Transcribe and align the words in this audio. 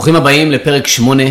ברוכים 0.00 0.16
הבאים 0.16 0.50
לפרק 0.50 0.86
8, 0.86 1.22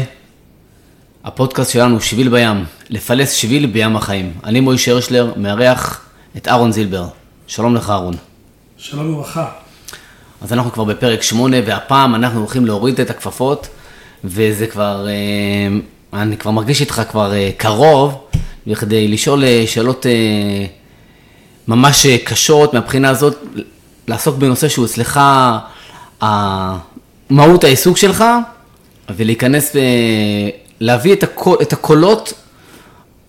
הפודקאסט 1.23 1.71
שלנו, 1.71 2.01
שביל 2.01 2.29
בים, 2.29 2.65
לפלס 2.89 3.31
שביל 3.31 3.65
בים 3.65 3.95
החיים. 3.95 4.33
אני 4.43 4.59
מוישה 4.59 4.91
הרשלר, 4.91 5.33
מארח 5.37 6.01
את 6.37 6.47
אהרון 6.47 6.71
זילבר. 6.71 7.07
שלום 7.47 7.75
לך 7.75 7.89
אהרון. 7.89 8.13
שלום 8.77 9.13
וברכה. 9.13 9.45
אז 10.41 10.53
אנחנו 10.53 10.71
כבר 10.71 10.83
בפרק 10.83 11.21
8, 11.21 11.57
והפעם 11.65 12.15
אנחנו 12.15 12.39
הולכים 12.39 12.65
להוריד 12.65 12.99
את 12.99 13.09
הכפפות, 13.09 13.67
וזה 14.23 14.67
כבר, 14.67 15.07
אה, 15.07 16.21
אני 16.21 16.37
כבר 16.37 16.51
מרגיש 16.51 16.81
איתך 16.81 17.01
כבר 17.11 17.33
אה, 17.33 17.49
קרוב, 17.57 18.27
בכדי 18.67 19.07
לשאול 19.07 19.43
אה, 19.43 19.63
שאלות 19.67 20.05
ממש 21.67 22.05
קשות 22.05 22.73
מהבחינה 22.73 23.09
הזאת, 23.09 23.37
לעסוק 24.07 24.37
בנושא 24.37 24.67
שהוא 24.67 24.85
אצלך 24.85 25.19
מהות 27.29 27.63
העיסוק 27.63 27.97
שלך, 27.97 28.23
ולהיכנס 29.15 29.75
ולהביא 30.81 31.13
את, 31.13 31.23
הקול, 31.23 31.57
את 31.61 31.73
הקולות 31.73 32.33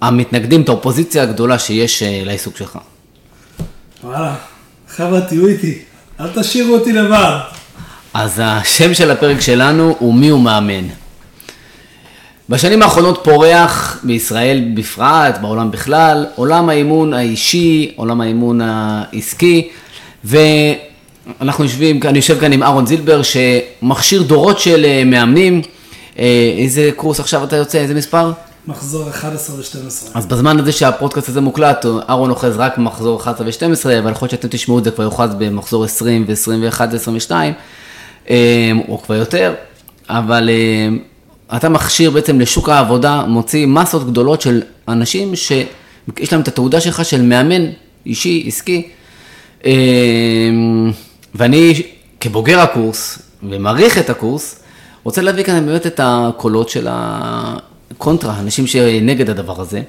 המתנגדים, 0.01 0.63
את 0.63 0.69
האופוזיציה 0.69 1.23
הגדולה 1.23 1.59
שיש 1.59 2.03
לעיסוק 2.07 2.57
שלך. 2.57 2.79
וואלה, 4.05 4.35
חבר'ה 4.89 5.21
תהיו 5.21 5.47
איתי, 5.47 5.79
אל 6.21 6.29
תשאירו 6.35 6.75
אותי 6.75 6.93
לבד. 6.93 7.39
אז 8.15 8.41
השם 8.45 8.95
של 8.95 9.11
הפרק 9.11 9.41
שלנו 9.41 9.97
הוא 9.99 10.15
מי 10.15 10.29
הוא 10.29 10.41
מאמן. 10.41 10.85
בשנים 12.49 12.83
האחרונות 12.83 13.21
פורח 13.25 14.01
בישראל 14.03 14.65
בפרט, 14.75 15.39
בעולם 15.41 15.71
בכלל, 15.71 16.27
עולם 16.35 16.69
האימון 16.69 17.15
האישי, 17.15 17.93
עולם 17.97 18.21
האימון 18.21 18.61
העסקי, 18.61 19.69
ואנחנו 20.25 21.65
יושבים, 21.65 22.01
אני 22.05 22.19
יושב 22.19 22.41
כאן 22.41 22.53
עם 22.53 22.63
אהרון 22.63 22.87
זילבר 22.87 23.21
שמכשיר 23.23 24.23
דורות 24.23 24.59
של 24.59 24.85
אה, 24.85 25.03
מאמנים. 25.07 25.63
אה, 26.21 26.55
איזה 26.59 26.91
קורס 26.97 27.21
עכשיו 27.21 27.45
אתה 27.45 27.57
יוצא, 27.57 27.79
איזה 27.79 27.95
מספר? 27.95 28.33
מחזור 28.67 29.09
11 29.09 29.57
ו-12. 29.57 30.11
אז 30.15 30.27
בזמן 30.27 30.59
הזה 30.59 30.73
שהפודקאסט 30.73 31.29
הזה 31.29 31.41
מוקלט, 31.41 31.87
אהרון 32.09 32.31
אוחז 32.31 32.57
רק 32.57 32.79
במחזור 32.79 33.21
11 33.21 33.47
ו-12, 33.47 33.99
אבל 33.99 34.13
יכול 34.13 34.27
להיות 34.27 34.31
שאתם 34.31 34.49
תשמעו 34.49 34.79
את 34.79 34.85
זה 34.85 34.91
כבר 34.91 35.05
יוחז 35.05 35.31
במחזור 35.39 35.85
20 35.85 36.25
ו-21 36.29 36.81
ו-22, 36.93 37.33
או 38.89 39.03
כבר 39.03 39.15
יותר, 39.15 39.55
אבל 40.09 40.51
אה, 40.51 40.89
אתה 41.57 41.69
מכשיר 41.69 42.11
בעצם 42.11 42.41
לשוק 42.41 42.69
העבודה, 42.69 43.25
מוציא 43.29 43.67
מסות 43.67 44.07
גדולות 44.07 44.41
של 44.41 44.63
אנשים 44.89 45.37
שיש 45.37 46.33
להם 46.33 46.41
את 46.41 46.49
התעודה 46.49 46.81
שלך 46.81 47.05
של 47.05 47.23
מאמן 47.23 47.67
אישי, 48.07 48.45
עסקי, 48.47 48.89
אה, 49.67 49.71
ואני 51.35 51.83
כבוגר 52.21 52.61
הקורס 52.61 53.19
ומעריך 53.43 53.99
את 53.99 54.11
הקורס, 54.11 54.61
רוצה 55.05 55.23
להביא 55.23 55.45
כאן 55.45 55.67
באמת 55.67 55.87
את 55.87 56.01
הקולות 56.03 56.69
של 56.69 56.87
ה... 56.91 57.57
קונטרה, 57.99 58.41
אנשים 58.41 58.67
שנגד 58.67 59.31
הדבר 59.31 59.61
הזה, 59.61 59.83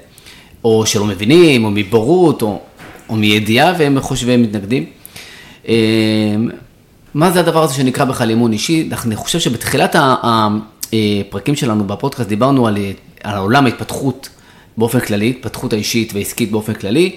או 0.64 0.86
שלא 0.86 1.04
מבינים, 1.04 1.64
או 1.64 1.70
מבורות, 1.70 2.42
או, 2.42 2.60
או 3.08 3.16
מידיעה, 3.16 3.72
והם 3.78 4.00
חושבים 4.00 4.42
מתנגדים. 4.42 4.86
אמ, 5.68 5.74
מה 7.14 7.30
זה 7.30 7.40
הדבר 7.40 7.62
הזה 7.62 7.74
שנקרא 7.74 8.04
בכלל 8.04 8.30
אימון 8.30 8.52
אישי? 8.52 8.88
אני 9.06 9.16
חושב 9.16 9.38
שבתחילת 9.38 9.96
הפרקים 9.98 11.56
שלנו 11.56 11.84
בפודקאסט 11.84 12.28
דיברנו 12.28 12.66
על, 12.66 12.76
על 13.22 13.38
עולם 13.38 13.64
ההתפתחות 13.64 14.28
באופן 14.76 15.00
כללי, 15.00 15.30
התפתחות 15.30 15.72
האישית 15.72 16.14
והעסקית 16.14 16.50
באופן 16.50 16.74
כללי, 16.74 17.16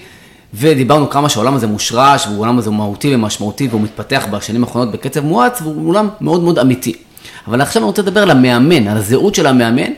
ודיברנו 0.54 1.10
כמה 1.10 1.30
שהעולם 1.30 1.56
הזה 1.56 1.68
מושרש, 1.68 2.28
והעולם 2.28 2.58
הזה 2.58 2.70
הוא 2.70 2.78
מהותי 2.78 3.16
ומשמעותי, 3.16 3.68
והוא 3.68 3.82
מתפתח 3.82 4.28
בשנים 4.32 4.64
האחרונות 4.64 4.92
בקצב 4.92 5.26
מואץ, 5.26 5.62
והוא 5.62 5.90
עולם 5.90 6.10
מאוד 6.22 6.44
מאוד 6.44 6.60
אמיתי. 6.60 6.94
אבל 7.48 7.62
עכשיו 7.62 7.82
אני 7.82 7.88
רוצה 7.88 8.02
לדבר 8.02 8.22
על 8.22 8.32
המאמן, 8.32 8.88
על 8.88 8.98
הזהות 8.98 9.36
של 9.36 9.48
המאמן, 9.48 9.92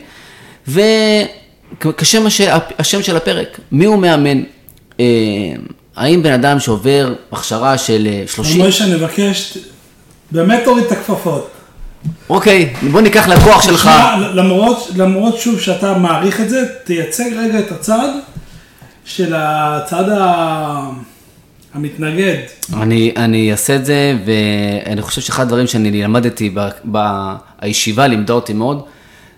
וכשם 0.68 2.26
השם 2.78 3.02
של 3.02 3.16
הפרק, 3.16 3.60
מי 3.72 3.84
הוא 3.84 3.98
מאמן? 3.98 4.42
אה, 5.00 5.04
האם 5.96 6.22
בן 6.22 6.32
אדם 6.32 6.60
שעובר 6.60 7.14
הכשרה 7.32 7.78
של 7.78 8.08
30... 8.26 8.66
משה, 8.66 8.84
אני 8.84 8.94
מבקש, 8.94 9.58
באמת 10.30 10.60
תוריד 10.64 10.84
את 10.84 10.92
הכפפות. 10.92 11.50
אוקיי, 12.30 12.74
בוא 12.90 13.00
ניקח 13.00 13.28
לקוח 13.28 13.62
שלך. 13.62 13.90
למרות, 14.34 14.90
למרות 14.96 15.38
שוב 15.38 15.60
שאתה 15.60 15.98
מעריך 15.98 16.40
את 16.40 16.48
זה, 16.48 16.64
תייצג 16.84 17.30
רגע 17.36 17.58
את 17.58 17.72
הצד 17.72 18.08
של 19.04 19.34
הצד 19.36 20.08
ה... 20.08 20.90
המתנגד. 21.74 22.36
אני, 22.72 23.12
אני 23.16 23.52
אעשה 23.52 23.76
את 23.76 23.86
זה, 23.86 24.16
ואני 24.24 25.02
חושב 25.02 25.20
שאחד 25.20 25.42
הדברים 25.42 25.66
שאני 25.66 26.02
למדתי 26.02 26.54
בישיבה, 26.84 28.06
לימדה 28.06 28.32
אותי 28.32 28.52
מאוד, 28.52 28.82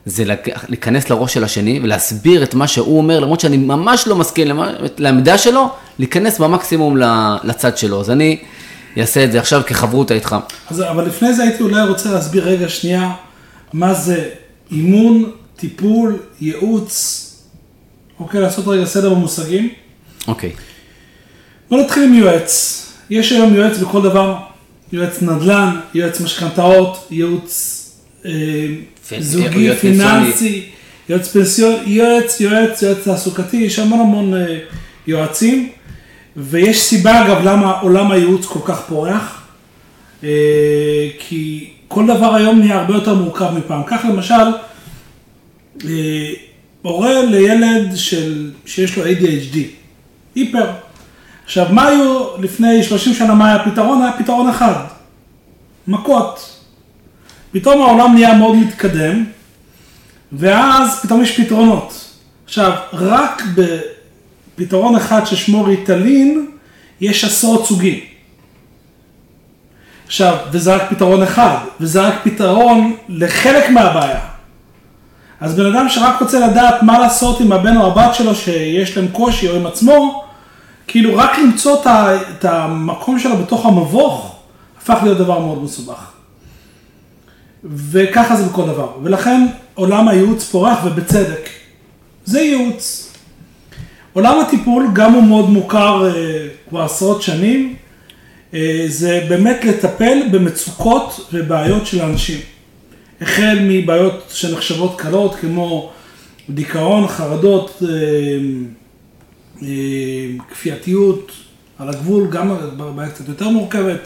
זה 0.07 0.25
להיכנס 0.69 1.11
לראש 1.11 1.35
של 1.35 1.45
השני 1.45 1.81
ולהסביר 1.83 2.43
את 2.43 2.55
מה 2.55 2.69
שהוא 2.69 2.99
אומר, 2.99 3.21
למרות 3.21 3.41
שאני 3.41 3.57
ממש 3.57 4.07
לא 4.07 4.17
מסכים 4.17 4.49
לעמדה 4.99 5.39
שלו, 5.39 5.71
להיכנס 5.99 6.39
במקסימום 6.39 6.97
לצד 7.45 7.79
שלו. 7.79 8.01
אז 8.01 8.11
אני 8.11 8.39
אעשה 8.99 9.25
את 9.25 9.33
זה 9.33 9.39
עכשיו 9.39 9.63
כחברותא 9.67 10.15
איתך. 10.15 10.37
אז, 10.71 10.83
אבל 10.83 11.07
לפני 11.07 11.35
זה 11.35 11.43
הייתי 11.43 11.63
אולי 11.63 11.89
רוצה 11.89 12.13
להסביר 12.13 12.49
רגע 12.49 12.69
שנייה, 12.69 13.13
מה 13.73 13.95
זה 13.95 14.29
אימון, 14.71 15.31
טיפול, 15.57 16.19
ייעוץ, 16.41 17.27
אוקיי, 18.21 18.41
לעשות 18.41 18.67
רגע 18.67 18.85
סדר 18.85 19.11
במושגים. 19.11 19.69
אוקיי. 20.29 20.53
בוא 21.71 21.81
נתחיל 21.81 22.03
עם 22.03 22.15
יועץ. 22.15 22.77
יש 23.11 23.33
היום 23.33 23.55
יועץ 23.55 23.79
בכל 23.79 24.03
דבר, 24.03 24.37
יועץ 24.93 25.23
נדל"ן, 25.23 25.81
יועץ 25.95 26.21
משכנתאות, 26.21 27.09
ייעוץ 27.11 27.77
אה, 28.27 28.31
זוגי, 29.19 29.77
פיננסי, 29.77 30.65
יועץ 31.09 31.29
פנסיון, 31.29 31.75
יועץ, 31.87 32.41
יועץ, 32.41 32.83
יועץ 32.83 33.05
תעסוקתי, 33.05 33.57
יש 33.57 33.79
המון 33.79 34.01
המון 34.01 34.35
אה, 34.35 34.59
יועצים, 35.07 35.69
ויש 36.37 36.81
סיבה 36.81 37.27
אגב 37.27 37.45
למה 37.45 37.71
עולם 37.71 38.13
הייעוץ 38.13 38.47
כל 38.47 38.61
כך 38.65 38.81
פורח, 38.89 39.43
אה, 40.25 41.09
כי 41.19 41.71
כל 41.89 42.07
דבר 42.07 42.35
היום 42.35 42.59
נהיה 42.59 42.81
הרבה 42.81 42.95
יותר 42.95 43.15
מורכב 43.15 43.51
מפעם. 43.59 43.83
כך 43.87 44.05
למשל, 44.09 44.35
הורה 46.83 47.23
לילד 47.23 47.97
של, 47.97 48.51
שיש 48.67 48.97
לו 48.97 49.05
ADHD, 49.05 49.57
היפר. 50.35 50.67
עכשיו, 51.51 51.67
מה 51.71 51.87
היו 51.87 52.37
לפני 52.39 52.83
30 52.83 53.15
שנה, 53.15 53.35
מה 53.35 53.47
היה 53.47 53.57
הפתרון? 53.57 54.03
היה 54.03 54.13
פתרון 54.13 54.49
אחד, 54.49 54.75
מכות. 55.89 56.57
פתאום 57.53 57.83
העולם 57.83 58.15
נהיה 58.15 58.35
מאוד 58.35 58.57
מתקדם, 58.57 59.25
ואז 60.33 61.01
פתאום 61.03 61.23
יש 61.23 61.41
פתרונות. 61.41 62.15
עכשיו, 62.45 62.73
רק 62.93 63.43
בפתרון 64.57 64.97
אחד 64.97 65.25
ששמו 65.25 65.65
ריטלין, 65.65 66.47
יש 67.01 67.25
עשרות 67.25 67.67
סוגים. 67.67 68.01
עכשיו, 70.07 70.37
וזה 70.53 70.75
רק 70.75 70.91
פתרון 70.91 71.23
אחד, 71.23 71.57
וזה 71.81 72.03
רק 72.03 72.15
פתרון 72.25 72.97
לחלק 73.09 73.71
מהבעיה. 73.71 74.21
אז 75.41 75.55
בן 75.55 75.67
אדם 75.67 75.89
שרק 75.89 76.21
רוצה 76.21 76.47
לדעת 76.47 76.83
מה 76.83 76.99
לעשות 76.99 77.41
עם 77.41 77.53
הבן 77.53 77.77
או 77.77 77.87
הבת 77.87 78.15
שלו 78.15 78.35
שיש 78.35 78.97
להם 78.97 79.09
קושי 79.09 79.49
או 79.49 79.57
עם 79.57 79.67
עצמו, 79.67 80.30
כאילו 80.91 81.17
רק 81.17 81.39
למצוא 81.39 81.83
את 82.31 82.45
המקום 82.45 83.19
שלו 83.19 83.37
בתוך 83.37 83.67
המבוך, 83.67 84.37
הפך 84.79 84.99
להיות 85.03 85.19
דבר 85.19 85.39
מאוד 85.39 85.63
מסובך. 85.63 86.11
וככה 87.65 88.37
זה 88.37 88.45
בכל 88.45 88.67
דבר. 88.67 88.93
ולכן 89.03 89.47
עולם 89.75 90.09
הייעוץ 90.09 90.45
פורח 90.45 90.79
ובצדק. 90.85 91.49
זה 92.25 92.41
ייעוץ. 92.41 93.13
עולם 94.13 94.41
הטיפול, 94.41 94.87
גם 94.93 95.13
הוא 95.13 95.23
מאוד 95.23 95.51
מוכר 95.51 96.11
uh, 96.11 96.69
כבר 96.69 96.83
עשרות 96.83 97.23
שנים, 97.23 97.75
uh, 98.53 98.57
זה 98.87 99.27
באמת 99.29 99.65
לטפל 99.65 100.19
במצוקות 100.33 101.29
ובעיות 101.33 101.87
של 101.87 102.03
אנשים. 102.03 102.41
החל 103.21 103.59
מבעיות 103.63 104.25
שנחשבות 104.33 105.01
קלות, 105.01 105.35
כמו 105.35 105.91
דיכאון, 106.51 107.09
חרדות, 107.09 107.83
uh, 107.83 107.87
כפייתיות, 110.51 111.33
על 111.79 111.89
הגבול, 111.89 112.27
גם 112.31 112.57
בעיה 112.97 113.11
קצת 113.11 113.29
יותר 113.29 113.49
מורכבת, 113.49 114.01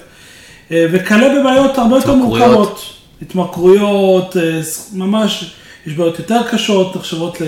uh, 0.69 0.73
וכלה 0.93 1.41
בבעיות 1.41 1.79
הרבה 1.79 1.97
יותר 1.97 2.15
מורכבות. 2.15 2.95
התמכרויות, 3.23 4.37
אה, 4.37 4.61
ממש, 4.93 5.55
יש 5.87 5.93
בעיות 5.93 6.19
יותר 6.19 6.41
קשות, 6.51 6.97
נחשבות 6.97 7.39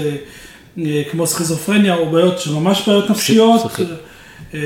אה, 0.78 1.02
כמו 1.10 1.26
סכיזופרניה 1.26 1.96
או 1.96 2.10
בעיות 2.10 2.40
שממש 2.40 2.88
בעיות 2.88 3.10
נפשיות. 3.10 3.60
אה, 4.54 4.60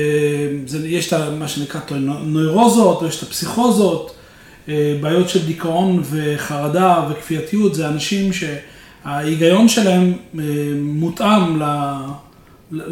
יש 0.85 1.13
את 1.13 1.19
מה 1.39 1.47
שנקרא 1.47 1.81
נוירוזות, 2.25 3.01
או 3.01 3.07
יש 3.07 3.17
את 3.17 3.23
הפסיכוזות, 3.23 4.15
בעיות 5.01 5.29
של 5.29 5.45
דיכאון 5.45 6.03
וחרדה 6.09 7.05
וכפייתיות, 7.09 7.75
זה 7.75 7.87
אנשים 7.87 8.31
שההיגיון 8.33 9.67
שלהם 9.67 10.13
מותאם, 10.75 11.59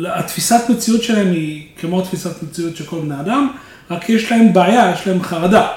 התפיסת 0.07 0.61
מציאות 0.69 1.03
שלהם 1.03 1.31
היא 1.31 1.63
כמו 1.79 2.01
תפיסת 2.01 2.43
מציאות 2.43 2.75
של 2.75 2.85
כל 2.85 2.99
בני 2.99 3.19
אדם, 3.19 3.47
רק 3.91 4.09
יש 4.09 4.31
להם 4.31 4.53
בעיה, 4.53 4.93
יש 4.93 5.07
להם 5.07 5.23
חרדה. 5.23 5.67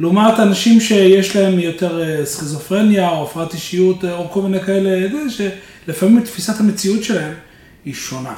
לעומת 0.00 0.40
אנשים 0.40 0.80
שיש 0.80 1.36
להם 1.36 1.58
יותר 1.58 2.02
אה, 2.02 2.26
סכיזופרניה 2.26 3.08
או 3.08 3.22
הפרעת 3.22 3.54
אישיות 3.54 4.04
אה, 4.04 4.14
או 4.14 4.30
כל 4.30 4.42
מיני 4.42 4.60
כאלה, 4.60 5.08
זה 5.28 5.50
שלפעמים 5.86 6.20
תפיסת 6.20 6.60
המציאות 6.60 7.04
שלהם 7.04 7.32
היא 7.84 7.94
שונה. 7.94 8.34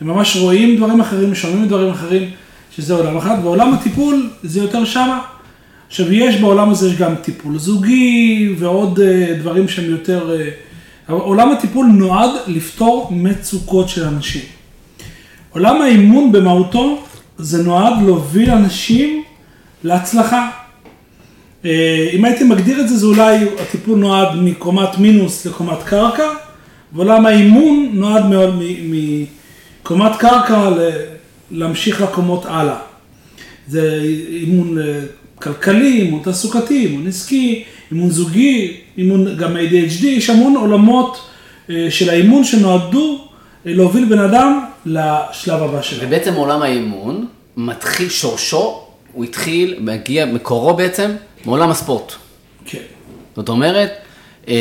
הם 0.00 0.06
ממש 0.06 0.36
רואים 0.36 0.76
דברים 0.76 1.00
אחרים, 1.00 1.34
שומעים 1.34 1.68
דברים 1.68 1.90
אחרים, 1.90 2.30
שזה 2.76 2.94
עולם 2.94 3.16
אחד, 3.16 3.36
ועולם 3.42 3.74
הטיפול 3.74 4.30
זה 4.42 4.60
יותר 4.60 4.84
שמה. 4.84 5.20
עכשיו, 5.88 6.12
יש 6.12 6.36
בעולם 6.36 6.70
הזה 6.70 6.94
גם 6.98 7.14
טיפול 7.22 7.58
זוגי 7.58 8.54
ועוד 8.58 9.00
אה, 9.00 9.34
דברים 9.38 9.68
שהם 9.68 9.90
יותר... 9.90 10.36
אה, 11.12 11.18
עולם 11.18 11.52
הטיפול 11.52 11.86
נועד 11.86 12.30
לפתור 12.46 13.08
מצוקות 13.10 13.88
של 13.88 14.04
אנשים. 14.04 14.42
עולם 15.50 15.82
האימון 15.82 16.32
במהותו 16.32 17.02
זה 17.38 17.62
נועד 17.62 18.02
להוביל 18.02 18.50
אנשים 18.50 19.22
להצלחה. 19.84 20.50
אה, 21.64 22.08
אם 22.12 22.24
הייתי 22.24 22.44
מגדיר 22.44 22.80
את 22.80 22.88
זה, 22.88 22.96
זה 22.96 23.06
אולי 23.06 23.46
הטיפול 23.60 23.98
נועד 23.98 24.28
מקומת 24.36 24.98
מינוס 24.98 25.46
לקומת 25.46 25.82
קרקע, 25.82 26.28
ועולם 26.92 27.26
האימון 27.26 27.90
נועד 27.92 28.24
מקומת 29.82 30.16
קרקע 30.18 30.70
להמשיך 31.50 32.00
לקומות 32.00 32.44
הלאה. 32.46 32.78
זה 33.68 34.00
אימון 34.28 34.78
כלכלי, 35.34 36.00
אימון 36.00 36.20
תעסוקתי, 36.22 36.86
אימון 36.86 37.06
עסקי, 37.06 37.64
אימון 37.92 38.10
זוגי, 38.10 38.76
אימון 38.98 39.36
גם 39.36 39.56
ADHD, 39.56 40.06
יש 40.06 40.30
המון 40.30 40.56
עולמות 40.56 41.20
אה, 41.70 41.86
של 41.90 42.10
האימון 42.10 42.44
שנועדו 42.44 43.28
אה, 43.66 43.74
להוביל 43.74 44.04
בן 44.04 44.18
אדם 44.18 44.64
לשלב 44.86 45.62
הבא 45.62 45.82
שלו. 45.82 45.98
ובעצם 46.02 46.34
עולם 46.34 46.62
האימון 46.62 47.26
מתחיל 47.56 48.08
שורשו, 48.08 48.82
הוא 49.12 49.24
התחיל, 49.24 49.76
מגיע, 49.80 50.26
מקורו 50.26 50.74
בעצם, 50.74 51.10
מעולם 51.44 51.70
הספורט. 51.70 52.12
כן. 52.64 52.78
זאת 53.36 53.48
אומרת, 53.48 53.90
אה, 54.48 54.54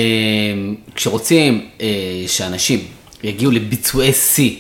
כשרוצים 0.96 1.68
שאנשים 2.28 2.80
יגיעו 3.24 3.52
לביצועי 3.52 4.14
שיא 4.14 4.56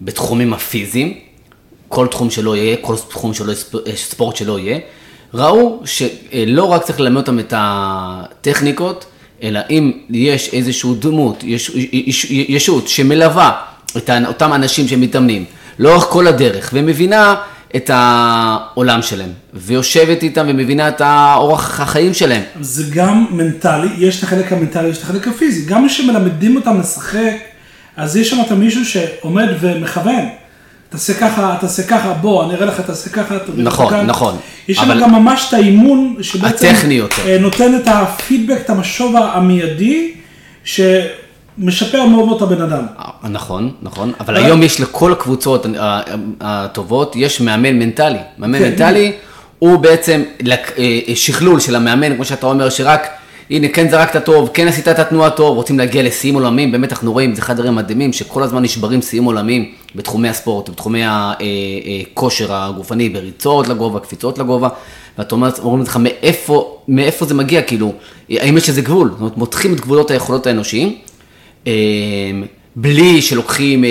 בתחומים 0.00 0.52
הפיזיים, 0.52 1.18
כל 1.88 2.06
תחום 2.06 2.30
שלא 2.30 2.56
יהיה, 2.56 2.76
כל 2.76 2.96
תחום 3.08 3.34
שלא, 3.34 3.52
ספורט 3.94 4.36
שלא 4.36 4.58
יהיה, 4.58 4.78
ראו 5.34 5.82
שלא 5.84 6.64
רק 6.64 6.82
צריך 6.82 7.00
ללמד 7.00 7.16
אותם 7.16 7.38
את 7.38 7.54
הטכניקות, 7.56 9.04
אלא 9.42 9.60
אם 9.70 9.92
יש 10.10 10.50
איזושהי 10.52 10.90
דמות, 10.98 11.44
יש, 11.44 11.70
יש, 11.92 12.24
ישות 12.30 12.88
שמלווה 12.88 13.52
את 13.96 14.10
אותם 14.26 14.52
אנשים 14.52 14.88
שמתאמנים 14.88 15.44
לאורך 15.78 16.04
כל 16.04 16.26
הדרך 16.26 16.70
ומבינה 16.72 17.34
את 17.76 17.90
העולם 17.94 19.02
שלהם, 19.02 19.30
ויושבת 19.54 20.22
איתם 20.22 20.46
ומבינה 20.48 20.88
את 20.88 21.02
אורח 21.36 21.80
החיים 21.80 22.14
שלהם. 22.14 22.42
זה 22.60 22.84
גם 22.94 23.26
מנטלי, 23.30 23.88
יש 23.98 24.18
את 24.18 24.22
החלק 24.22 24.52
המנטלי, 24.52 24.88
יש 24.88 24.98
את 24.98 25.02
החלק 25.02 25.28
הפיזי. 25.28 25.64
גם 25.66 25.88
כשמלמדים 25.88 26.56
אותם 26.56 26.80
לשחק, 26.80 27.36
אז 27.96 28.16
יש 28.16 28.30
שם 28.30 28.40
את 28.46 28.52
מישהו 28.52 28.84
שעומד 28.84 29.48
ומכוון. 29.60 30.39
תעשה 30.90 31.14
ככה, 31.14 31.56
תעשה 31.60 31.82
ככה, 31.82 32.12
בוא, 32.12 32.44
אני 32.44 32.54
אראה 32.54 32.66
לך, 32.66 32.80
תעשה 32.80 33.10
ככה. 33.10 33.34
נכון. 33.56 33.94
נכון. 34.06 34.36
יש 34.68 34.78
לנו 34.78 35.00
גם 35.00 35.12
ממש 35.12 35.46
את 35.48 35.54
האימון, 35.54 36.16
שבעצם. 36.20 36.72
אה, 37.26 37.38
נותן 37.40 37.74
את 37.76 37.88
הפידבק, 37.88 38.58
את 38.64 38.70
המשוב 38.70 39.16
המיידי, 39.16 40.12
שמשפר 40.64 42.06
מאוד 42.06 42.36
את 42.36 42.42
הבן 42.42 42.62
אדם. 42.62 42.86
אה, 42.98 43.28
נכון, 43.28 43.72
נכון, 43.82 44.12
אבל 44.20 44.36
היום 44.36 44.62
יש 44.62 44.80
לכל 44.80 45.12
הקבוצות 45.12 45.66
הטובות, 46.40 47.16
יש 47.16 47.40
מאמן 47.40 47.78
מנטלי. 47.78 48.18
מאמן 48.38 48.58
כן. 48.58 48.64
מנטלי 48.64 49.12
הוא 49.58 49.76
בעצם 49.76 50.22
אה, 50.78 51.14
שכלול 51.14 51.60
של 51.60 51.76
המאמן, 51.76 52.14
כמו 52.14 52.24
שאתה 52.24 52.46
אומר, 52.46 52.70
שרק... 52.70 53.19
הנה, 53.50 53.68
כן 53.68 53.90
זרקת 53.90 54.24
טוב, 54.24 54.50
כן 54.54 54.68
עשית 54.68 54.88
את 54.88 54.98
התנועה 54.98 55.30
טוב, 55.30 55.56
רוצים 55.56 55.78
להגיע 55.78 56.02
לשיאים 56.02 56.34
עולמיים, 56.34 56.72
באמת 56.72 56.92
אנחנו 56.92 57.12
רואים, 57.12 57.34
זה 57.34 57.42
אחד 57.42 57.54
הדברים 57.54 57.74
מדהימים, 57.74 58.12
שכל 58.12 58.42
הזמן 58.42 58.62
נשברים 58.62 59.02
שיאים 59.02 59.24
עולמיים 59.24 59.72
בתחומי 59.94 60.28
הספורט, 60.28 60.68
בתחומי 60.68 61.02
הכושר 61.04 62.54
הגופני, 62.54 63.08
בריצות 63.08 63.68
לגובה, 63.68 64.00
קפיצות 64.00 64.38
לגובה, 64.38 64.68
ואתה 65.18 65.34
אומר, 65.34 65.50
אומרים 65.58 65.82
לך, 65.82 65.98
מאיפה, 66.00 66.78
מאיפה 66.88 67.26
זה 67.26 67.34
מגיע, 67.34 67.62
כאילו, 67.62 67.92
האם 68.30 68.56
יש 68.56 68.68
איזה 68.68 68.82
גבול? 68.82 69.08
זאת 69.10 69.20
אומרת, 69.20 69.36
מותחים 69.36 69.74
את 69.74 69.80
גבולות 69.80 70.10
היכולות 70.10 70.46
האנושיים, 70.46 70.96
אה, 71.66 71.72
בלי 72.76 73.22
שלוקחים 73.22 73.84
אה, 73.84 73.88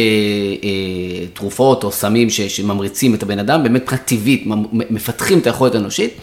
אה, 0.63 1.25
תרופות 1.33 1.83
או 1.83 1.91
סמים 1.91 2.29
שממריצים 2.29 3.15
את 3.15 3.23
הבן 3.23 3.39
אדם, 3.39 3.63
באמת 3.63 3.81
מבחינה 3.81 4.01
טבעית, 4.01 4.43
מפתחים 4.71 5.39
את 5.39 5.47
היכולת 5.47 5.75
האנושית, 5.75 6.13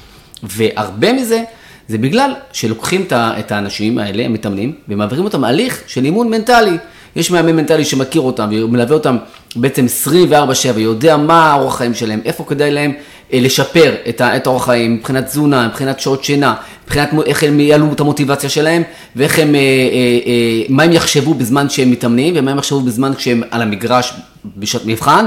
והרבה 0.42 1.12
מזה, 1.12 1.42
זה 1.88 1.98
בגלל 1.98 2.34
שלוקחים 2.52 3.06
את 3.12 3.52
האנשים 3.52 3.98
האלה, 3.98 4.24
המתאמנים, 4.24 4.72
ומעבירים 4.88 5.24
אותם 5.24 5.44
הליך 5.44 5.82
של 5.86 6.04
אימון 6.04 6.30
מנטלי. 6.30 6.76
יש 7.16 7.30
מאמן 7.30 7.56
מנטלי 7.56 7.84
שמכיר 7.84 8.20
אותם 8.20 8.48
ומלווה 8.52 8.94
אותם 8.94 9.16
בעצם 9.56 9.86
24/7, 10.30 10.78
יודע 10.78 11.16
מה 11.16 11.52
האורח 11.52 11.76
חיים 11.76 11.94
שלהם, 11.94 12.20
איפה 12.24 12.44
כדאי 12.44 12.70
להם 12.70 12.92
אה, 13.32 13.40
לשפר 13.40 13.94
את, 14.08 14.46
האורח 14.46 14.64
חיים 14.64 14.94
מבחינת 14.94 15.26
תזונה, 15.26 15.68
מבחינת 15.68 16.00
שעות 16.00 16.24
שינה, 16.24 16.54
מבחינת 16.84 17.10
איך 17.26 17.42
הם 17.42 17.60
יעלו 17.60 17.92
את 17.92 18.00
המוטיבציה 18.00 18.50
שלהם, 18.50 18.82
ואיך 19.16 19.38
הם, 19.38 19.54
אה, 19.54 19.60
אה, 19.60 20.62
מה 20.68 20.82
הם 20.82 20.92
יחשבו 20.92 21.34
בזמן 21.34 21.68
שהם 21.68 21.90
מתאמנים, 21.90 22.34
ומה 22.36 22.50
הם 22.50 22.58
יחשבו 22.58 22.80
בזמן 22.80 23.14
כשהם 23.14 23.42
על 23.50 23.62
המגרש 23.62 24.12
בשעת 24.56 24.82
מבחן. 24.84 25.26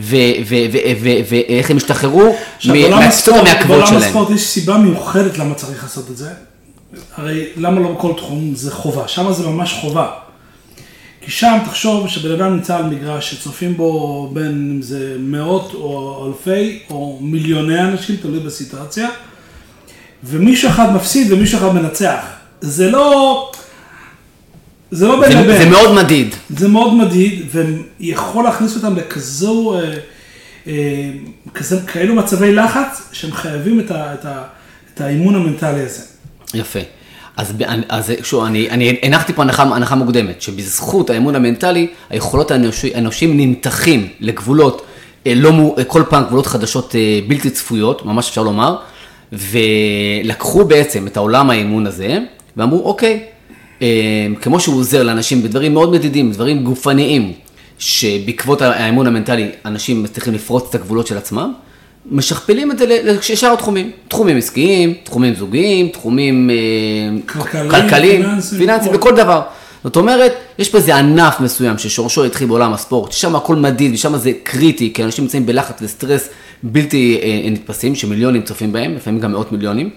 ואיך 0.00 1.70
הם 1.70 1.76
השתחררו 1.76 2.20
ומהכבוד 2.20 2.36
שלהם. 2.58 3.68
בעולם 3.68 3.96
הספורט 3.96 4.30
יש 4.30 4.46
סיבה 4.46 4.78
מיוחדת 4.78 5.38
למה 5.38 5.54
צריך 5.54 5.82
לעשות 5.82 6.10
את 6.10 6.16
זה. 6.16 6.30
הרי 7.16 7.46
למה 7.56 7.80
לא 7.80 7.92
בכל 7.92 8.12
תחום 8.16 8.54
זה 8.54 8.70
חובה? 8.70 9.08
שם 9.08 9.32
זה 9.32 9.46
ממש 9.46 9.72
חובה. 9.72 10.10
כי 11.20 11.30
שם 11.30 11.58
תחשוב 11.64 12.08
שבן 12.08 12.32
אדם 12.32 12.54
נמצא 12.54 12.76
על 12.76 12.84
מגרש 12.84 13.30
שצופים 13.30 13.76
בו 13.76 14.30
בין 14.32 14.72
אם 14.74 14.82
זה 14.82 15.16
מאות 15.18 15.74
או 15.74 16.26
אלפי 16.28 16.78
או 16.90 17.18
מיליוני 17.20 17.80
אנשים, 17.80 18.16
תלוי 18.16 18.40
בסיטואציה, 18.40 19.08
ומישהו 20.24 20.68
אחד 20.68 20.94
מפסיד 20.94 21.32
ומישהו 21.32 21.58
אחד 21.58 21.74
מנצח. 21.74 22.20
זה 22.60 22.90
לא... 22.90 23.52
זה 24.90 25.08
לא 25.08 25.20
בין 25.20 25.38
לבין. 25.38 25.58
זה 25.58 25.70
מאוד 25.70 26.04
מדיד. 26.04 26.34
זה 26.50 26.68
מאוד 26.68 26.94
מדיד, 26.94 27.42
ויכול 28.00 28.44
להכניס 28.44 28.76
אותם 28.76 28.96
לכזו, 28.96 29.74
אה, 29.74 29.94
אה, 30.66 31.10
כזה, 31.54 31.80
כאלו 31.86 32.14
מצבי 32.14 32.52
לחץ, 32.52 33.08
שהם 33.12 33.32
חייבים 33.32 33.80
את, 33.80 33.90
ה, 33.90 34.14
את, 34.14 34.24
ה, 34.24 34.42
את 34.94 35.00
האימון 35.00 35.34
המנטלי 35.34 35.80
הזה. 35.80 36.02
יפה. 36.54 36.80
אז, 37.36 37.52
אז 37.88 38.12
שוב, 38.22 38.44
אני, 38.44 38.70
אני 38.70 38.96
הנחתי 39.02 39.32
פה 39.32 39.42
הנחה, 39.42 39.62
הנחה 39.62 39.94
מוקדמת, 39.94 40.42
שבזכות 40.42 41.10
האמון 41.10 41.34
המנטלי, 41.34 41.86
היכולות 42.10 42.50
האנושיים 42.50 43.36
נמתחים 43.36 44.08
לגבולות, 44.20 44.86
אה, 45.26 45.32
לא, 45.34 45.74
כל 45.86 46.02
פעם 46.08 46.24
גבולות 46.24 46.46
חדשות 46.46 46.94
בלתי 47.28 47.50
צפויות, 47.50 48.06
ממש 48.06 48.28
אפשר 48.28 48.42
לומר, 48.42 48.76
ולקחו 49.32 50.64
בעצם 50.64 51.06
את 51.06 51.16
העולם 51.16 51.50
האמון 51.50 51.86
הזה, 51.86 52.18
ואמרו, 52.56 52.84
אוקיי, 52.84 53.24
כמו 54.40 54.60
שהוא 54.60 54.76
עוזר 54.76 55.02
לאנשים 55.02 55.42
בדברים 55.42 55.74
מאוד 55.74 55.92
מדידים, 55.92 56.32
דברים 56.32 56.64
גופניים, 56.64 57.32
שבעקבות 57.78 58.62
האמון 58.62 59.06
המנטלי 59.06 59.48
אנשים 59.64 60.02
מצליחים 60.02 60.34
לפרוץ 60.34 60.66
את 60.68 60.74
הגבולות 60.74 61.06
של 61.06 61.16
עצמם, 61.16 61.52
משכפלים 62.10 62.70
את 62.70 62.78
זה 62.78 62.86
לשאר 63.30 63.52
התחומים, 63.52 63.90
תחומים 64.08 64.36
עסקיים, 64.36 64.94
תחומים 65.04 65.34
זוגיים, 65.34 65.88
תחומים 65.88 66.50
אה, 66.50 66.56
כלכליים, 67.70 68.22
פיננסיים, 68.58 68.92
בכל 68.92 69.16
דבר. 69.16 69.42
זאת 69.84 69.96
אומרת, 69.96 70.32
יש 70.58 70.68
פה 70.68 70.78
איזה 70.78 70.96
ענף 70.96 71.40
מסוים 71.40 71.78
ששורשו 71.78 72.24
התחיל 72.24 72.48
בעולם 72.48 72.72
הספורט, 72.72 73.12
ששם 73.12 73.36
הכל 73.36 73.56
מדיד 73.56 73.94
ושם 73.94 74.16
זה 74.16 74.32
קריטי, 74.42 74.92
כי 74.92 75.04
אנשים 75.04 75.24
נמצאים 75.24 75.46
בלחץ 75.46 75.78
וסטרס 75.82 76.28
בלתי 76.62 77.20
אה, 77.22 77.50
נתפסים, 77.50 77.94
שמיליונים 77.94 78.42
צופים 78.42 78.72
בהם, 78.72 78.94
לפעמים 78.94 79.20
גם 79.20 79.32
מאות 79.32 79.52
מיליונים. 79.52 79.90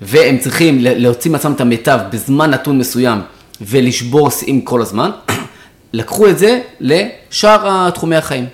והם 0.00 0.38
צריכים 0.38 0.78
להוציא 0.80 1.30
מעצמם 1.30 1.52
את 1.52 1.60
המיטב 1.60 1.98
בזמן 2.10 2.50
נתון 2.50 2.78
מסוים 2.78 3.20
ולשבור 3.60 4.30
שיאים 4.30 4.60
כל 4.60 4.82
הזמן, 4.82 5.10
לקחו 5.92 6.28
את 6.28 6.38
זה 6.38 6.60
לשאר 6.80 7.90
תחומי 7.90 8.16
החיים, 8.16 8.46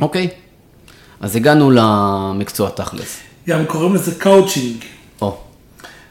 אוקיי? 0.00 0.28
אז 1.20 1.36
הגענו 1.36 1.70
למקצוע 1.70 2.70
תכלס. 2.70 3.20
גם 3.48 3.64
קוראים 3.66 3.94
לזה 3.94 4.14
קאוצ'ינג. 4.14 4.76
או. 5.22 5.36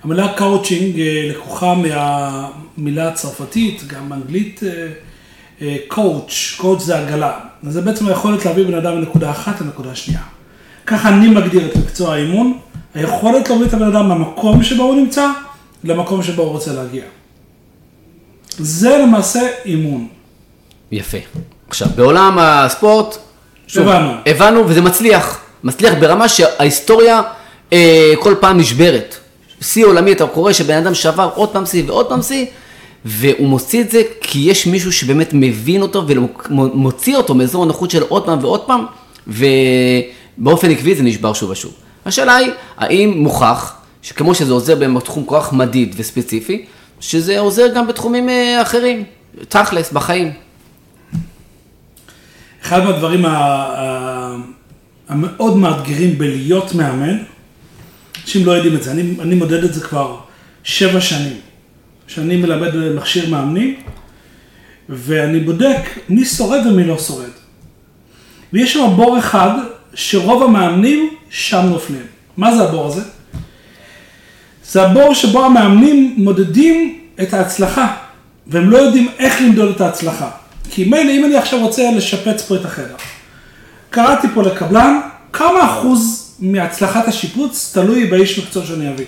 המילה 0.03 0.33
קאוצ'ינג 0.33 1.00
אה, 1.00 1.29
לקוחה 1.29 1.74
מהמילה 1.75 3.07
הצרפתית, 3.07 3.88
גם 3.88 4.13
אנגלית 4.13 4.62
coach, 5.88 6.55
coach 6.57 6.83
זה 6.83 7.00
עגלה. 7.00 7.39
אז 7.67 7.74
זה 7.74 7.81
בעצם 7.81 8.07
היכולת 8.07 8.45
להביא 8.45 8.65
בן 8.65 8.74
אדם 8.74 8.95
מנקודה 8.95 9.31
אחת 9.31 9.62
לנקודה 9.62 9.95
שנייה. 9.95 10.21
ככה 10.86 11.10
אני 11.10 11.27
מגדיר 11.27 11.65
את 11.65 11.75
מקצוע 11.75 12.13
האימון. 12.13 12.60
היכולת 12.93 13.50
להוביל 13.50 13.67
את 13.67 13.74
הבן 13.74 13.88
אדם 13.88 14.10
מהמקום 14.10 14.63
שבו 14.63 14.83
הוא 14.83 14.95
נמצא, 14.95 15.27
למקום 15.83 16.24
שבו 16.24 16.41
הוא 16.41 16.51
רוצה 16.51 16.74
להגיע. 16.74 17.03
זה 18.57 18.98
למעשה 18.98 19.39
אימון. 19.65 20.07
יפה. 20.91 21.17
עכשיו, 21.69 21.88
בעולם 21.95 22.38
הספורט, 22.39 23.17
שוב, 23.67 23.88
הבנו. 23.88 24.12
הבנו 24.25 24.67
וזה 24.67 24.81
מצליח. 24.81 25.39
מצליח 25.63 25.93
ברמה 26.00 26.29
שההיסטוריה 26.29 27.21
אה, 27.74 28.13
כל 28.19 28.36
פעם 28.39 28.57
נשברת. 28.57 29.15
שיא 29.62 29.86
עולמי, 29.86 30.12
אתה 30.12 30.27
קורא 30.27 30.53
שבן 30.53 30.77
אדם 30.77 30.93
שבר 30.93 31.29
עוד 31.36 31.50
פעם 31.50 31.65
שיא 31.65 31.83
ועוד 31.88 32.10
פעם 32.10 32.21
שיא, 32.21 32.45
והוא 33.05 33.48
מוציא 33.48 33.81
את 33.81 33.91
זה 33.91 34.01
כי 34.21 34.39
יש 34.39 34.67
מישהו 34.67 34.91
שבאמת 34.91 35.29
מבין 35.33 35.81
אותו 35.81 36.07
ומוציא 36.07 37.17
אותו 37.17 37.33
מאזור 37.33 37.63
הנוחות 37.63 37.91
שלו 37.91 38.05
עוד 38.10 38.25
פעם 38.25 38.39
ועוד 38.41 38.62
פעם, 38.62 38.86
ובאופן 39.27 40.71
עקבי 40.71 40.95
זה 40.95 41.03
נשבר 41.03 41.33
שוב 41.33 41.50
ושוב. 41.50 41.74
השאלה 42.05 42.36
היא, 42.36 42.51
האם 42.77 43.13
מוכח 43.17 43.75
שכמו 44.01 44.36
שזה 44.36 44.53
עוזר 44.53 44.75
בתחום 44.75 45.25
כך 45.29 45.53
מדיד 45.53 45.96
וספציפי, 45.98 46.65
שזה 47.00 47.39
עוזר 47.39 47.67
גם 47.75 47.88
בתחומים 47.88 48.29
אה, 48.29 48.62
אחרים, 48.62 49.03
תכלס, 49.50 49.91
בחיים. 49.91 50.34
אחד 52.63 52.84
מהדברים 52.84 53.25
המאוד 55.10 55.58
מאתגרים 55.58 56.17
בלהיות 56.17 56.74
מאמן, 56.74 57.17
אנשים 58.22 58.46
לא 58.46 58.51
יודעים 58.51 58.75
את 58.75 58.84
זה, 58.84 58.91
אני, 58.91 59.13
אני 59.20 59.36
מודד 59.36 59.63
את 59.63 59.74
זה 59.74 59.81
כבר 59.81 60.17
שבע 60.63 61.01
שנים, 61.01 61.38
שאני 62.08 62.38
מלמד 62.38 62.75
מכשיר 62.96 63.29
מאמנים, 63.29 63.75
ואני 64.89 65.39
בודק 65.39 65.79
מי 66.10 66.25
שורד 66.25 66.65
ומי 66.65 66.84
לא 66.84 66.98
שורד. 66.98 67.29
ויש 68.53 68.74
שם 68.74 68.93
בור 68.96 69.20
אחד 69.20 69.51
שרוב 69.93 70.43
המאמנים 70.43 71.10
שם 71.31 71.65
נופלים. 71.69 72.05
מה 72.38 72.55
זה 72.55 72.63
הבור 72.63 72.88
הזה? 72.88 73.01
זה 74.65 74.83
הבור 74.83 75.13
שבו 75.13 75.45
המאמנים 75.45 76.13
מודדים 76.17 77.00
את 77.21 77.33
ההצלחה, 77.33 77.95
והם 78.47 78.69
לא 78.69 78.77
יודעים 78.77 79.09
איך 79.19 79.41
למדוד 79.41 79.69
את 79.75 79.81
ההצלחה. 79.81 80.29
כי 80.69 80.83
מילא 80.83 81.11
אם 81.11 81.25
אני 81.25 81.35
עכשיו 81.35 81.59
רוצה 81.59 81.91
לשפץ 81.91 82.41
פה 82.41 82.55
את 82.55 82.65
החדר. 82.65 82.95
קראתי 83.89 84.27
פה 84.33 84.43
לקבלן, 84.43 85.00
כמה 85.33 85.65
אחוז 85.65 86.31
מהצלחת 86.39 87.07
השיפוץ 87.07 87.71
תלוי 87.73 88.05
באיש 88.05 88.39
מקצוע 88.39 88.65
שאני 88.65 88.89
אביא. 88.89 89.05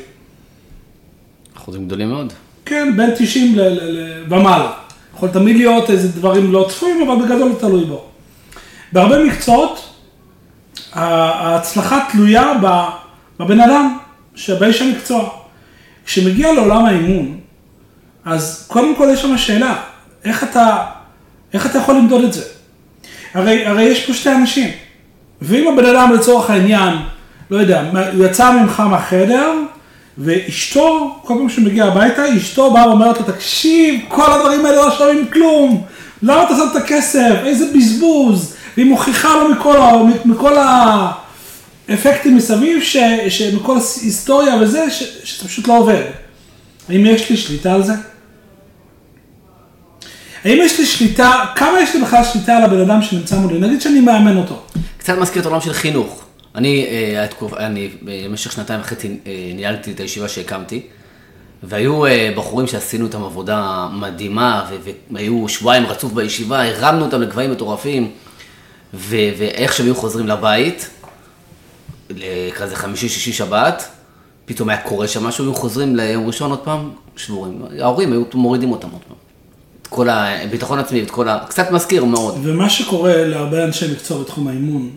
אחוזים 1.57 1.85
גדולים 1.85 2.09
מאוד. 2.09 2.33
כן, 2.65 2.93
בין 2.97 3.09
90 3.17 3.55
ומעלה. 4.29 4.71
יכול 5.15 5.29
תמיד 5.29 5.57
להיות 5.57 5.89
איזה 5.89 6.07
דברים 6.07 6.51
לא 6.51 6.67
צפויים, 6.69 7.09
אבל 7.09 7.25
בגדול 7.25 7.51
תלוי 7.59 7.85
בו. 7.85 8.05
בהרבה 8.91 9.23
מקצועות, 9.23 9.92
ההצלחה 10.93 11.99
תלויה 12.11 12.53
בבן 13.39 13.59
אדם, 13.59 13.97
שבאיש 14.35 14.81
המקצוע. 14.81 15.29
כשמגיע 16.05 16.53
לעולם 16.53 16.85
האימון, 16.85 17.37
אז 18.25 18.65
קודם 18.67 18.95
כל 18.95 19.07
יש 19.13 19.21
שם 19.21 19.37
שאלה, 19.37 19.75
איך 20.25 20.43
אתה, 20.43 20.77
איך 21.53 21.65
אתה 21.65 21.77
יכול 21.77 21.95
למדוד 21.95 22.23
את 22.23 22.33
זה? 22.33 22.43
הרי, 23.33 23.65
הרי 23.65 23.83
יש 23.83 24.05
פה 24.05 24.13
שתי 24.13 24.31
אנשים, 24.31 24.69
ואם 25.41 25.67
הבן 25.73 25.85
אדם 25.85 26.13
לצורך 26.13 26.49
העניין, 26.49 26.93
לא 27.49 27.57
יודע, 27.57 27.83
יצא 28.19 28.51
ממך 28.51 28.79
מהחדר, 28.79 29.51
ואשתו, 30.17 31.19
כל 31.23 31.33
פעם 31.37 31.49
שהוא 31.49 31.65
מגיע 31.65 31.85
הביתה, 31.85 32.37
אשתו 32.37 32.71
באה 32.71 32.87
ואומרת 32.87 33.19
לו, 33.19 33.25
תקשיב, 33.25 34.01
כל 34.07 34.31
הדברים 34.31 34.65
האלה 34.65 34.77
לא 34.77 34.91
שווים 34.91 35.27
כלום, 35.27 35.83
למה 36.23 36.43
אתה 36.43 36.55
שם 36.55 36.67
את 36.71 36.75
הכסף, 36.75 37.35
איזה 37.45 37.65
בזבוז, 37.75 38.55
והיא 38.77 38.89
מוכיחה 38.89 39.29
לו 39.35 39.49
מכל, 39.49 39.77
מכל 40.25 40.53
האפקטים 41.89 42.35
מסביב, 42.35 42.83
ש, 42.83 42.97
שמכל 43.29 43.77
היסטוריה 44.01 44.55
וזה, 44.55 44.91
ש, 44.91 45.03
שזה 45.23 45.47
פשוט 45.47 45.67
לא 45.67 45.77
עובד. 45.77 46.03
האם 46.89 47.05
יש 47.05 47.29
לי 47.29 47.37
שליטה 47.37 47.73
על 47.73 47.83
זה? 47.83 47.93
האם 50.43 50.57
יש 50.61 50.79
לי 50.79 50.85
שליטה, 50.85 51.45
כמה 51.55 51.81
יש 51.81 51.95
לי 51.95 52.01
בכלל 52.01 52.23
שליטה 52.23 52.57
על 52.57 52.63
הבן 52.63 52.81
אדם 52.81 53.01
שנמצא 53.01 53.35
מולי? 53.35 53.59
נגיד 53.59 53.81
שאני 53.81 53.99
מאמן 53.99 54.37
אותו. 54.37 54.63
קצת 54.97 55.17
מזכיר 55.17 55.41
את 55.41 55.45
העולם 55.45 55.61
של 55.61 55.73
חינוך. 55.73 56.23
אני, 56.55 56.85
אה, 56.85 57.25
אני 57.67 57.89
במשך 58.01 58.51
שנתיים 58.51 58.79
וחצי 58.81 59.07
אה, 59.27 59.51
ניהלתי 59.55 59.91
את 59.91 59.99
הישיבה 59.99 60.27
שהקמתי, 60.27 60.81
והיו 61.63 62.05
אה, 62.05 62.33
בחורים 62.35 62.67
שעשינו 62.67 63.05
איתם 63.05 63.23
עבודה 63.23 63.87
מדהימה, 63.93 64.65
והיו 65.11 65.49
שבועיים 65.49 65.85
רצוף 65.85 66.13
בישיבה, 66.13 66.63
הרמנו 66.63 67.05
אותם 67.05 67.21
לגבהים 67.21 67.51
מטורפים, 67.51 68.11
ואיך 68.93 69.73
שהם 69.73 69.85
היו 69.85 69.95
חוזרים 69.95 70.27
לבית, 70.27 70.89
כזה 72.55 72.75
חמישי, 72.75 73.09
שישי, 73.09 73.33
שבת, 73.33 73.87
פתאום 74.45 74.69
היה 74.69 74.81
קורה 74.81 75.07
שם 75.07 75.23
משהו, 75.23 75.45
היו 75.45 75.55
חוזרים 75.55 75.95
ליום 75.95 76.27
ראשון 76.27 76.51
עוד 76.51 76.59
פעם, 76.59 76.89
שבורים. 77.15 77.61
ההורים 77.79 78.11
היו 78.11 78.23
מורידים 78.33 78.71
אותם 78.71 78.87
עוד 78.91 79.01
פעם. 79.07 79.17
את 79.81 79.87
כל 79.87 80.09
הביטחון 80.09 80.79
עצמי, 80.79 81.03
את 81.03 81.11
כל 81.11 81.29
ה... 81.29 81.39
קצת 81.49 81.71
מזכיר 81.71 82.05
מאוד. 82.05 82.39
ומה 82.43 82.69
שקורה 82.69 83.25
להרבה 83.25 83.63
אנשי 83.63 83.91
מקצוע 83.91 84.21
בתחום 84.21 84.47
האימון, 84.47 84.89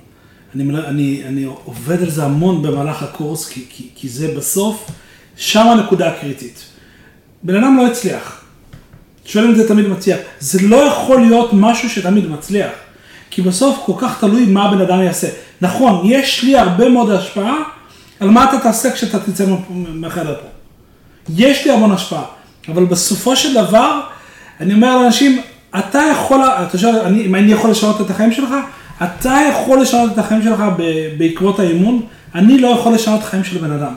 אני, 0.55 0.79
אני, 0.79 1.23
אני 1.27 1.45
עובד 1.65 2.03
על 2.03 2.11
זה 2.11 2.25
המון 2.25 2.63
במהלך 2.63 3.03
הקורס, 3.03 3.49
כי, 3.49 3.65
כי, 3.71 3.89
כי 3.95 4.09
זה 4.09 4.35
בסוף, 4.37 4.91
שם 5.37 5.67
הנקודה 5.69 6.09
הקריטית. 6.09 6.65
בן 7.43 7.55
אדם 7.55 7.77
לא 7.77 7.87
הצליח. 7.87 8.41
שואלים 9.25 9.51
את 9.51 9.57
זה 9.57 9.69
תמיד 9.69 9.89
מצליח. 9.89 10.19
זה 10.41 10.59
לא 10.63 10.77
יכול 10.77 11.21
להיות 11.21 11.51
משהו 11.53 11.91
שתמיד 11.91 12.31
מצליח. 12.31 12.71
כי 13.37 13.43
בסוף 13.43 13.83
כל 13.87 13.93
כך 13.99 14.21
תלוי 14.21 14.47
מה 14.47 14.65
הבן 14.65 14.81
אדם 14.81 15.03
יעשה. 15.03 15.29
נכון, 15.61 16.01
יש 16.05 16.43
לי 16.45 16.59
הרבה 16.59 16.89
מאוד 16.89 17.11
השפעה 17.11 17.57
על 18.21 18.31
מה 18.31 18.45
אתה 18.45 18.59
תעשה 18.59 18.91
כשאתה 18.91 19.19
תצא 19.19 19.45
מהחדר 19.71 20.35
פה. 20.35 20.47
יש 21.37 21.65
לי 21.65 21.73
המון 21.73 21.93
השפעה, 21.93 22.23
אבל 22.69 22.85
בסופו 22.85 23.37
של 23.37 23.55
דבר, 23.55 24.01
אני 24.61 24.75
אומר 24.75 24.97
לאנשים, 24.97 25.41
אתה 25.79 26.03
יכול, 26.13 26.41
אתה 26.45 26.79
שואל, 26.79 27.07
אם 27.07 27.35
אני 27.35 27.53
יכול 27.53 27.71
לשנות 27.71 28.01
את 28.01 28.11
החיים 28.11 28.33
שלך, 28.33 28.51
אתה 29.03 29.39
יכול 29.51 29.81
לשנות 29.81 30.13
את 30.13 30.19
החיים 30.19 30.43
שלך 30.43 30.63
בעקבות 31.19 31.59
האימון, 31.59 32.03
אני 32.35 32.59
לא 32.59 32.69
יכול 32.69 32.95
לשנות 32.95 33.21
את 33.21 33.25
החיים 33.25 33.45
של 33.45 33.59
בן 33.59 33.73
אדם. 33.73 33.95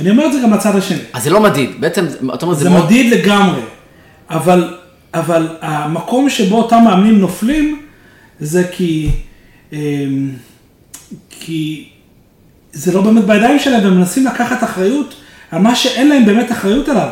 אני 0.00 0.10
אומר 0.10 0.26
את 0.26 0.32
זה 0.32 0.38
גם 0.42 0.54
לצד 0.54 0.76
השני. 0.76 0.98
אז 1.12 1.22
זה 1.22 1.30
לא 1.30 1.40
מדיד, 1.40 1.70
בעצם, 1.80 2.06
אתה 2.34 2.46
אומר, 2.46 2.54
זה, 2.54 2.64
זה 2.64 2.70
מאוד... 2.70 2.84
מדיד 2.84 3.12
לגמרי, 3.12 3.60
אבל, 4.30 4.77
אבל 5.14 5.48
המקום 5.60 6.30
שבו 6.30 6.56
אותם 6.62 6.80
מאמנים 6.84 7.18
נופלים, 7.18 7.82
זה 8.40 8.64
כי, 8.72 9.10
אמ, 9.72 10.30
כי 11.30 11.88
זה 12.72 12.92
לא 12.92 13.00
באמת 13.00 13.24
בידיים 13.24 13.58
שלהם, 13.58 13.84
והם 13.84 13.98
מנסים 13.98 14.26
לקחת 14.26 14.64
אחריות 14.64 15.14
על 15.50 15.62
מה 15.62 15.76
שאין 15.76 16.08
להם 16.08 16.26
באמת 16.26 16.52
אחריות 16.52 16.88
עליו. 16.88 17.08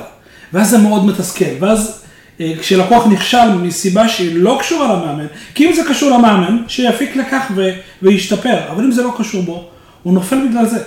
ואז 0.53 0.71
זה 0.71 0.79
מאוד 0.79 1.07
מתסכל, 1.07 1.45
ואז 1.61 2.03
אה, 2.41 2.53
כשלקוח 2.61 3.07
נכשל 3.07 3.55
מסיבה 3.63 4.09
שהיא 4.09 4.35
לא 4.35 4.59
קשורה 4.61 4.95
למאמן, 4.95 5.27
כי 5.55 5.67
אם 5.69 5.73
זה 5.73 5.83
קשור 5.89 6.11
למאמן, 6.11 6.63
שיפיק 6.69 7.17
לכך 7.17 7.45
ו- 7.55 7.71
וישתפר, 8.03 8.59
אבל 8.71 8.85
אם 8.85 8.93
זה 8.93 9.03
לא 9.03 9.15
קשור 9.19 9.43
בו, 9.43 9.69
הוא 10.03 10.15
נופל 10.15 10.49
בגלל 10.49 10.67
זה. 10.67 10.83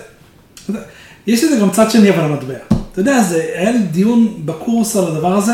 יש 1.28 1.44
לזה 1.44 1.60
גם 1.60 1.70
צד 1.70 1.92
שני 1.92 2.10
אבל 2.10 2.20
המטבע. 2.20 2.54
אתה 2.92 3.02
יודע, 3.02 3.22
זה, 3.22 3.46
היה 3.56 3.72
לי 3.72 3.78
דיון 3.78 4.34
בקורס 4.46 4.96
על 4.96 5.08
הדבר 5.08 5.38
הזה, 5.38 5.54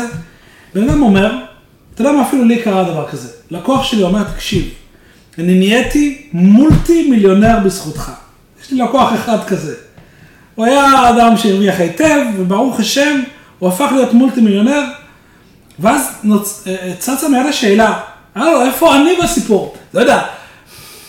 בן 0.76 0.88
אדם 0.88 1.02
אומר, 1.02 1.32
אתה 1.94 2.02
יודע 2.02 2.12
מה, 2.12 2.22
אפילו 2.22 2.44
לי 2.44 2.62
קרה 2.62 2.84
דבר 2.84 3.08
כזה. 3.08 3.28
לקוח 3.50 3.84
שלי 3.84 4.02
אומר, 4.02 4.22
תקשיב, 4.22 4.68
אני 5.38 5.58
נהייתי 5.58 6.28
מולטי 6.32 7.10
מיליונר 7.10 7.58
בזכותך. 7.64 8.10
יש 8.62 8.70
לי 8.70 8.78
לקוח 8.78 9.14
אחד 9.14 9.44
כזה. 9.44 9.74
הוא 10.54 10.66
היה 10.66 11.10
אדם 11.10 11.36
שהרוויח 11.36 11.80
היטב, 11.80 12.20
וברוך 12.36 12.80
השם, 12.80 13.20
הוא 13.58 13.68
הפך 13.68 13.88
להיות 13.92 14.12
מולטי 14.12 14.40
מיליונר, 14.40 14.82
ואז 15.78 16.08
נוצ... 16.22 16.62
אה, 16.66 16.76
אה, 16.82 16.92
צצה 16.98 17.28
מעל 17.28 17.46
השאלה, 17.46 17.98
הלו, 18.34 18.62
איפה 18.62 18.96
אני 18.96 19.10
בסיפור? 19.22 19.76
לא 19.94 20.00
יודע, 20.00 20.22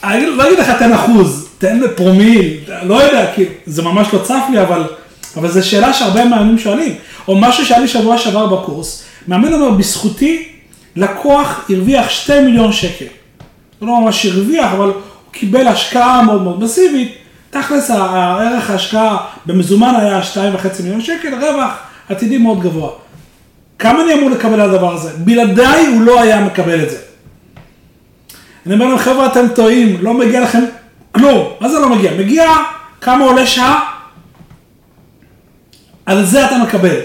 אני 0.04 0.26
לא 0.26 0.48
אגיד 0.48 0.60
לך 0.60 0.70
תן 0.80 0.94
אחוז, 0.94 1.50
תן 1.58 1.80
פרומיל, 1.96 2.58
לא 2.84 3.04
יודע, 3.04 3.34
כי 3.36 3.46
זה 3.66 3.82
ממש 3.82 4.08
לא 4.14 4.20
צף 4.20 4.44
לי, 4.52 4.62
אבל, 4.62 4.84
אבל 5.38 5.52
זו 5.52 5.68
שאלה 5.70 5.94
שהרבה 5.94 6.26
מאמנים 6.26 6.58
שואלים. 6.58 6.96
או 7.28 7.36
משהו 7.36 7.66
שהיה 7.66 7.82
לי 7.82 7.88
שבוע 7.88 8.18
שעבר 8.18 8.46
בקורס, 8.46 9.04
מאמן 9.28 9.54
אומר, 9.54 9.70
בזכותי 9.70 10.48
לקוח 10.96 11.66
הרוויח 11.70 12.10
2 12.10 12.46
מיליון 12.46 12.72
שקל. 12.72 13.06
הוא 13.80 13.88
לא 13.88 14.02
ממש 14.02 14.26
הרוויח, 14.26 14.72
אבל 14.72 14.86
הוא 14.86 14.94
קיבל 15.32 15.68
השקעה 15.68 16.22
מאוד 16.22 16.42
מאוד 16.42 16.64
מסיבית. 16.64 17.18
תכלס 17.50 17.90
הערך 17.90 18.70
ההשקעה 18.70 19.18
במזומן 19.46 19.94
היה 20.00 20.22
2.5 20.22 20.84
מיליון 20.84 21.02
שקל, 21.02 21.36
רווח 21.36 21.72
עתידי 22.10 22.38
מאוד 22.38 22.60
גבוה. 22.60 22.90
כמה 23.80 24.04
אני 24.04 24.14
אמור 24.14 24.30
לקבל 24.30 24.62
על 24.62 24.70
הדבר 24.70 24.94
הזה? 24.94 25.12
בלעדיי 25.18 25.86
הוא 25.86 26.02
לא 26.02 26.22
היה 26.22 26.46
מקבל 26.46 26.84
את 26.84 26.90
זה. 26.90 26.98
אני 28.66 28.74
אומר 28.74 28.88
להם, 28.88 28.98
חבר'ה, 28.98 29.26
אתם 29.26 29.48
טועים, 29.56 29.98
לא 30.02 30.14
מגיע 30.14 30.42
לכם 30.42 30.64
כלום. 31.12 31.54
מה 31.60 31.70
זה 31.70 31.80
לא 31.80 31.90
מגיע? 31.90 32.12
מגיע 32.20 32.52
כמה 33.02 33.26
עולה 33.26 33.46
שעה, 33.46 33.92
על 36.06 36.26
זה 36.26 36.46
אתה 36.46 36.58
מקבל. 36.58 36.96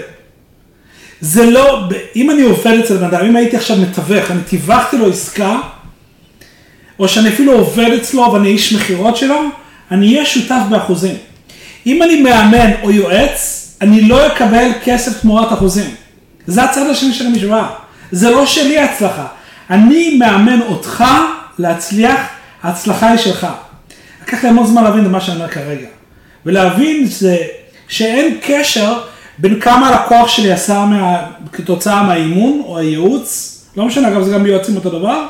זה 1.23 1.45
לא, 1.49 1.89
אם 2.15 2.31
אני 2.31 2.41
עובד 2.41 2.79
אצל 2.83 2.97
בן 2.97 3.03
אדם, 3.03 3.25
אם 3.25 3.35
הייתי 3.35 3.57
עכשיו 3.57 3.77
מתווך, 3.77 4.31
אני 4.31 4.41
טיווחתי 4.41 4.97
לו 4.97 5.09
עסקה, 5.09 5.59
או 6.99 7.07
שאני 7.07 7.29
אפילו 7.29 7.53
עובד 7.53 7.91
אצלו 8.01 8.33
ואני 8.33 8.47
איש 8.47 8.73
מכירות 8.73 9.17
שלו, 9.17 9.41
אני 9.91 10.13
אהיה 10.13 10.25
שותף 10.25 10.61
באחוזים. 10.69 11.15
אם 11.85 12.03
אני 12.03 12.21
מאמן 12.21 12.71
או 12.83 12.91
יועץ, 12.91 13.75
אני 13.81 14.01
לא 14.01 14.27
אקבל 14.27 14.71
כסף 14.83 15.21
תמורת 15.21 15.53
אחוזים. 15.53 15.95
זה 16.47 16.63
הצד 16.63 16.89
השני 16.89 17.13
של 17.13 17.25
המשוואה. 17.25 17.69
זה 18.11 18.29
לא 18.29 18.45
שלי 18.45 18.79
הצלחה. 18.79 19.27
אני 19.69 20.17
מאמן 20.17 20.61
אותך 20.61 21.03
להצליח, 21.59 22.19
ההצלחה 22.63 23.09
היא 23.09 23.17
שלך. 23.17 23.47
לקח 24.23 24.43
לי 24.43 24.49
המון 24.49 24.67
זמן 24.67 24.83
להבין 24.83 25.05
את 25.05 25.09
מה 25.11 25.21
שאני 25.21 25.37
אומר 25.37 25.49
כרגע. 25.49 25.87
ולהבין 26.45 27.05
זה, 27.05 27.37
שאין 27.87 28.37
קשר 28.41 28.99
בין 29.37 29.59
כמה 29.59 29.89
הלקוח 29.89 30.27
שלי 30.27 30.51
עשה 30.51 30.85
מה, 30.85 31.25
כתוצאה 31.51 32.03
מהאימון 32.03 32.61
או 32.65 32.77
הייעוץ, 32.77 33.59
לא 33.77 33.85
משנה, 33.85 34.07
אגב 34.07 34.23
זה 34.23 34.33
גם 34.33 34.43
ביועצים 34.43 34.75
אותו 34.75 34.89
דבר, 34.89 35.27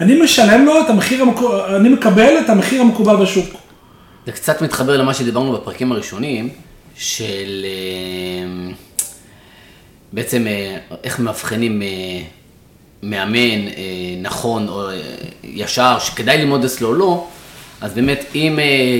אני 0.00 0.22
משלם 0.22 0.64
לו 0.64 0.80
את 0.80 0.90
המחיר, 0.90 1.22
המקו... 1.22 1.66
אני 1.76 1.88
מקבל 1.88 2.38
את 2.44 2.50
המחיר 2.50 2.80
המקובל 2.80 3.16
בשוק. 3.16 3.54
זה 4.26 4.32
קצת 4.32 4.62
מתחבר 4.62 4.96
למה 4.96 5.14
שדיברנו 5.14 5.52
בפרקים 5.52 5.92
הראשונים, 5.92 6.48
של 7.00 7.64
אה, 7.64 8.72
בעצם 10.12 10.46
אה, 10.46 10.76
איך 11.04 11.20
מאבחנים 11.20 11.82
אה, 11.82 11.88
מאמן 13.02 13.66
נכון 14.22 14.68
או 14.68 14.82
ישר, 15.44 15.98
שכדאי 15.98 16.38
ללמוד 16.38 16.64
אצלו 16.64 16.88
או 16.88 16.94
לא, 16.94 17.26
אז 17.80 17.94
באמת 17.94 18.24
אם 18.34 18.58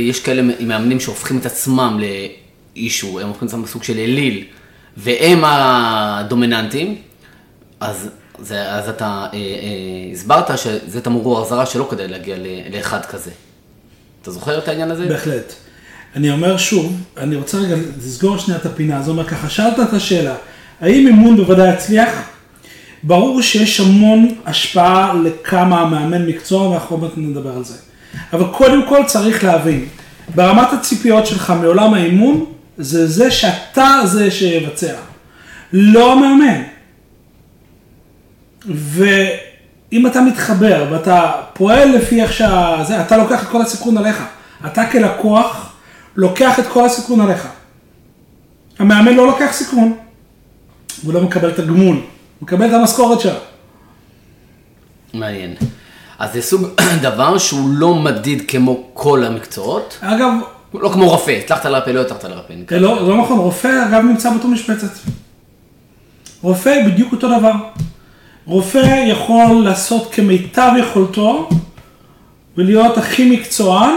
יש 0.08 0.20
כאלה 0.20 0.42
מאמנים 0.60 1.00
שהופכים 1.00 1.38
את 1.38 1.46
עצמם 1.46 1.98
לאישו, 2.76 3.20
הם 3.20 3.28
הופכים 3.28 3.48
את 3.48 3.52
עצמם 3.52 3.64
לסוג 3.64 3.82
של 3.82 3.98
אליל, 3.98 4.44
והם 4.96 5.42
הדומיננטים, 5.44 6.96
אז, 7.80 8.08
זה, 8.38 8.72
אז 8.72 8.88
אתה 8.88 9.04
אה, 9.06 9.38
אה, 9.38 10.12
הסברת 10.12 10.58
שזה 10.58 11.00
תמרור 11.00 11.42
אזהרה 11.42 11.66
שלא 11.66 11.86
כדאי 11.90 12.08
להגיע 12.08 12.36
לאחד 12.70 13.06
כזה. 13.06 13.30
אתה 14.22 14.30
זוכר 14.30 14.58
את 14.58 14.68
העניין 14.68 14.90
הזה? 14.90 15.06
בהחלט. 15.06 15.52
אני 16.16 16.30
אומר 16.30 16.56
שוב, 16.56 16.96
אני 17.16 17.36
רוצה 17.36 17.58
רגע 17.58 17.76
לסגור 17.98 18.38
שנייה 18.38 18.60
את 18.60 18.66
הפינה, 18.66 19.02
זה 19.02 19.10
אומר 19.10 19.24
ככה, 19.24 19.48
שאלת 19.48 19.80
את 19.88 19.92
השאלה, 19.92 20.34
האם 20.80 21.06
אימון 21.06 21.36
בוודאי 21.36 21.74
יצליח? 21.74 22.08
ברור 23.02 23.42
שיש 23.42 23.80
המון 23.80 24.34
השפעה 24.46 25.14
לכמה 25.24 25.80
המאמן 25.80 26.26
מקצוע, 26.26 26.68
ואנחנו 26.68 26.96
עוד 26.96 27.12
נדבר 27.16 27.56
על 27.56 27.64
זה. 27.64 27.74
אבל 28.32 28.44
קודם 28.52 28.88
כל 28.88 29.00
צריך 29.06 29.44
להבין, 29.44 29.88
ברמת 30.34 30.72
הציפיות 30.72 31.26
שלך 31.26 31.52
מעולם 31.60 31.94
האימון, 31.94 32.46
זה 32.80 33.06
זה 33.06 33.30
שאתה 33.30 34.00
זה 34.04 34.30
שיבצע, 34.30 34.94
לא 35.72 36.12
המאמן. 36.12 36.62
ואם 38.66 40.06
אתה 40.06 40.20
מתחבר 40.20 40.86
ואתה 40.90 41.32
פועל 41.52 41.88
לפי 41.88 42.22
איך 42.22 42.32
שזה, 42.32 43.00
אתה 43.00 43.16
לוקח 43.16 43.42
את 43.42 43.48
כל 43.48 43.62
הסיכון 43.62 43.98
עליך. 43.98 44.24
אתה 44.66 44.86
כלקוח 44.86 45.72
לוקח 46.16 46.58
את 46.58 46.66
כל 46.66 46.86
הסיכון 46.86 47.20
עליך. 47.20 47.48
המאמן 48.78 49.14
לא 49.14 49.26
לוקח 49.26 49.52
סיכון, 49.52 49.96
הוא 51.02 51.14
לא 51.14 51.20
מקבל 51.20 51.50
את 51.50 51.58
הגמול, 51.58 51.96
הוא 51.96 52.02
מקבל 52.40 52.68
את 52.68 52.72
המשכורת 52.72 53.20
שלו. 53.20 53.38
מעניין. 55.14 55.54
אז 56.18 56.32
זה 56.32 56.42
סוג 56.42 56.66
דבר 57.02 57.38
שהוא 57.38 57.70
לא 57.72 57.94
מדיד 57.94 58.42
כמו 58.48 58.90
כל 58.94 59.24
המקצועות. 59.24 59.98
אגב... 60.00 60.32
לא 60.74 60.88
כמו 60.88 61.08
רופא, 61.08 61.30
הצלחת 61.30 61.64
לרפא, 61.66 61.90
לא 61.90 62.00
הצלחת 62.00 62.24
לרפא. 62.24 62.52
לא, 62.74 63.08
לא 63.08 63.16
נכון, 63.16 63.38
רופא 63.38 63.84
אגב 63.88 64.02
נמצא 64.04 64.30
באותו 64.30 64.48
משבצת. 64.48 64.90
רופא 66.42 66.86
בדיוק 66.86 67.12
אותו 67.12 67.38
דבר. 67.38 67.52
רופא 68.46 69.04
יכול 69.08 69.64
לעשות 69.64 70.12
כמיטב 70.14 70.70
יכולתו 70.78 71.48
ולהיות 72.56 72.98
הכי 72.98 73.30
מקצוען, 73.30 73.94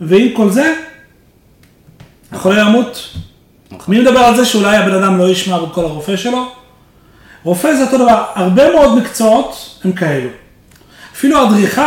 ועם 0.00 0.28
כל 0.36 0.50
זה, 0.50 0.74
יכול 2.32 2.58
למות. 2.58 3.08
נכון. 3.70 3.94
מי 3.94 4.00
מדבר 4.00 4.18
על 4.18 4.36
זה 4.36 4.44
שאולי 4.44 4.76
הבן 4.76 4.94
אדם 4.94 5.18
לא 5.18 5.28
ישמע 5.28 5.58
בכל 5.58 5.84
הרופא 5.84 6.16
שלו? 6.16 6.52
רופא 7.44 7.74
זה 7.74 7.84
אותו 7.84 7.98
דבר, 7.98 8.24
הרבה 8.34 8.72
מאוד 8.72 8.98
מקצועות 8.98 9.80
הם 9.84 9.92
כאלו. 9.92 10.28
אפילו 11.12 11.48
אדריכל 11.48 11.82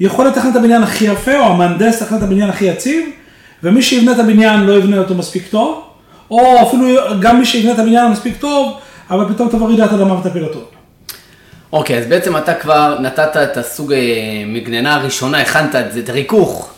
יכול 0.00 0.26
לתכנן 0.26 0.50
את 0.50 0.56
הבניין 0.56 0.82
הכי 0.82 1.04
יפה, 1.04 1.38
או 1.38 1.44
המהנדס 1.44 2.02
לתכנן 2.02 2.18
את 2.18 2.22
הבניין 2.22 2.50
הכי 2.50 2.64
יציב, 2.64 3.04
ומי 3.62 3.82
שיבנה 3.82 4.12
את 4.12 4.18
הבניין 4.18 4.60
לא 4.60 4.72
יבנה 4.72 4.98
אותו 4.98 5.14
מספיק 5.14 5.46
טוב, 5.50 5.84
או 6.30 6.62
אפילו 6.62 6.86
גם 7.20 7.38
מי 7.38 7.46
שיבנה 7.46 7.72
את 7.72 7.78
הבניין 7.78 8.10
מספיק 8.10 8.36
טוב, 8.36 8.78
אבל 9.10 9.34
פתאום 9.34 9.48
תבוא 9.48 9.68
רעידת 9.68 9.92
אדמה 9.92 10.14
ותפיל 10.14 10.44
אותו. 10.44 10.60
אוקיי, 11.72 11.98
אז 11.98 12.06
בעצם 12.06 12.36
אתה 12.36 12.54
כבר 12.54 12.98
נתת 13.00 13.36
את 13.36 13.56
הסוג 13.56 13.92
אה, 13.92 13.98
מגננה 14.46 14.94
הראשונה, 14.94 15.40
הכנת 15.40 15.74
את 15.74 15.92
זה, 15.92 16.00
את 16.00 16.08
הריכוך. 16.08 16.70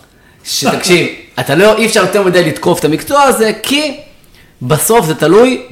שתקשיב, 0.45 1.07
אתה 1.41 1.55
לא, 1.55 1.77
אי 1.77 1.87
אפשר 1.87 2.01
יותר 2.01 2.23
מדי 2.23 2.45
לתקוף 2.45 2.81
את 2.81 2.85
המקצוע 2.85 3.23
הזה, 3.23 3.53
כי 3.63 4.01
בסוף 4.63 5.07
זה 5.07 5.15
תלוי 5.15 5.63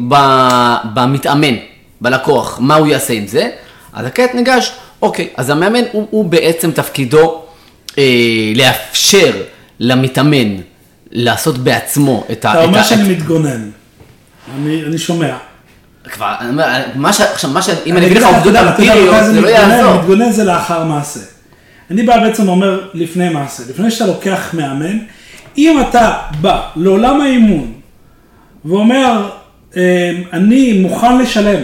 במתאמן, 0.95 1.55
בלקוח, 2.01 2.59
מה 2.61 2.75
הוא 2.75 2.87
יעשה 2.87 3.13
עם 3.15 3.27
זה. 3.27 3.51
אז 3.93 4.07
הקט 4.07 4.35
ניגש, 4.35 4.73
אוקיי, 5.05 5.29
אז 5.37 5.51
המאמן 5.51 5.83
הוא, 5.93 6.07
הוא 6.11 6.25
בעצם 6.25 6.71
תפקידו 6.71 7.43
אה, 7.99 8.05
לאפשר 8.57 9.33
למתאמן 9.81 10.57
לעשות 11.11 11.59
בעצמו 11.59 12.25
את 12.33 12.45
ה... 12.45 12.51
אתה 12.51 12.65
אומר 12.65 12.83
שאני 12.83 13.09
מתגונן, 13.09 13.71
אני, 14.57 14.83
אני 14.83 14.99
שומע. 14.99 15.37
כבר, 16.11 16.35
מה 16.95 17.13
ש... 17.13 17.21
עכשיו, 17.21 17.51
מה 17.51 17.63
ש... 17.63 17.69
אם 17.87 17.97
אני 17.97 18.07
אגיד 18.07 18.17
לך 18.17 18.25
עובדות 18.25 18.57
אמפיריות, 18.57 19.17
זה 19.25 19.41
לא 19.41 19.49
יעזור. 19.49 19.95
מתגונן 19.95 20.33
זה 20.33 20.45
לאחר 20.45 20.85
מעשה. 20.85 21.21
אני 21.91 22.03
בא 22.03 22.19
בעצם 22.19 22.49
אומר 22.49 22.89
לפני 22.95 23.29
מעשה, 23.29 23.63
לפני 23.69 23.91
שאתה 23.91 24.07
לוקח 24.07 24.51
מאמן, 24.53 24.99
אם 25.59 25.81
אתה 25.81 26.19
בא 26.41 26.61
לעולם 26.77 27.21
האימון 27.21 27.73
ואומר, 28.65 29.31
אמ, 29.77 29.81
אני 30.33 30.73
מוכן 30.73 31.19
לשלם 31.19 31.63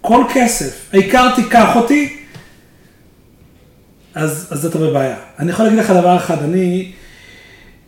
כל 0.00 0.24
כסף, 0.34 0.88
העיקר 0.92 1.34
תיקח 1.34 1.76
אותי, 1.76 2.16
אז, 4.14 4.48
אז 4.50 4.66
אתה 4.66 4.78
בבעיה. 4.78 5.16
אני 5.38 5.50
יכול 5.50 5.64
להגיד 5.64 5.78
לך 5.78 5.90
דבר 5.90 6.16
אחד, 6.16 6.42
אני 6.42 6.92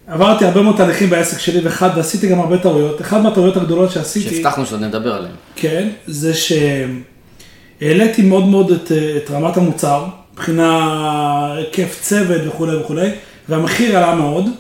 עברתי 0.07 0.45
הרבה 0.45 0.63
מאוד 0.63 0.77
תהליכים 0.77 1.11
בעסק 1.11 1.39
שלי, 1.39 1.61
ואחד, 1.61 1.91
ועשיתי 1.97 2.29
גם 2.29 2.41
הרבה 2.41 2.59
טעויות. 2.59 3.01
אחת 3.01 3.21
מהטעויות 3.21 3.57
הגדולות 3.57 3.91
שעשיתי... 3.91 4.37
שהבטחנו 4.37 4.67
שעוד 4.67 4.83
נדבר 4.83 5.15
עליהן. 5.15 5.35
כן, 5.57 5.89
זה 6.07 6.33
שהעליתי 7.81 8.23
מאוד 8.23 8.47
מאוד 8.47 8.71
את, 8.71 8.93
את 8.93 9.31
רמת 9.31 9.57
המוצר, 9.57 10.07
מבחינה 10.33 11.55
היקף 11.57 11.99
צוות 12.01 12.41
וכולי 12.47 12.77
וכולי, 12.77 13.11
והמחיר 13.49 13.97
עלה 13.97 14.15
מאוד, 14.15 14.51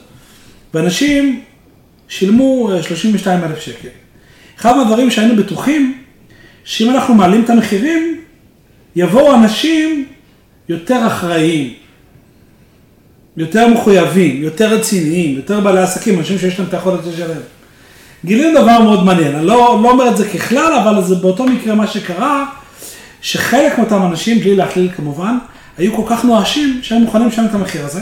ואנשים 0.74 1.42
שילמו 2.09 2.70
32 2.83 3.40
אה, 3.40 3.46
אלף 3.46 3.61
שקל. 3.61 3.88
אחד 4.61 4.77
מהדברים 4.77 5.11
שהיינו 5.11 5.37
בטוחים, 5.37 5.98
שאם 6.64 6.90
אנחנו 6.90 7.14
מעלים 7.14 7.44
את 7.44 7.50
המחירים, 7.50 8.20
יבואו 8.96 9.35
אנשים 9.35 10.07
יותר 10.68 11.07
אחראיים, 11.07 11.74
יותר 13.37 13.68
מחויבים, 13.68 14.42
יותר 14.42 14.74
רציניים, 14.74 15.37
יותר 15.37 15.61
בעלי 15.61 15.81
עסקים, 15.81 16.18
אנשים 16.18 16.38
שיש 16.38 16.59
להם 16.59 16.68
את 16.68 16.74
היכולת 16.74 17.00
לשלם. 17.07 17.40
גילינו 18.24 18.61
דבר 18.61 18.83
מאוד 18.83 19.05
מעניין, 19.05 19.35
אני 19.35 19.46
לא, 19.46 19.81
לא 19.83 19.90
אומר 19.90 20.09
את 20.09 20.16
זה 20.16 20.29
ככלל, 20.29 20.72
אבל 20.72 21.05
זה 21.05 21.14
באותו 21.14 21.44
מקרה 21.44 21.74
מה 21.74 21.87
שקרה, 21.87 22.44
שחלק 23.22 23.79
מאותם 23.79 24.03
אנשים, 24.03 24.40
בלי 24.40 24.57
להכליל 24.57 24.88
כמובן, 24.96 25.38
היו 25.79 25.96
כל 25.96 26.03
כך 26.07 26.24
נואשים 26.24 26.81
שהם 26.83 27.03
מוכנים 27.03 27.29
לשלם 27.29 27.46
את 27.46 27.55
המחיר 27.55 27.85
הזה, 27.85 28.00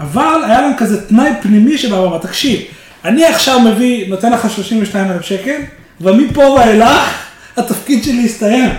אבל 0.00 0.40
היה 0.44 0.60
להם 0.60 0.72
כזה 0.78 1.06
תנאי 1.06 1.30
פנימי 1.42 1.78
שבא 1.78 1.94
ואמר, 1.94 2.18
תקשיב, 2.18 2.60
אני 3.04 3.24
עכשיו 3.24 3.60
מביא, 3.60 4.08
נותן 4.08 4.32
לך 4.32 4.50
32 4.50 5.10
אלף 5.10 5.22
שקל, 5.22 5.60
ומפה 6.00 6.40
ואילך 6.40 7.24
התפקיד 7.56 8.04
שלי 8.04 8.24
הסתיים. 8.24 8.70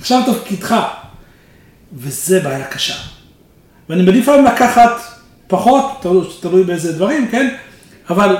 עכשיו 0.00 0.22
תפקידך. 0.26 0.76
וזה 1.94 2.40
בעיה 2.40 2.64
קשה. 2.64 2.94
ואני 3.88 4.02
מעדיף 4.02 4.28
היום 4.28 4.44
לקחת 4.44 5.00
פחות, 5.46 6.04
תלוי, 6.40 6.64
באיזה 6.64 6.92
דברים, 6.92 7.28
כן? 7.28 7.54
אבל 8.10 8.36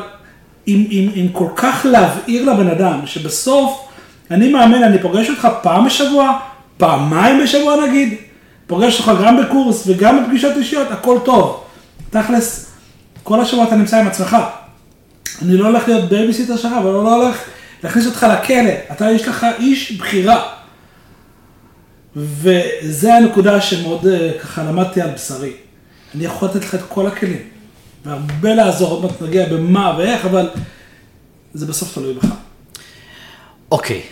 אם, 0.69 0.87
אם, 0.91 1.11
אם 1.17 1.29
כל 1.33 1.49
כך 1.57 1.87
להבהיר 1.91 2.53
לבן 2.53 2.69
אדם, 2.69 3.01
שבסוף 3.07 3.89
אני 4.31 4.53
מאמן, 4.53 4.83
אני 4.83 4.99
פוגש 4.99 5.31
אותך 5.31 5.49
פעם 5.63 5.87
בשבוע, 5.87 6.39
פעמיים 6.77 7.43
בשבוע 7.43 7.87
נגיד, 7.87 8.15
פוגש 8.67 9.01
אותך 9.01 9.23
גם 9.25 9.37
בקורס 9.37 9.85
וגם 9.87 10.25
בפגישות 10.25 10.57
אישיות, 10.57 10.91
הכל 10.91 11.19
טוב. 11.25 11.65
תכלס, 12.11 12.73
כל 13.23 13.41
השבוע 13.41 13.65
אתה 13.65 13.77
נמצא 13.77 14.01
עם 14.01 14.07
עצמך. 14.07 14.37
אני 15.43 15.57
לא 15.57 15.67
הולך 15.67 15.89
להיות 15.89 16.09
בייביסיטר 16.09 16.57
שלך, 16.57 16.73
אבל 16.79 16.91
לא 16.91 17.15
הולך 17.15 17.41
להכניס 17.85 18.07
אותך 18.07 18.27
לכלא. 18.31 18.71
אתה, 18.93 19.11
יש 19.11 19.29
לך 19.29 19.47
איש 19.59 19.93
בחירה. 19.93 20.62
וזה 22.17 23.15
הנקודה 23.15 23.61
שמאוד 23.61 24.07
אה, 24.07 24.33
ככה 24.41 24.65
למדתי 24.65 25.01
על 25.01 25.11
בשרי. 25.11 25.53
אני 26.15 26.25
יכול 26.25 26.49
לתת 26.49 26.65
לך 26.65 26.75
את 26.75 26.81
כל 26.89 27.07
הכלים, 27.07 27.49
והרבה 28.05 28.55
לעזור, 28.55 28.91
עוד 28.91 29.03
מעט 29.03 29.23
נגיע 29.23 29.49
במה 29.49 29.95
ואיך, 29.99 30.25
אבל 30.25 30.49
זה 31.55 31.67
בסוף 31.67 31.95
תלוי 31.95 32.15
בך. 32.15 32.25
אוקיי, 33.71 34.03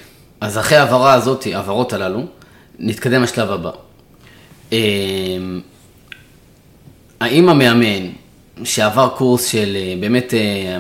אז 0.41 0.59
אחרי 0.59 0.79
ההבהרה 0.79 1.13
הזאת, 1.15 1.47
ההבהרות 1.47 1.93
הללו, 1.93 2.27
נתקדם 2.79 3.23
לשלב 3.23 3.51
הבא. 3.51 3.71
אמ, 4.73 5.61
האם 7.21 7.49
המאמן 7.49 8.11
שעבר 8.65 9.09
קורס 9.17 9.47
של 9.47 9.77
אה, 9.77 9.95
באמת, 10.01 10.35
אה, 10.35 10.79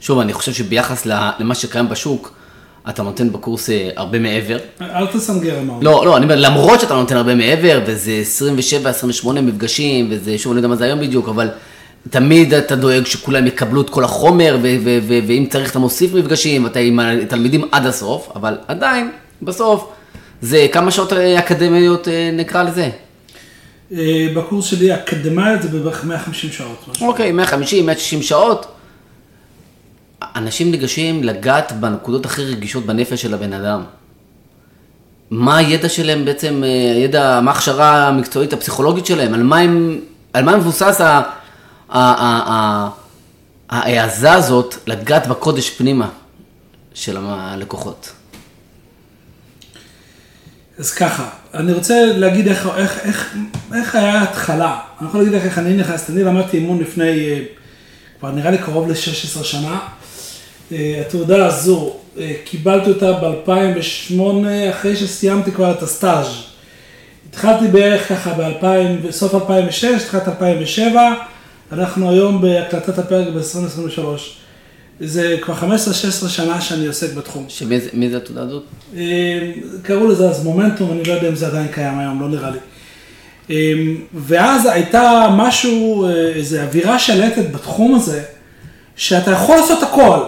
שוב, 0.00 0.18
אני 0.18 0.32
חושב 0.32 0.52
שביחס 0.52 1.06
למה 1.06 1.54
שקיים 1.54 1.88
בשוק, 1.88 2.39
אתה 2.88 3.02
נותן 3.02 3.32
בקורס 3.32 3.70
אה, 3.70 3.90
הרבה 3.96 4.18
מעבר. 4.18 4.58
אל 4.80 5.06
תסנגר 5.06 5.60
אמרנו. 5.60 5.82
לא, 5.82 6.06
לא, 6.06 6.16
אני 6.16 6.24
אומר, 6.24 6.36
למרות 6.36 6.80
שאתה 6.80 6.94
נותן 6.94 7.16
הרבה 7.16 7.34
מעבר, 7.34 7.80
וזה 7.86 8.22
27-28 9.24 9.32
מפגשים, 9.32 10.08
וזה, 10.10 10.38
שוב, 10.38 10.52
אני 10.52 10.56
לא 10.56 10.58
יודע 10.58 10.68
מה 10.68 10.76
זה 10.76 10.84
היום 10.84 11.00
בדיוק, 11.00 11.28
אבל 11.28 11.48
תמיד 12.10 12.54
אתה 12.54 12.76
דואג 12.76 13.06
שכולם 13.06 13.46
יקבלו 13.46 13.80
את 13.80 13.90
כל 13.90 14.04
החומר, 14.04 14.58
ואם 15.26 15.46
צריך 15.50 15.70
אתה 15.70 15.78
מוסיף 15.78 16.14
מפגשים, 16.14 16.66
אתה 16.66 16.78
עם 16.78 17.00
התלמידים 17.00 17.64
עד 17.72 17.86
הסוף, 17.86 18.28
אבל 18.36 18.58
עדיין, 18.68 19.10
בסוף, 19.42 19.86
זה 20.42 20.66
כמה 20.72 20.90
שעות 20.90 21.12
אה, 21.12 21.38
אקדמיות 21.38 22.08
אה, 22.08 22.30
נקרא 22.32 22.62
לזה. 22.62 22.90
בקורס 24.36 24.64
שלי 24.64 24.94
אקדמאיות 24.94 25.62
זה 25.62 25.68
בערך 25.68 26.04
150 26.04 26.50
שעות. 26.50 26.84
אוקיי, 27.00 27.32
150, 27.32 27.86
160 27.86 28.22
שעות. 28.22 28.66
אנשים 30.36 30.70
ניגשים 30.70 31.24
לגעת 31.24 31.72
בנקודות 31.80 32.26
הכי 32.26 32.44
רגישות 32.44 32.86
בנפש 32.86 33.22
של 33.22 33.34
הבן 33.34 33.52
אדם. 33.52 33.82
מה 35.30 35.56
הידע 35.56 35.88
שלהם 35.88 36.24
בעצם, 36.24 36.62
אה, 36.64 36.92
הידע, 36.94 37.40
מה 37.40 37.50
ההכשרה 37.50 38.08
המקצועית 38.08 38.52
הפסיכולוגית 38.52 39.06
שלהם, 39.06 39.34
על 39.34 39.42
מה, 39.42 39.58
הם, 39.58 40.00
על 40.32 40.44
מה 40.44 40.56
מבוסס 40.56 41.00
ההעזה 43.70 44.32
הזאת 44.32 44.74
לגעת 44.86 45.26
בקודש 45.26 45.70
פנימה 45.70 46.08
של 46.94 47.16
הלקוחות. 47.20 48.12
אז 50.78 50.90
ככה, 50.90 51.28
אני 51.54 51.72
רוצה 51.72 52.06
להגיד 52.16 52.48
איך, 52.48 52.68
איך, 52.76 52.98
איך, 52.98 53.36
איך 53.74 53.94
היה 53.94 54.20
ההתחלה. 54.20 54.78
אני 55.00 55.08
יכול 55.08 55.20
להגיד 55.20 55.34
לך 55.34 55.44
איך 55.44 55.58
אני 55.58 55.76
נכנסתי, 55.76 56.12
אני 56.12 56.24
למדתי 56.24 56.56
אימון 56.56 56.80
לפני, 56.80 57.08
אה, 57.08 57.42
כבר 58.20 58.30
נראה 58.30 58.50
לי 58.50 58.58
קרוב 58.58 58.88
ל-16 58.88 59.44
שנה. 59.44 59.78
אה, 60.72 61.02
התעודה 61.06 61.46
הזו, 61.46 61.92
אה, 62.18 62.32
קיבלתי 62.44 62.90
אותה 62.90 63.12
ב-2008, 63.12 64.20
אחרי 64.70 64.96
שסיימתי 64.96 65.52
כבר 65.52 65.70
את 65.70 65.82
הסטאז'. 65.82 66.26
התחלתי 67.30 67.68
בערך 67.68 68.08
ככה 68.08 68.34
ב-2000, 68.34 69.06
בסוף 69.08 69.34
2006, 69.34 69.84
התחלת 69.84 70.28
2007, 70.28 71.14
אנחנו 71.72 72.10
היום 72.10 72.40
בהקלטת 72.42 72.98
הפרק 72.98 73.28
ב-2023. 73.28 74.00
זה 75.00 75.36
כבר 75.42 75.54
15-16 75.54 75.66
שנה 76.28 76.60
שאני 76.60 76.86
עוסק 76.86 77.12
בתחום. 77.14 77.44
שמי 77.48 77.80
זה- 78.10 78.16
התעודה 78.16 78.42
הזאת? 78.42 78.62
אה, 78.96 79.50
קראו 79.82 80.08
לזה 80.08 80.28
אז 80.28 80.44
מומנטום, 80.44 80.92
אני 80.92 81.04
לא 81.04 81.12
יודע 81.12 81.28
אם 81.28 81.34
זה 81.34 81.46
עדיין 81.46 81.68
קיים 81.68 81.98
היום, 81.98 82.20
לא 82.20 82.28
נראה 82.28 82.50
לי. 82.50 82.58
ואז 84.14 84.66
הייתה 84.66 85.28
משהו, 85.36 86.08
איזו 86.34 86.60
אווירה 86.60 86.98
שלטת 86.98 87.50
בתחום 87.52 87.94
הזה, 87.94 88.22
שאתה 88.96 89.30
יכול 89.30 89.56
לעשות 89.56 89.82
הכל. 89.82 90.18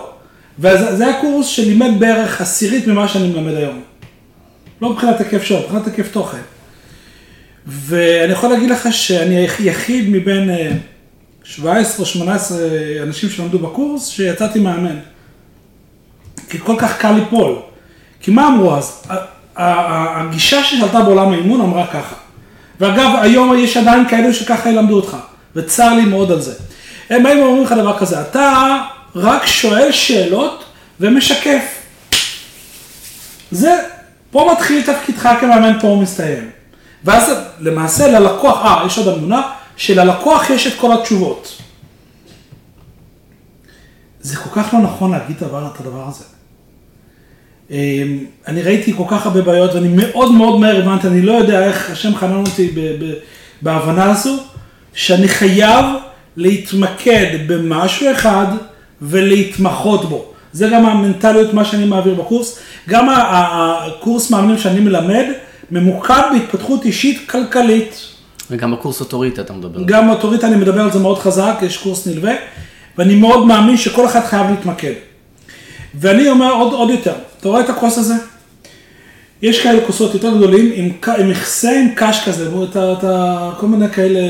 וזה 0.59 1.07
היה 1.07 1.21
קורס 1.21 1.47
שלימד 1.47 1.91
בערך 1.99 2.41
עשירית 2.41 2.87
ממה 2.87 3.09
שאני 3.09 3.29
מלמד 3.29 3.55
היום. 3.55 3.83
לא 4.83 4.91
מבחינת 4.91 5.21
היקף 5.21 5.43
שעות, 5.43 5.65
מבחינת 5.65 5.87
היקף 5.87 6.13
תוכן. 6.13 6.39
ואני 7.67 8.33
יכול 8.33 8.51
להגיד 8.51 8.71
לך 8.71 8.93
שאני 8.93 9.37
היחיד 9.37 10.09
מבין 10.09 10.51
אה, 10.51 10.71
17 11.45 12.01
או 12.01 12.07
18 12.07 12.59
אנשים 13.03 13.31
שלמדו 13.31 13.59
בקורס, 13.59 14.09
שיצאתי 14.09 14.59
מאמן. 14.59 14.97
כי 16.49 16.59
כל 16.59 16.77
כך 16.79 16.99
קל 16.99 17.13
ליפול. 17.13 17.55
כי 18.21 18.31
מה 18.31 18.49
אמרו 18.49 18.75
אז? 18.75 19.03
הגישה 19.57 20.65
ששלטה 20.65 21.01
בעולם 21.01 21.33
האימון 21.33 21.61
אמרה 21.61 21.87
ככה. 21.87 22.15
ואגב, 22.81 23.11
היום 23.23 23.59
יש 23.59 23.77
עדיין 23.77 24.09
כאלו 24.09 24.35
שככה 24.35 24.71
ילמדו 24.71 24.97
אותך, 24.97 25.17
וצר 25.57 25.95
לי 25.95 26.05
מאוד 26.05 26.31
על 26.33 26.41
זה. 26.41 26.55
הם 27.11 27.23
באים 27.23 27.39
ואומרים 27.39 27.65
לך 27.65 27.73
דבר 27.73 27.99
כזה, 27.99 28.21
אתה 28.21 28.79
רק 29.15 29.47
שואל 29.47 29.93
שאלות 29.93 30.65
ומשקף. 31.01 31.63
זה, 33.51 33.79
פה 34.31 34.51
מתחיל 34.53 34.83
תפקידך 34.83 35.29
כמאמן, 35.41 35.79
פה 35.81 35.89
הוא 35.89 36.03
מסתיים. 36.03 36.51
ואז 37.05 37.33
למעשה 37.61 38.09
ללקוח, 38.09 38.65
אה, 38.65 38.87
יש 38.87 38.99
עוד 38.99 39.19
אמונה, 39.19 39.43
שללקוח 39.77 40.51
יש 40.51 40.67
את 40.67 40.73
כל 40.81 40.93
התשובות. 40.93 41.59
זה 44.21 44.37
כל 44.37 44.63
כך 44.63 44.75
לא 44.75 44.81
נכון 44.81 45.11
להגיד 45.11 45.37
את 45.37 45.43
הדבר, 45.43 45.71
את 45.75 45.81
הדבר 45.81 46.09
הזה. 46.09 46.25
אמ, 47.71 48.25
אני 48.49 48.63
ראיתי 48.63 48.95
כל 48.97 49.05
כך 49.11 49.27
הרבה 49.27 49.43
בעיות 49.43 49.75
ואני 49.75 49.89
מאוד 49.89 50.33
מאוד 50.33 50.61
מהר 50.61 50.83
הבנתי, 50.83 51.07
אני 51.07 51.23
לא 51.23 51.33
יודע 51.33 51.65
איך 51.65 51.91
השם 51.91 52.15
חנן 52.15 52.45
אותי 52.47 52.75
בהבנה 53.63 54.11
הזו, 54.11 54.37
שאני 54.95 55.29
חייב 55.29 55.85
להתמקד 56.37 57.27
במשהו 57.47 58.13
אחד 58.13 58.47
ולהתמחות 59.03 60.09
בו. 60.09 60.25
זה 60.53 60.69
גם 60.69 60.87
המנטליות, 60.87 61.55
מה 61.55 61.65
שאני 61.65 61.85
מעביר 61.85 62.15
בקורס. 62.15 62.59
גם 62.89 63.09
הקורס 63.11 64.31
מאמנים 64.31 64.59
שאני 64.59 64.81
מלמד, 64.81 65.25
ממוקד 65.71 66.23
בהתפתחות 66.33 66.85
אישית 66.85 67.31
כלכלית. 67.31 67.95
וגם 68.51 68.73
בקורס 68.73 69.01
אוטוריטה 69.01 69.43
אתה 69.43 69.53
מדבר. 69.53 69.83
גם 69.87 70.11
אוטוריטה, 70.11 70.47
אני 70.47 70.57
מדבר 70.57 70.81
על 70.81 70.93
זה 70.93 70.99
מאוד 70.99 71.19
חזק, 71.19 71.55
יש 71.63 71.77
קורס 71.77 72.07
נלווה, 72.07 72.33
ואני 72.99 73.15
מאוד 73.15 73.47
מאמין 73.47 73.77
שכל 73.77 74.07
אחד 74.07 74.21
חייב 74.21 74.51
להתמקד. 74.51 74.93
ואני 75.95 76.29
אומר 76.29 76.53
עוד, 76.53 76.73
עוד 76.73 76.91
יותר, 76.91 77.15
אתה 77.41 77.49
רואה 77.49 77.61
את 77.61 77.71
הכוס 77.71 77.99
הזה? 77.99 78.15
יש 79.43 79.63
כאלה 79.63 79.87
כוסות 79.87 80.15
יותר 80.15 80.37
גדולים, 80.37 80.73
עם, 80.75 80.91
מכסה 81.31 81.71
עם 81.81 81.89
קש 81.95 82.25
כזה, 82.25 82.49
אתה, 82.71 82.93
אתה, 82.93 83.51
כל 83.61 83.67
מיני 83.67 83.89
כאלה 83.89 84.21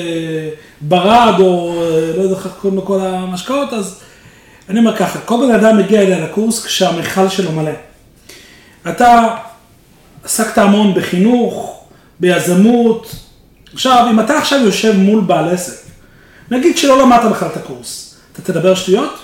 ברד, 0.81 1.35
או 1.41 1.75
אה, 1.83 2.17
לא 2.17 2.23
יודע 2.23 2.35
איך 2.35 2.49
קוראים 2.61 2.79
לכל 2.79 3.01
המשקאות, 3.01 3.73
אז 3.73 4.01
אני 4.73 4.81
אומר 4.81 4.97
ככה, 4.97 5.19
כל 5.19 5.37
בן 5.47 5.55
אדם 5.55 5.79
מגיע 5.79 6.01
אליה 6.01 6.21
לקורס 6.21 6.65
כשהמכל 6.65 7.29
שלו 7.29 7.53
מלא. 7.53 7.71
אתה 8.89 9.29
עסקת 10.25 10.59
המון 10.59 10.95
בחינוך, 10.95 11.85
ביזמות. 12.21 13.15
עכשיו, 13.75 14.07
אם 14.11 14.21
אתה 14.21 14.39
עכשיו 14.39 14.59
יושב 14.59 14.97
מול 14.97 15.21
בעל 15.21 15.49
עסק, 15.49 15.75
נגיד 16.51 16.79
שלא 16.79 17.03
למדת 17.03 17.31
בכלל 17.31 17.49
את 17.49 17.57
הקורס, 17.57 18.15
אתה 18.33 18.43
תדבר 18.43 18.75
שטויות? 18.75 19.19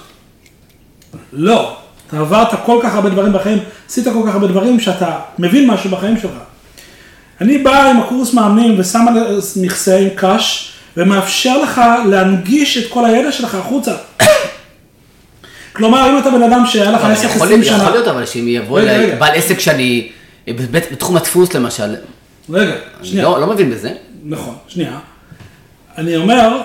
לא. 1.32 1.76
אתה 2.06 2.20
עברת 2.20 2.48
כל 2.64 2.80
כך 2.82 2.94
הרבה 2.94 3.10
דברים 3.10 3.32
בחיים, 3.32 3.58
עשית 3.88 4.04
כל 4.04 4.22
כך 4.26 4.34
הרבה 4.34 4.46
דברים 4.46 4.80
שאתה 4.80 5.18
מבין 5.38 5.70
משהו 5.70 5.90
בחיים 5.90 6.20
שלך. 6.20 6.32
אני 7.40 7.58
בא 7.58 7.90
עם 7.90 8.00
הקורס 8.00 8.34
מאמנים 8.34 8.80
ושם 8.80 9.08
על 9.08 9.40
מכסה 9.56 9.98
עם 9.98 10.08
קש, 10.16 10.72
ומאפשר 10.96 11.62
לך 11.62 11.80
להנגיש 12.06 12.78
את 12.78 12.92
כל 12.92 13.04
הידע 13.04 13.32
שלך 13.32 13.54
החוצה. 13.54 13.94
כלומר, 15.78 16.10
אם 16.10 16.18
אתה 16.18 16.30
בן 16.30 16.42
אדם 16.42 16.62
שהיה 16.66 16.90
לך 16.90 17.04
עסק 17.04 17.24
יכול 17.24 17.36
20 17.46 17.50
להיות- 17.60 17.64
שנה... 17.66 17.76
יכול 17.82 17.92
להיות 17.92 18.08
אבל 18.08 18.26
שאם 18.26 18.48
יבוא 18.48 18.80
אליי. 18.80 19.16
בעל 19.16 19.32
עסק 19.34 19.60
שאני, 19.60 20.08
בבית- 20.48 20.92
בתחום 20.92 21.16
הדפוס 21.16 21.54
למשל, 21.54 21.94
רגע, 22.50 22.72
אני 23.00 23.06
שנייה. 23.08 23.24
לא 23.24 23.40
לא 23.40 23.46
מבין 23.46 23.70
בזה. 23.70 23.90
נכון, 24.24 24.54
שנייה. 24.68 24.98
אני 25.98 26.16
אומר, 26.16 26.60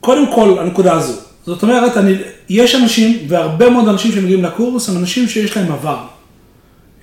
קודם 0.00 0.32
כל, 0.34 0.56
הנקודה 0.60 0.92
הזו. 0.92 1.12
זאת 1.46 1.62
אומרת, 1.62 1.96
אני, 1.96 2.14
יש 2.48 2.74
אנשים, 2.74 3.18
והרבה 3.28 3.70
מאוד 3.70 3.88
אנשים 3.88 4.12
שמגיעים 4.12 4.44
לקורס, 4.44 4.88
הם 4.88 4.96
אנשים 4.96 5.28
שיש 5.28 5.56
להם 5.56 5.72
עבר. 5.72 5.98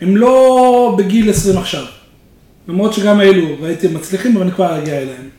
הם 0.02 0.17
לא 0.17 0.96
בגיל 0.98 1.30
20 1.30 1.58
עכשיו. 1.58 1.84
למרות 2.67 2.94
שגם 2.94 3.22
אלו, 3.22 3.48
ראיתי, 3.62 3.88
הם 3.88 3.94
מצליחים, 3.94 4.36
אבל 4.36 4.44
אני 4.44 4.52
כבר 4.52 4.78
אגיע 4.78 4.94
אליהם. 4.98 5.30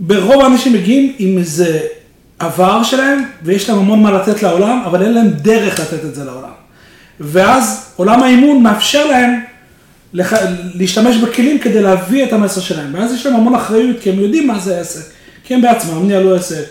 ברוב 0.00 0.42
האנשים 0.42 0.72
מגיעים 0.72 1.14
עם 1.18 1.38
איזה 1.38 1.80
עבר 2.38 2.82
שלהם, 2.82 3.24
ויש 3.42 3.68
להם 3.68 3.78
המון 3.78 4.02
מה 4.02 4.10
לתת 4.10 4.42
לעולם, 4.42 4.82
אבל 4.86 5.02
אין 5.02 5.12
להם 5.12 5.28
דרך 5.28 5.80
לתת 5.80 6.04
את 6.04 6.14
זה 6.14 6.24
לעולם. 6.24 6.50
ואז 7.20 7.92
עולם 7.96 8.22
האימון 8.22 8.62
מאפשר 8.62 9.06
להם 9.06 9.40
לח... 10.12 10.32
להשתמש 10.74 11.16
בכלים 11.16 11.58
כדי 11.58 11.82
להביא 11.82 12.24
את 12.24 12.32
המסר 12.32 12.60
שלהם. 12.60 12.94
ואז 12.94 13.14
יש 13.14 13.26
להם 13.26 13.36
המון 13.36 13.54
אחריות, 13.54 13.96
כי 14.00 14.10
הם 14.10 14.18
יודעים 14.18 14.46
מה 14.46 14.58
זה 14.58 14.80
עסק, 14.80 15.02
כי 15.44 15.54
הם 15.54 15.62
בעצמם 15.62 16.06
ניהלו 16.06 16.34
עסק. 16.34 16.64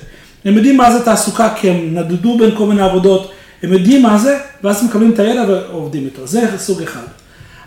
הם 0.46 0.54
יודעים 0.54 0.78
מה 0.78 0.92
זה 0.92 1.06
תעסוקה, 1.06 1.54
כי 1.56 1.70
הם 1.70 1.96
נדדו 1.96 2.38
בין 2.38 2.52
כל 2.58 2.66
מיני 2.66 2.82
עבודות, 2.82 3.32
הם 3.64 3.74
יודעים 3.74 4.02
מה 4.02 4.18
זה, 4.18 4.38
ואז 4.64 4.84
מקבלים 4.84 5.12
את 5.12 5.20
הידע 5.20 5.44
ועובדים 5.48 6.06
איתו. 6.06 6.28
זה 6.28 6.48
סוג 6.58 6.82
אחד. 6.82 7.04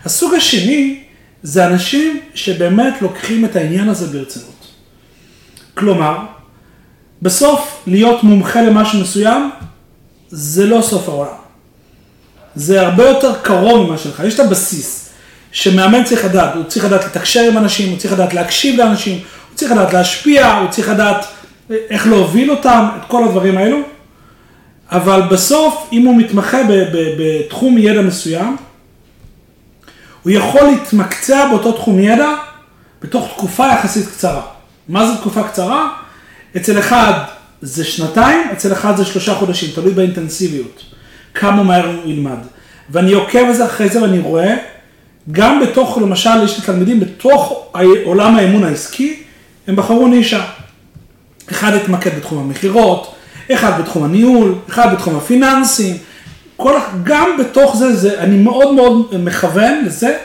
הסוג 0.05 0.33
השני, 0.33 1.03
זה 1.43 1.67
אנשים 1.67 2.19
שבאמת 2.33 3.01
לוקחים 3.01 3.45
את 3.45 3.55
העניין 3.55 3.89
הזה 3.89 4.07
ברצינות. 4.07 4.67
כלומר, 5.73 6.17
בסוף 7.21 7.83
להיות 7.87 8.23
מומחה 8.23 8.61
למשהו 8.61 8.99
מסוים, 8.99 9.49
זה 10.29 10.65
לא 10.65 10.81
סוף 10.81 11.09
העולם. 11.09 11.41
זה 12.55 12.81
הרבה 12.81 13.09
יותר 13.09 13.33
קרוב 13.41 13.87
ממה 13.87 13.97
שלך, 13.97 14.21
יש 14.25 14.33
את 14.33 14.39
הבסיס 14.39 15.09
שמאמן 15.51 16.03
צריך 16.03 16.25
לדעת, 16.25 16.55
הוא 16.55 16.63
צריך 16.63 16.85
לדעת 16.85 17.05
לתקשר 17.05 17.41
עם 17.51 17.57
אנשים, 17.57 17.89
הוא 17.89 17.97
צריך 17.97 18.13
לדעת 18.13 18.33
להקשיב 18.33 18.79
לאנשים, 18.79 19.17
הוא 19.49 19.57
צריך 19.57 19.71
לדעת 19.71 19.93
להשפיע, 19.93 20.53
הוא 20.53 20.69
צריך 20.69 20.89
לדעת 20.89 21.25
איך 21.69 22.07
להוביל 22.07 22.51
אותם, 22.51 22.87
את 22.97 23.05
כל 23.07 23.23
הדברים 23.23 23.57
האלו, 23.57 23.77
אבל 24.91 25.21
בסוף, 25.21 25.89
אם 25.91 26.05
הוא 26.05 26.17
מתמחה 26.17 26.57
בתחום 27.19 27.77
ידע 27.77 28.01
מסוים, 28.01 28.57
הוא 30.23 30.31
יכול 30.31 30.61
להתמקצע 30.61 31.47
באותו 31.49 31.71
תחום 31.71 31.99
ידע 31.99 32.29
בתוך 33.01 33.27
תקופה 33.35 33.67
יחסית 33.67 34.07
קצרה. 34.07 34.41
מה 34.89 35.07
זה 35.07 35.17
תקופה 35.17 35.43
קצרה? 35.43 36.00
אצל 36.57 36.79
אחד 36.79 37.13
זה 37.61 37.83
שנתיים, 37.83 38.47
אצל 38.53 38.73
אחד 38.73 38.97
זה 38.97 39.05
שלושה 39.05 39.35
חודשים, 39.35 39.69
תלוי 39.75 39.93
באינטנסיביות. 39.93 40.83
כמה 41.33 41.63
מהר 41.63 41.85
הוא 41.85 42.11
ילמד. 42.11 42.37
ואני 42.89 43.13
עוקב 43.13 43.45
על 43.47 43.53
זה 43.53 43.65
אחרי 43.65 43.89
זה 43.89 44.01
ואני 44.01 44.19
רואה, 44.19 44.55
גם 45.31 45.61
בתוך, 45.61 45.97
למשל, 45.97 46.43
יש 46.43 46.57
לי 46.57 46.65
תלמידים 46.65 46.99
בתוך 46.99 47.67
עולם 48.03 48.35
האמון 48.35 48.63
העסקי, 48.63 49.23
הם 49.67 49.75
בחרו 49.75 50.07
נישה. 50.07 50.45
אחד 51.51 51.71
יתמקד 51.75 52.17
בתחום 52.17 52.39
המכירות, 52.39 53.15
אחד 53.51 53.81
בתחום 53.81 54.03
הניהול, 54.03 54.55
אחד 54.69 54.93
בתחום 54.93 55.15
הפיננסים. 55.15 55.97
כל, 56.57 56.79
גם 57.03 57.29
בתוך 57.39 57.75
זה, 57.75 57.95
זה, 57.95 58.19
אני 58.19 58.37
מאוד 58.37 58.73
מאוד 58.73 59.15
מכוון 59.19 59.85
לזה 59.85 60.17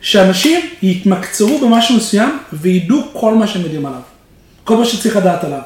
שאנשים 0.00 0.60
יתמקצרו 0.82 1.58
במשהו 1.58 1.96
מסוים 1.96 2.38
וידעו 2.52 3.02
כל 3.12 3.34
מה 3.34 3.46
שהם 3.46 3.62
יודעים 3.62 3.86
עליו. 3.86 4.15
כל 4.66 4.76
מה 4.76 4.84
שצריך 4.84 5.16
לדעת 5.16 5.44
עליו. 5.44 5.60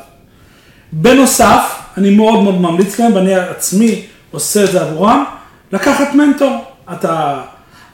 בנוסף, 0.93 1.81
אני 1.97 2.11
מאוד 2.11 2.43
מאוד 2.43 2.61
ממליץ 2.61 3.01
להם, 3.01 3.15
ואני 3.15 3.35
עצמי 3.35 4.03
עושה 4.31 4.65
את 4.65 4.73
זה 4.73 4.81
עבורם, 4.81 5.25
לקחת 5.73 6.15
מנטור. 6.15 6.65
אתה, 6.93 7.41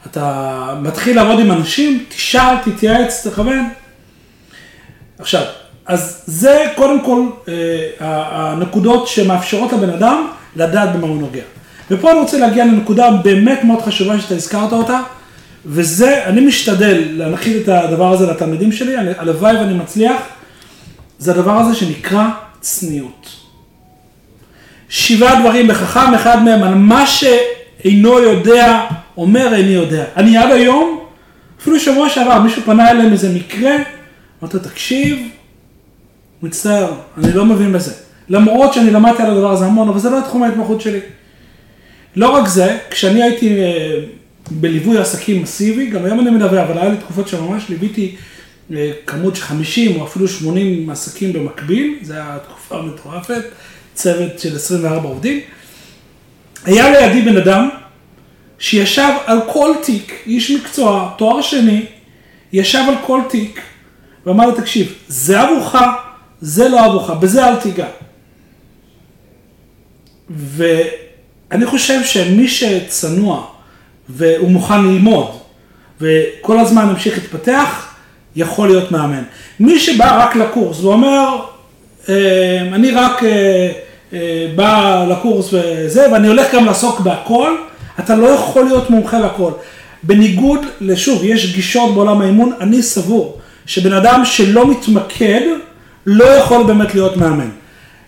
אתה 0.06 0.74
מתחיל 0.82 1.16
לעבוד 1.16 1.40
עם 1.40 1.52
אנשים, 1.52 2.04
תשאל, 2.08 2.56
תתייעץ, 2.64 3.26
תכוון. 3.26 3.68
עכשיו, 5.18 5.42
אז 5.86 6.22
זה 6.26 6.64
קודם 6.76 7.00
כל 7.00 7.26
אה, 7.48 7.54
הנקודות 8.00 9.08
שמאפשרות 9.08 9.72
לבן 9.72 9.90
אדם 9.90 10.28
לדעת 10.56 10.96
במה 10.96 11.06
הוא 11.06 11.20
נוגע. 11.20 11.42
ופה 11.90 12.10
אני 12.10 12.20
רוצה 12.20 12.38
להגיע 12.38 12.64
לנקודה 12.64 13.10
באמת 13.10 13.64
מאוד 13.64 13.82
חשובה 13.82 14.20
שאתה 14.20 14.34
הזכרת 14.34 14.72
אותה, 14.72 15.00
וזה, 15.66 16.24
אני 16.24 16.40
משתדל 16.40 17.02
להנחיל 17.10 17.62
את 17.62 17.68
הדבר 17.68 18.12
הזה 18.12 18.26
לתלמידים 18.26 18.72
שלי, 18.72 18.96
הלוואי 19.18 19.56
ואני 19.56 19.74
מצליח, 19.74 20.16
זה 21.18 21.30
הדבר 21.30 21.52
הזה 21.52 21.74
שנקרא 21.74 22.28
צניעות. 22.60 23.28
שבעה 24.88 25.40
דברים 25.40 25.68
בחכם, 25.68 26.14
אחד 26.14 26.42
מהם 26.42 26.62
על 26.62 26.74
מה 26.74 27.06
שאינו 27.06 28.18
יודע, 28.18 28.86
אומר 29.16 29.54
איני 29.54 29.72
יודע. 29.72 30.04
אני 30.16 30.36
עד 30.36 30.52
היום, 30.52 31.00
אפילו 31.60 31.80
שבוע 31.80 32.08
שעבר, 32.08 32.40
מישהו 32.40 32.62
פנה 32.62 32.90
אליהם 32.90 33.12
איזה 33.12 33.34
מקרה, 33.34 33.76
אמרתי 34.42 34.56
לו, 34.56 34.62
תקשיב, 34.62 35.18
מצטער, 36.42 36.92
אני 37.18 37.32
לא 37.32 37.44
מבין 37.44 37.72
בזה. 37.72 37.92
למרות 38.28 38.74
שאני 38.74 38.90
למדתי 38.90 39.22
על 39.22 39.30
הדבר 39.30 39.50
הזה 39.50 39.66
המון, 39.66 39.88
אבל 39.88 39.98
זה 39.98 40.10
לא 40.10 40.20
תחום 40.20 40.42
ההתמחות 40.42 40.80
שלי. 40.80 41.00
לא 42.16 42.28
רק 42.28 42.48
זה, 42.48 42.78
כשאני 42.90 43.22
הייתי 43.22 43.62
אה, 43.62 44.00
בליווי 44.50 44.98
עסקים 44.98 45.42
מסיבי, 45.42 45.86
גם 45.86 46.04
היום 46.04 46.20
אני 46.20 46.30
מלווה, 46.30 46.62
אבל 46.62 46.78
היה 46.78 46.88
לי 46.90 46.96
תקופות 46.96 47.28
שממש 47.28 47.68
ליוויתי 47.68 48.16
כמות 49.06 49.36
של 49.36 49.42
50 49.42 50.00
או 50.00 50.06
אפילו 50.06 50.28
80 50.28 50.90
עסקים 50.90 51.32
במקביל, 51.32 51.98
זו 52.02 52.14
הייתה 52.14 52.38
תקופה 52.48 52.82
מטורפת, 52.82 53.44
צוות 53.94 54.38
של 54.38 54.56
24 54.56 55.08
עובדים. 55.08 55.40
היה 56.64 56.90
לידי 56.90 57.22
בן 57.22 57.36
אדם 57.36 57.68
שישב 58.58 59.12
על 59.26 59.38
כל 59.52 59.74
תיק, 59.82 60.22
איש 60.26 60.50
מקצוע, 60.50 61.14
תואר 61.18 61.42
שני, 61.42 61.86
ישב 62.52 62.82
על 62.88 62.94
כל 63.06 63.20
תיק, 63.28 63.60
ואמר 64.26 64.46
לי, 64.46 64.56
תקשיב, 64.56 64.94
זה 65.08 65.40
עבורך, 65.40 65.76
זה 66.40 66.68
לא 66.68 66.84
עבורך, 66.84 67.10
בזה 67.10 67.48
אל 67.48 67.56
תיגע. 67.56 67.86
ואני 70.30 71.66
חושב 71.66 72.04
שמי 72.04 72.48
שצנוע 72.48 73.46
והוא 74.08 74.50
מוכן 74.50 74.84
ללמוד, 74.84 75.38
וכל 76.00 76.58
הזמן 76.58 76.88
ימשיך 76.90 77.18
להתפתח, 77.18 77.85
יכול 78.36 78.68
להיות 78.68 78.92
מאמן. 78.92 79.22
מי 79.60 79.78
שבא 79.78 80.24
רק 80.24 80.36
לקורס 80.36 80.80
ואומר, 80.80 81.36
אה, 82.08 82.60
אני 82.72 82.90
רק 82.90 83.24
אה, 83.24 83.72
אה, 84.12 84.46
בא 84.56 85.04
לקורס 85.10 85.50
וזה, 85.52 86.12
ואני 86.12 86.28
הולך 86.28 86.54
גם 86.54 86.64
לעסוק 86.64 87.00
בהכל, 87.00 87.56
אתה 87.98 88.16
לא 88.16 88.26
יכול 88.26 88.64
להיות 88.64 88.90
מומחה 88.90 89.18
לכל. 89.18 89.52
בניגוד 90.02 90.66
לשוב, 90.80 91.24
יש 91.24 91.54
גישות 91.54 91.94
בעולם 91.94 92.20
האימון, 92.20 92.52
אני 92.60 92.82
סבור 92.82 93.38
שבן 93.66 93.92
אדם 93.92 94.24
שלא 94.24 94.70
מתמקד, 94.70 95.40
לא 96.06 96.24
יכול 96.24 96.66
באמת 96.66 96.94
להיות 96.94 97.16
מאמן. 97.16 97.48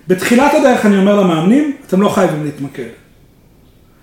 בתחילת 0.08 0.54
הדרך 0.54 0.86
אני 0.86 0.96
אומר 0.96 1.16
למאמנים, 1.20 1.72
אתם 1.86 2.02
לא 2.02 2.08
חייבים 2.08 2.44
להתמקד. 2.44 2.88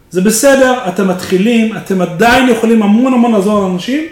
זה 0.10 0.22
בסדר, 0.22 0.74
אתם 0.88 1.08
מתחילים, 1.08 1.78
אתם 1.78 2.02
עדיין 2.02 2.50
יכולים 2.50 2.84
המון 2.84 3.14
המון 3.14 3.32
לעזור 3.32 3.68
לאנשים, 3.68 4.04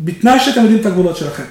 בתנאי 0.00 0.40
שאתם 0.40 0.60
יודעים 0.60 0.80
את 0.80 0.86
הגבולות 0.86 1.16
שלכם. 1.16 1.44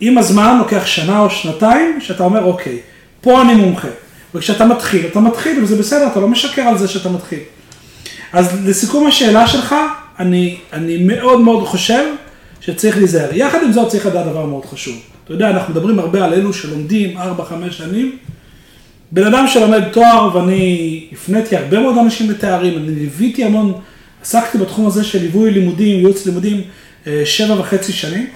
עם 0.00 0.18
הזמן 0.18 0.58
לוקח 0.58 0.86
שנה 0.86 1.20
או 1.20 1.30
שנתיים, 1.30 2.00
שאתה 2.00 2.24
אומר, 2.24 2.44
אוקיי, 2.44 2.78
פה 3.20 3.42
אני 3.42 3.54
מומחה. 3.54 3.88
וכשאתה 4.34 4.64
מתחיל, 4.64 5.06
אתה 5.06 5.20
מתחיל, 5.20 5.62
וזה 5.62 5.76
בסדר, 5.76 6.06
אתה 6.06 6.20
לא 6.20 6.28
משקר 6.28 6.62
על 6.62 6.78
זה 6.78 6.88
שאתה 6.88 7.08
מתחיל. 7.08 7.38
אז 8.32 8.68
לסיכום 8.68 9.06
השאלה 9.06 9.46
שלך, 9.46 9.74
אני, 10.18 10.56
אני 10.72 10.96
מאוד 10.98 11.40
מאוד 11.40 11.66
חושב 11.66 12.04
שצריך 12.60 12.96
להיזהר. 12.96 13.28
יחד 13.32 13.58
עם 13.62 13.72
זאת 13.72 13.88
צריך 13.88 14.06
לדעת 14.06 14.26
דבר 14.26 14.46
מאוד 14.46 14.64
חשוב. 14.64 14.96
אתה 15.24 15.32
יודע, 15.32 15.50
אנחנו 15.50 15.74
מדברים 15.74 15.98
הרבה 15.98 16.24
על 16.24 16.34
אלו 16.34 16.52
שלומדים 16.52 17.18
4-5 17.18 17.20
שנים. 17.70 18.16
בן 19.12 19.26
אדם 19.26 19.46
שלומד 19.48 19.82
תואר, 19.92 20.36
ואני 20.36 21.06
הפניתי 21.12 21.56
הרבה 21.56 21.80
מאוד 21.80 21.98
אנשים 21.98 22.30
לתארים, 22.30 22.78
אני 22.78 22.94
ליוויתי 22.94 23.44
המון, 23.44 23.72
עסקתי 24.22 24.58
בתחום 24.58 24.86
הזה 24.86 25.04
של 25.04 25.20
ליווי 25.22 25.50
לימודים, 25.50 25.98
ייעוץ 25.98 26.26
לימודים, 26.26 26.60
שבע 27.24 27.60
וחצי 27.60 27.92
שנים. 27.92 28.26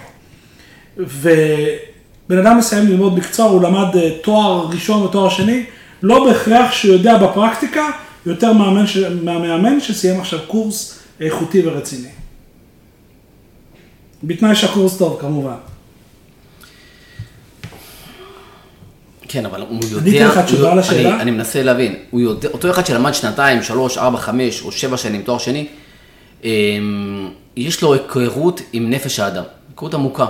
ובן 0.99 2.39
אדם 2.39 2.59
מסיים 2.59 2.87
ללמוד 2.87 3.19
מקצוע, 3.19 3.47
הוא 3.47 3.63
למד 3.63 3.97
אה, 3.97 4.11
תואר 4.23 4.67
ראשון 4.73 5.03
ותואר 5.03 5.29
שני, 5.29 5.65
לא 6.03 6.25
בהכרח 6.25 6.73
שהוא 6.73 6.93
יודע 6.93 7.19
בפרקטיקה 7.19 7.91
יותר 8.27 8.53
מהמאמן, 8.53 8.85
מהמאמן 9.23 9.81
שסיים 9.81 10.21
עכשיו 10.21 10.39
קורס 10.47 10.99
איכותי 11.21 11.63
ורציני. 11.67 12.09
בתנאי 14.23 14.55
שהקורס 14.55 14.99
טוב, 14.99 15.19
כמובן. 15.21 15.55
כן, 19.29 19.47
אבל 19.47 19.61
הוא 19.61 19.81
יודע... 19.91 20.11
עניתי 20.11 20.25
לך 20.25 20.39
תשובה 20.39 20.73
על 20.73 20.79
השאלה? 20.79 21.15
אני, 21.15 21.23
אני 21.23 21.31
מנסה 21.31 21.63
להבין. 21.63 21.95
הוא 22.11 22.21
יודע, 22.21 22.49
אותו 22.49 22.71
אחד 22.71 22.87
שלמד 22.87 23.15
שנתיים, 23.15 23.63
שלוש, 23.63 23.99
ארבע, 23.99 24.19
חמש 24.19 24.63
או 24.63 24.73
שבע 24.73 24.97
שנים, 24.97 25.23
תואר 25.23 25.39
שני, 25.39 25.67
אמ, 26.45 27.31
יש 27.59 27.83
לו 27.83 27.95
היכרות 27.95 28.61
עם 28.73 28.91
נפש 28.91 29.21
האדם, 29.21 29.45
היכרות 29.71 29.95
עמוקה. 29.95 30.27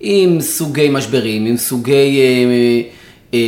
עם 0.00 0.40
סוגי 0.40 0.88
משברים, 0.90 1.46
עם 1.46 1.56
סוגי... 1.56 2.20
אה, 2.20 2.82
אה, 3.34 3.40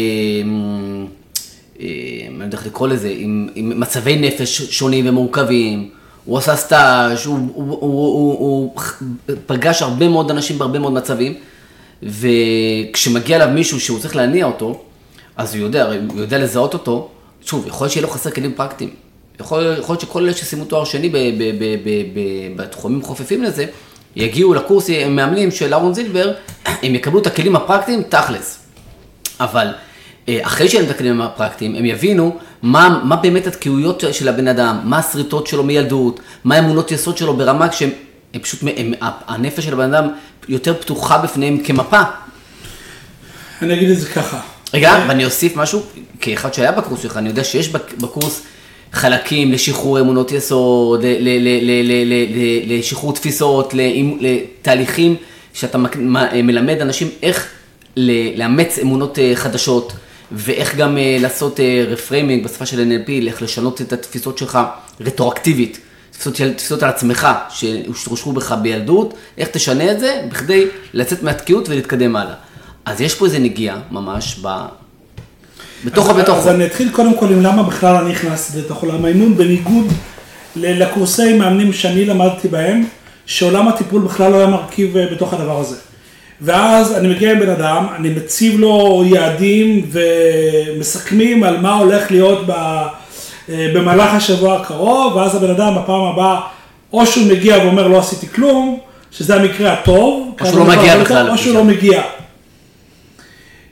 אה, 1.80 1.86
אני 2.28 2.38
לא 2.38 2.44
יודע 2.44 2.58
איך 2.58 2.66
לקרוא 2.66 2.88
לזה, 2.88 3.12
עם, 3.16 3.48
עם 3.54 3.80
מצבי 3.80 4.16
נפש 4.16 4.62
שונים 4.62 5.08
ומורכבים, 5.08 5.90
הוא 6.24 6.38
עשה 6.38 6.56
סטאז', 6.56 7.26
הוא, 7.26 7.38
הוא, 7.54 7.78
הוא, 7.80 7.80
הוא, 7.80 8.38
הוא 8.38 8.80
פגש 9.46 9.82
הרבה 9.82 10.08
מאוד 10.08 10.30
אנשים 10.30 10.58
בהרבה 10.58 10.78
מאוד 10.78 10.92
מצבים, 10.92 11.34
וכשמגיע 12.02 13.36
אליו 13.36 13.48
מישהו 13.54 13.80
שהוא 13.80 13.98
צריך 13.98 14.16
להניע 14.16 14.46
אותו, 14.46 14.82
אז 15.36 15.54
הוא 15.54 15.62
יודע, 15.62 15.92
הוא 16.08 16.20
יודע 16.20 16.38
לזהות 16.38 16.74
אותו, 16.74 17.08
שוב, 17.42 17.66
יכול 17.66 17.84
להיות 17.84 17.92
שיהיה 17.92 18.06
לו 18.06 18.12
חסר 18.12 18.30
כלים 18.30 18.52
פרקטיים. 18.54 19.05
יכול, 19.40 19.62
להיות 19.62 20.00
שכל 20.00 20.22
אלה 20.22 20.32
שסיימו 20.32 20.64
תואר 20.64 20.84
שני 20.84 21.10
בתחומים 22.56 23.02
חופפים 23.02 23.42
לזה, 23.42 23.66
יגיעו 24.16 24.54
לקורס 24.54 24.90
מאמנים 24.90 25.50
של 25.50 25.74
אהרון 25.74 25.94
זילבר, 25.94 26.32
הם 26.64 26.94
יקבלו 26.94 27.18
את 27.18 27.26
הכלים 27.26 27.56
הפרקטיים 27.56 28.02
תכלס. 28.02 28.58
אבל 29.40 29.68
אה, 30.28 30.38
אחרי 30.42 30.68
להם 30.74 30.84
את 30.84 30.90
הכלים 30.90 31.20
הפרקטיים, 31.20 31.74
הם 31.74 31.84
יבינו 31.84 32.36
מה, 32.62 33.00
מה 33.04 33.16
באמת 33.16 33.46
התקיעויות 33.46 34.04
של 34.12 34.28
הבן 34.28 34.48
אדם, 34.48 34.80
מה 34.84 34.98
השריטות 34.98 35.46
שלו 35.46 35.62
מילדות, 35.62 36.20
מה 36.44 36.54
האמונות 36.54 36.92
יסוד 36.92 37.16
שלו 37.16 37.36
ברמה 37.36 37.68
כשהם 37.68 37.90
הם 38.34 38.42
פשוט, 38.42 38.60
הם, 38.76 38.92
הנפש 39.00 39.64
של 39.64 39.72
הבן 39.72 39.94
אדם 39.94 40.08
יותר 40.48 40.74
פתוחה 40.74 41.18
בפניהם 41.18 41.58
כמפה. 41.58 42.00
אני 43.62 43.74
אגיד 43.74 43.90
את 43.90 43.98
זה 43.98 44.08
ככה. 44.08 44.40
רגע, 44.74 45.04
ואני 45.08 45.24
אוסיף 45.24 45.56
משהו, 45.56 45.82
כאחד 46.20 46.54
שהיה 46.54 46.72
בקורס 46.72 47.02
שלך, 47.02 47.16
אני 47.16 47.28
יודע 47.28 47.44
שיש 47.44 47.68
בקורס 47.68 48.42
חלקים 48.92 49.52
לשחרור 49.52 50.00
אמונות 50.00 50.32
יסוד, 50.32 51.04
לשחרור 52.66 53.12
תפיסות, 53.12 53.74
לתהליכים 54.20 55.16
שאתה 55.54 55.78
מלמד 56.42 56.80
אנשים 56.80 57.08
איך 57.22 57.48
לאמץ 58.36 58.78
אמונות 58.78 59.18
אה, 59.18 59.32
חדשות. 59.34 59.92
ואיך 60.32 60.76
גם 60.76 60.96
אה, 60.96 61.22
לעשות 61.22 61.60
reframing 61.88 62.44
בשפה 62.44 62.66
של 62.66 62.78
NLP, 62.90 63.10
איך 63.26 63.42
לשנות 63.42 63.80
את 63.80 63.92
התפיסות 63.92 64.38
שלך 64.38 64.58
רטרואקטיבית, 65.00 65.80
תפיסות, 66.10 66.34
תפיסות 66.56 66.82
על 66.82 66.88
עצמך 66.88 67.28
שהושרשו 67.50 68.32
בך 68.32 68.52
בילדות, 68.52 69.14
איך 69.38 69.48
תשנה 69.48 69.92
את 69.92 70.00
זה 70.00 70.22
בכדי 70.28 70.66
לצאת 70.94 71.22
מהתקיעות 71.22 71.68
ולהתקדם 71.68 72.16
הלאה. 72.16 72.34
אז 72.84 73.00
יש 73.00 73.14
פה 73.14 73.24
איזה 73.24 73.38
נגיעה 73.38 73.80
ממש 73.90 74.38
ב... 74.42 74.48
בתוכו 75.84 76.14
בתוכו. 76.14 76.38
אז 76.38 76.48
אני 76.48 76.66
אתחיל 76.66 76.88
קודם 76.92 77.14
כל 77.14 77.26
עם 77.26 77.42
למה 77.42 77.62
בכלל 77.62 77.96
אני 77.96 78.10
נכנסתי 78.10 78.58
לתוך 78.58 78.82
עולם 78.82 79.04
האימון, 79.04 79.36
בניגוד 79.36 79.86
לקורסי 80.56 81.32
מאמנים 81.32 81.72
שאני 81.72 82.04
למדתי 82.04 82.48
בהם, 82.48 82.84
שעולם 83.26 83.68
הטיפול 83.68 84.02
בכלל 84.02 84.32
לא 84.32 84.36
היה 84.36 84.46
מרכיב 84.46 84.96
אה, 84.96 85.06
בתוך 85.12 85.34
הדבר 85.34 85.60
הזה. 85.60 85.76
ואז 86.40 86.96
אני 86.96 87.08
מגיע 87.08 87.32
עם 87.32 87.40
בן 87.40 87.50
אדם, 87.50 87.86
אני 87.96 88.08
מציב 88.08 88.60
לו 88.60 89.04
יעדים 89.06 89.90
ומסכמים 89.92 91.44
על 91.44 91.58
מה 91.60 91.72
הולך 91.72 92.10
להיות 92.10 92.46
ב, 92.46 92.50
אה, 92.50 93.70
במהלך 93.74 94.14
השבוע 94.14 94.60
הקרוב, 94.60 95.16
ואז 95.16 95.34
הבן 95.34 95.50
אדם 95.50 95.74
בפעם 95.74 96.02
הבאה, 96.02 96.40
או 96.92 97.06
שהוא 97.06 97.26
מגיע 97.26 97.56
ואומר 97.58 97.88
לא 97.88 97.98
עשיתי 97.98 98.28
כלום, 98.28 98.78
שזה 99.10 99.34
המקרה 99.34 99.72
הטוב, 99.72 100.36
או 100.40 100.46
שהוא 100.46 100.58
לא 100.58 100.64
מגיע 100.64 100.98
בכלל. 100.98 101.30
או 101.30 101.38
שהוא 101.38 101.54
לא 101.54 101.64
מגיע. 101.64 102.02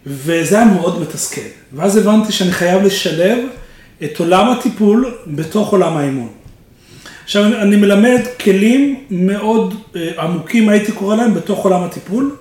וזה 0.07 0.57
היה 0.57 0.65
מאוד 0.65 1.01
מתסכל. 1.01 1.41
ואז 1.75 1.97
הבנתי 1.97 2.33
שאני 2.33 2.53
חייב 2.53 2.83
לשלב 2.83 3.39
את 4.05 4.19
עולם 4.19 4.51
הטיפול 4.51 5.15
בתוך 5.27 5.73
עולם 5.73 5.97
האימון. 5.97 6.29
עכשיו, 7.25 7.45
אני 7.45 7.77
מלמד 7.77 8.21
כלים 8.41 9.05
מאוד 9.11 9.75
אה, 9.97 10.11
עמוקים, 10.19 10.69
הייתי 10.69 10.93
קורא 10.93 11.17
להם, 11.17 11.35
בתוך 11.35 11.65
עולם 11.65 11.83
הטיפול, 11.83 12.37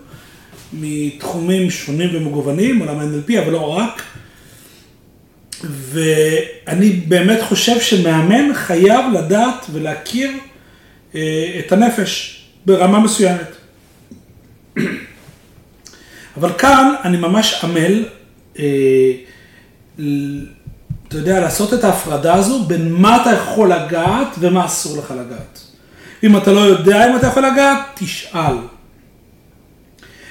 מתחומים 0.74 1.72
שונים 1.72 2.10
ומגוונים, 2.13 2.80
עולם 2.80 3.00
ה-NLP, 3.00 3.39
אבל 3.39 3.52
לא 3.52 3.78
רק. 3.78 4.02
ואני 5.63 6.89
באמת 6.89 7.41
חושב 7.41 7.82
שמאמן 7.82 8.54
חייב 8.54 9.06
לדעת 9.13 9.65
ולהכיר 9.72 10.32
אה, 11.15 11.60
את 11.60 11.72
הנפש 11.72 12.43
ברמה 12.65 13.00
מסוימת. 13.00 13.56
אבל 16.38 16.50
כאן 16.58 16.93
אני 17.04 17.17
ממש 17.17 17.63
עמל, 17.63 18.06
אתה 21.07 21.17
יודע, 21.17 21.39
לעשות 21.39 21.73
את 21.73 21.83
ההפרדה 21.83 22.33
הזו 22.33 22.63
בין 22.63 22.93
מה 22.93 23.21
אתה 23.21 23.31
יכול 23.31 23.71
לגעת 23.71 24.35
ומה 24.39 24.65
אסור 24.65 24.97
לך 24.97 25.11
לגעת. 25.11 25.59
אם 26.23 26.37
אתה 26.37 26.51
לא 26.51 26.59
יודע 26.59 27.09
אם 27.09 27.15
אתה 27.15 27.27
יכול 27.27 27.45
לגעת, 27.45 27.79
תשאל. 27.95 28.55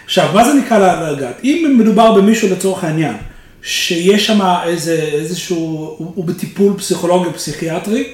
עכשיו, 0.04 0.30
מה 0.34 0.44
זה 0.44 0.54
נקרא 0.54 1.10
לגעת? 1.10 1.40
אם 1.44 1.76
מדובר 1.78 2.12
במישהו 2.12 2.48
לצורך 2.48 2.84
העניין, 2.84 3.14
שיש 3.62 4.26
שם 4.26 4.40
איזה, 4.64 4.94
איזשהו, 5.12 5.56
הוא, 5.98 6.12
הוא 6.14 6.24
בטיפול 6.24 6.78
פסיכולוגי 6.78 7.26
או 7.26 7.34
פסיכיאטרי, 7.34 8.12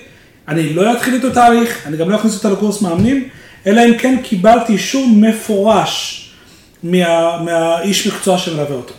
אני 0.49 0.75
לא 0.75 0.93
אתחיל 0.93 1.15
איתו 1.15 1.31
תהליך, 1.31 1.87
אני 1.87 1.97
גם 1.97 2.11
לא 2.11 2.17
אכניס 2.17 2.35
אותו 2.35 2.51
לקורס 2.51 2.83
מאמנים, 2.83 3.29
אלא 3.67 3.85
אם 3.85 3.99
כן 3.99 4.17
קיבלתי 4.23 4.73
אישור 4.73 5.07
מפורש 5.09 6.25
מה, 6.83 7.43
מהאיש 7.43 8.07
מקצוע 8.07 8.39
שמלווה 8.39 8.77
אותו. 8.77 8.95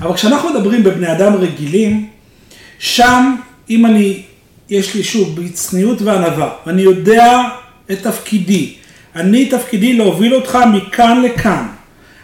אבל 0.00 0.14
כשאנחנו 0.14 0.50
מדברים 0.50 0.82
בבני 0.82 1.12
אדם 1.12 1.34
רגילים, 1.34 2.08
שם, 2.78 3.36
אם 3.70 3.86
אני, 3.86 4.22
יש 4.70 4.94
לי 4.94 5.04
שוב, 5.04 5.40
בצניעות 5.40 6.02
וענווה, 6.02 6.50
ואני 6.66 6.82
יודע 6.82 7.40
את 7.90 8.02
תפקידי, 8.02 8.74
אני 9.16 9.46
תפקידי 9.46 9.92
להוביל 9.92 10.34
אותך 10.34 10.58
מכאן 10.72 11.22
לכאן. 11.22 11.66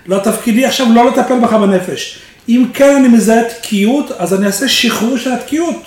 לא 0.06 0.18
תפקידי 0.18 0.64
עכשיו 0.64 0.86
לא 0.94 1.10
לטפל 1.10 1.38
בך 1.38 1.52
בנפש. 1.52 2.18
אם 2.48 2.66
כן 2.74 2.96
אני 2.96 3.08
מזהה 3.08 3.42
תקיעות, 3.44 4.10
אז 4.18 4.34
אני 4.34 4.46
אעשה 4.46 4.68
שחרור 4.68 5.18
של 5.18 5.32
התקיעות. 5.32 5.82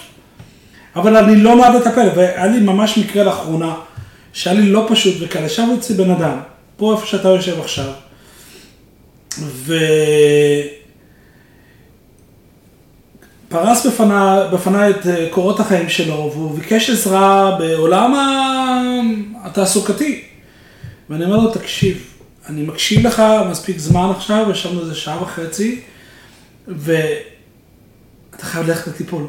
אבל 0.96 1.18
אני 1.18 1.36
לא 1.36 1.56
נועד 1.56 1.76
לטפל, 1.76 2.10
והיה 2.16 2.48
לי 2.48 2.60
ממש 2.60 2.98
מקרה 2.98 3.24
לאחרונה, 3.24 3.74
שהיה 4.34 4.60
לי 4.60 4.72
לא 4.72 4.86
פשוט 4.90 5.16
וקל, 5.20 5.46
ישב 5.46 5.64
אצלי 5.80 5.96
בן 5.96 6.12
אדם, 6.12 6.38
פה 6.78 6.94
איפה 6.94 7.06
שאתה 7.06 7.28
יושב 7.28 7.60
עכשיו, 7.60 7.86
ופרס 13.50 13.86
בפניי 13.86 14.48
בפני 14.54 14.90
את 14.90 15.08
אה, 15.08 15.28
קורות 15.32 15.60
החיים 15.60 15.90
שלו, 15.90 16.32
והוא 16.34 16.60
ביקש 16.60 16.90
עזרה 16.90 17.56
בעולם 17.60 18.14
התעסוקתי. 19.44 20.24
ואני 21.10 21.26
אומר 21.26 21.38
לו, 21.38 21.52
תקשיב, 21.54 22.14
אני 22.50 22.62
מקשיב 22.62 23.08
לך 23.08 23.24
מספיק 23.50 23.78
זמן 23.80 24.10
עכשיו, 24.16 24.48
ישבנו 24.52 24.82
איזה 24.82 24.96
שעה 24.96 25.24
וחצי, 25.24 25.82
ואתה 26.68 27.06
חייב 28.42 28.68
ללכת 28.68 28.88
לטיפול. 28.88 29.28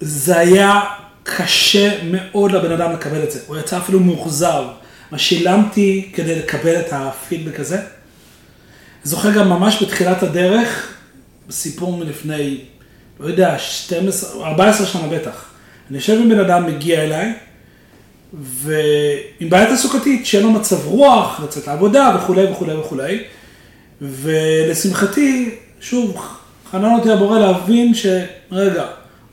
זה 0.00 0.38
היה 0.38 0.80
קשה 1.22 1.98
מאוד 2.04 2.52
לבן 2.52 2.72
אדם 2.72 2.92
לקבל 2.92 3.22
את 3.22 3.30
זה, 3.30 3.40
הוא 3.46 3.56
יצא 3.56 3.78
אפילו 3.78 4.00
מאוכזב. 4.00 4.64
מה 5.10 5.18
שילמתי 5.18 6.10
כדי 6.14 6.38
לקבל 6.38 6.80
את 6.80 6.86
הפידבק 6.92 7.60
הזה. 7.60 7.95
זוכר 9.06 9.30
גם 9.30 9.48
ממש 9.48 9.82
בתחילת 9.82 10.22
הדרך, 10.22 10.94
סיפור 11.50 11.96
מלפני, 11.96 12.60
לא 13.20 13.26
יודע, 13.26 13.58
12, 13.58 14.46
14 14.46 14.86
שנה 14.86 15.06
בטח. 15.06 15.44
אני 15.90 15.98
יושב 15.98 16.18
עם 16.20 16.28
בן 16.28 16.40
אדם, 16.40 16.66
מגיע 16.66 17.02
אליי, 17.02 17.32
ועם 18.32 19.50
בעיה 19.50 19.66
תעסוקתית, 19.66 20.26
שאין 20.26 20.42
לו 20.42 20.50
מצב 20.50 20.86
רוח, 20.86 21.40
לצאת 21.44 21.66
לעבודה 21.66 22.16
וכולי 22.18 22.52
וכולי 22.52 22.74
וכולי. 22.74 23.24
ולשמחתי, 24.00 25.54
שוב, 25.80 26.26
חנן 26.70 26.94
אותי 26.98 27.10
הבורא 27.10 27.38
להבין 27.38 27.92
שרגע, 27.94 28.84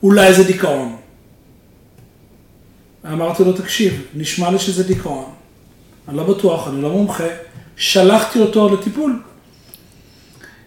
אולי 0.04 0.34
זה 0.34 0.44
דיכאון. 0.44 0.96
אמרתי 3.06 3.44
לו, 3.44 3.54
תקשיב, 3.54 4.02
נשמע 4.16 4.52
לי 4.52 4.60
שזה 4.60 4.84
דיכאון. 4.84 5.26
אני 6.08 6.18
לא 6.18 6.24
בטוח, 6.24 6.68
אני 6.68 6.82
לא 6.82 6.90
מומחה, 6.90 7.28
שלחתי 7.76 8.40
אותו 8.40 8.74
לטיפול. 8.74 9.20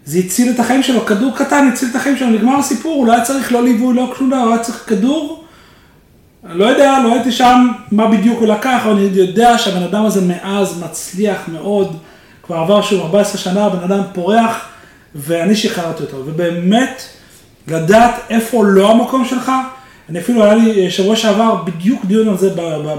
זה 0.06 0.18
הציל 0.18 0.50
את 0.50 0.60
החיים 0.60 0.82
שלו, 0.82 1.06
כדור 1.06 1.32
קטן 1.36 1.68
הציל 1.72 1.88
את 1.90 1.96
החיים 1.96 2.16
שלו, 2.16 2.30
נגמר 2.30 2.56
הסיפור, 2.56 2.94
הוא 2.94 3.06
לא 3.06 3.12
היה 3.12 3.24
צריך 3.24 3.52
לא 3.52 3.62
ליווי, 3.62 3.94
לא 3.94 4.12
כלום, 4.16 4.32
הוא 4.32 4.52
היה 4.52 4.62
צריך 4.62 4.84
כדור. 4.86 5.44
לא 6.44 6.64
יודע, 6.64 6.98
לא 7.04 7.12
הייתי 7.12 7.32
שם 7.32 7.68
מה 7.92 8.08
בדיוק 8.08 8.38
הוא 8.40 8.48
לקח, 8.48 8.80
אבל 8.84 8.92
אני 8.92 9.08
יודע 9.12 9.58
שהבן 9.58 9.82
אדם 9.82 10.06
הזה 10.06 10.20
מאז 10.20 10.82
מצליח 10.82 11.48
מאוד, 11.52 11.96
כבר 12.42 12.56
עבר 12.56 12.82
שוב 12.82 13.00
14 13.00 13.38
שנה, 13.38 13.64
הבן 13.64 13.92
אדם 13.92 14.02
פורח, 14.12 14.68
ואני 15.14 15.56
שחררתי 15.56 16.02
אותו. 16.02 16.16
ובאמת, 16.16 17.02
לדעת 17.68 18.14
איפה 18.30 18.64
לא 18.64 18.90
המקום 18.90 19.24
שלך, 19.24 19.52
אני 20.08 20.18
אפילו, 20.18 20.44
היה 20.44 20.54
לי 20.54 20.90
שבוע 20.90 21.16
שעבר 21.16 21.54
בדיוק 21.54 22.04
דיון 22.04 22.28
על 22.28 22.38
זה 22.38 22.50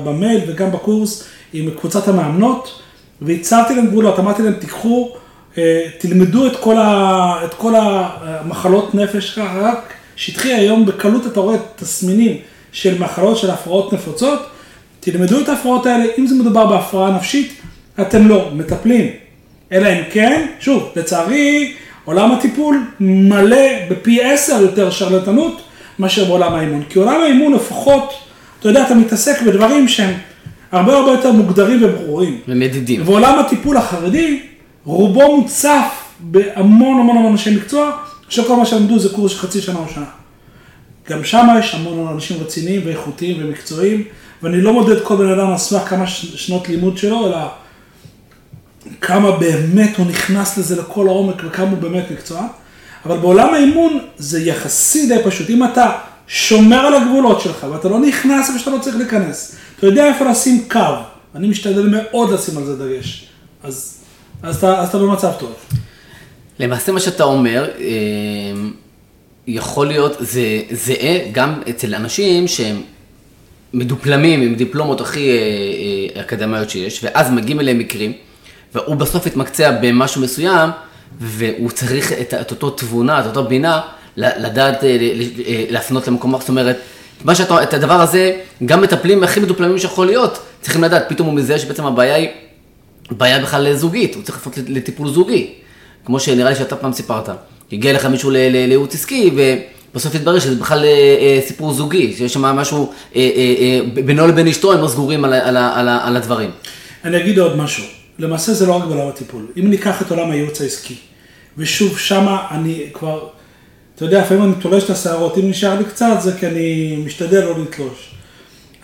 במייל 0.03 0.41
וגם 0.47 0.71
בקורס, 0.71 1.23
עם 1.53 1.69
קבוצת 1.79 2.07
המאמנות, 2.07 2.81
והצבתי 3.21 3.75
להם 3.75 3.87
גבולות, 3.87 4.19
אמרתי 4.19 4.43
להם, 4.43 4.53
תיקחו, 4.53 5.09
תלמדו 5.97 6.47
את 6.47 6.55
כל, 6.55 6.77
ה, 6.77 7.45
את 7.45 7.53
כל 7.53 7.73
המחלות 7.75 8.95
נפש 8.95 9.27
שלך, 9.27 9.45
רק 9.61 9.93
שטחי 10.15 10.53
היום 10.53 10.85
בקלות 10.85 11.25
אתה 11.27 11.39
רואה 11.39 11.57
תסמינים 11.75 12.37
של 12.71 12.99
מחלות 12.99 13.37
של 13.37 13.51
הפרעות 13.51 13.93
נפוצות, 13.93 14.39
תלמדו 14.99 15.39
את 15.39 15.49
ההפרעות 15.49 15.85
האלה, 15.85 16.05
אם 16.17 16.27
זה 16.27 16.35
מדובר 16.35 16.65
בהפרעה 16.65 17.11
נפשית, 17.11 17.61
אתם 18.01 18.27
לא 18.27 18.49
מטפלים. 18.53 19.09
אלא 19.71 19.87
אם 19.87 20.03
כן, 20.11 20.45
שוב, 20.59 20.89
לצערי, 20.95 21.73
עולם 22.05 22.31
הטיפול 22.31 22.83
מלא 22.99 23.67
בפי 23.89 24.23
עשר 24.23 24.61
יותר 24.61 24.89
שרלטנות 24.89 25.61
מאשר 25.99 26.25
בעולם 26.25 26.53
האימון. 26.53 26.83
כי 26.89 26.99
עולם 26.99 27.21
האימון 27.21 27.53
לפחות, 27.53 28.13
אתה 28.59 28.69
יודע, 28.69 28.85
אתה 28.85 28.95
מתעסק 28.95 29.41
בדברים 29.41 29.87
שהם 29.87 30.13
הרבה 30.71 30.93
הרבה 30.93 31.11
יותר 31.11 31.31
מוגדרים 31.31 31.83
וברורים. 31.83 32.37
ומדידים. 32.47 33.01
ועולם 33.05 33.39
הטיפול 33.39 33.77
החרדי, 33.77 34.39
רובו 34.87 35.37
מוצף 35.37 36.03
בהמון 36.19 36.99
המון 36.99 37.17
המון 37.17 37.31
אנשי 37.31 37.55
מקצוע, 37.55 37.91
שכל 38.29 38.55
מה 38.55 38.65
שלמדו 38.65 38.99
זה 38.99 39.09
קורס 39.09 39.31
של 39.31 39.37
חצי 39.37 39.61
שנה 39.61 39.79
או 39.79 39.89
שנה. 39.93 40.05
גם 41.09 41.23
שם 41.23 41.47
יש 41.59 41.75
המון 41.75 42.07
אנשים 42.13 42.37
רציניים 42.41 42.81
ואיכותיים 42.85 43.37
ומקצועיים, 43.39 44.03
ואני 44.43 44.61
לא 44.61 44.73
מודד 44.73 45.03
כל 45.03 45.15
בן 45.15 45.29
אדם 45.29 45.51
על 45.51 45.57
סמך 45.57 45.81
כמה 45.81 46.07
שנות 46.07 46.69
לימוד 46.69 46.97
שלו, 46.97 47.27
אלא 47.27 47.37
כמה 49.01 49.31
באמת 49.31 49.97
הוא 49.97 50.05
נכנס 50.05 50.57
לזה 50.57 50.81
לכל 50.81 51.07
העומק 51.07 51.41
וכמה 51.47 51.69
הוא 51.69 51.77
באמת 51.77 52.11
מקצוע. 52.11 52.47
אבל 53.05 53.17
בעולם 53.17 53.53
האימון 53.53 53.99
זה 54.17 54.39
יחסי 54.39 55.07
די 55.07 55.17
פשוט. 55.23 55.49
אם 55.49 55.63
אתה 55.63 55.91
שומר 56.27 56.77
על 56.77 56.93
הגבולות 56.93 57.41
שלך 57.41 57.65
ואתה 57.71 57.89
לא 57.89 57.99
נכנס 57.99 58.47
איפה 58.47 58.59
שאתה 58.59 58.71
לא 58.71 58.77
צריך 58.81 58.95
להיכנס, 58.95 59.55
אתה 59.77 59.87
יודע 59.87 60.05
איפה 60.05 60.25
לשים 60.25 60.69
קו, 60.71 60.79
אני 61.35 61.47
משתדל 61.47 61.89
מאוד 61.91 62.31
לשים 62.31 62.57
על 62.57 62.65
זה 62.65 62.75
דגש, 62.75 63.27
אז, 63.63 63.97
אז, 64.43 64.57
אתה, 64.57 64.79
אז 64.79 64.89
אתה 64.89 64.97
במצב 64.97 65.31
טוב. 65.39 65.53
למעשה 66.59 66.91
מה 66.91 66.99
שאתה 66.99 67.23
אומר, 67.23 67.69
אה, 67.79 67.85
יכול 69.47 69.87
להיות, 69.87 70.15
זה 70.19 70.61
זהה 70.71 71.31
גם 71.31 71.61
אצל 71.69 71.95
אנשים 71.95 72.47
שהם 72.47 72.81
מדופלמים 73.73 74.41
עם 74.41 74.55
דיפלומות 74.55 75.01
הכי 75.01 75.29
אה, 75.29 75.35
אה, 76.15 76.21
אקדמיות 76.21 76.69
שיש, 76.69 77.03
ואז 77.03 77.31
מגיעים 77.31 77.59
אליהם 77.59 77.79
מקרים, 77.79 78.13
והוא 78.75 78.95
בסוף 78.95 79.25
יתמקצע 79.25 79.71
במשהו 79.81 80.21
מסוים, 80.21 80.69
והוא 81.19 81.71
צריך 81.71 82.11
את, 82.11 82.33
את 82.33 82.51
אותו 82.51 82.69
תבונה, 82.69 83.19
את 83.19 83.25
אותו 83.25 83.43
בינה, 83.43 83.81
לדעת 84.17 84.83
להפנות 85.69 86.07
למקום, 86.07 86.39
זאת 86.39 86.49
אומרת, 86.49 86.77
מה 87.23 87.35
שאתה, 87.35 87.63
את 87.63 87.73
הדבר 87.73 88.01
הזה, 88.01 88.33
גם 88.65 88.81
מטפלים 88.81 89.23
הכי 89.23 89.39
מדופלמים 89.39 89.77
שיכול 89.77 90.05
להיות, 90.05 90.39
צריכים 90.61 90.83
לדעת, 90.83 91.05
פתאום 91.09 91.27
הוא 91.27 91.35
מזהה 91.35 91.59
שבעצם 91.59 91.85
הבעיה 91.85 92.15
היא 92.15 92.29
בעיה 93.11 93.39
בכלל 93.39 93.73
זוגית, 93.73 94.15
הוא 94.15 94.23
צריך 94.23 94.37
לפנות 94.37 94.57
לטיפול 94.67 95.09
זוגי, 95.09 95.53
כמו 96.05 96.19
שנראה 96.19 96.49
לי 96.49 96.55
שאתה 96.55 96.75
פעם 96.75 96.93
סיפרת. 96.93 97.29
הגיע 97.71 97.93
לך 97.93 98.05
מישהו 98.05 98.29
לייעוץ 98.31 98.95
עסקי, 98.95 99.31
ובסוף 99.93 100.15
התברר 100.15 100.39
שזה 100.39 100.55
בכלל 100.55 100.83
אה, 100.83 100.89
אה, 100.89 101.39
סיפור 101.47 101.73
זוגי, 101.73 102.15
שיש 102.17 102.33
שם 102.33 102.41
משהו 102.41 102.91
אה, 103.15 103.79
בינו 104.05 104.27
לבין 104.27 104.47
אשתו, 104.47 104.73
הם 104.73 104.81
לא 104.81 104.87
סגורים 104.87 105.25
על, 105.25 105.33
על, 105.33 105.57
על, 105.57 105.89
על 105.89 106.17
הדברים. 106.17 106.49
אני 107.03 107.17
אגיד 107.17 107.39
עוד 107.39 107.57
משהו, 107.57 107.83
למעשה 108.19 108.53
זה 108.53 108.65
לא 108.65 108.73
רק 108.73 108.83
בעולם 108.83 109.07
הטיפול. 109.07 109.45
אם 109.59 109.69
ניקח 109.69 110.01
את 110.01 110.11
עולם 110.11 110.31
הייעוץ 110.31 110.61
העסקי, 110.61 110.95
ושוב, 111.57 111.99
שמה 111.99 112.47
אני 112.51 112.83
כבר 112.93 113.27
אתה 113.97 114.05
יודע, 114.05 114.21
לפעמים 114.21 114.43
אני 114.43 114.53
תולש 114.61 114.83
את 114.83 114.89
השערות, 114.89 115.37
אם 115.37 115.49
נשאר 115.49 115.79
לי 115.79 115.85
קצת 115.85 116.17
זה 116.19 116.31
כי 116.39 116.47
אני 116.47 116.97
משתדל 117.05 117.43
לא 117.43 117.61
לתלוש. 117.61 118.11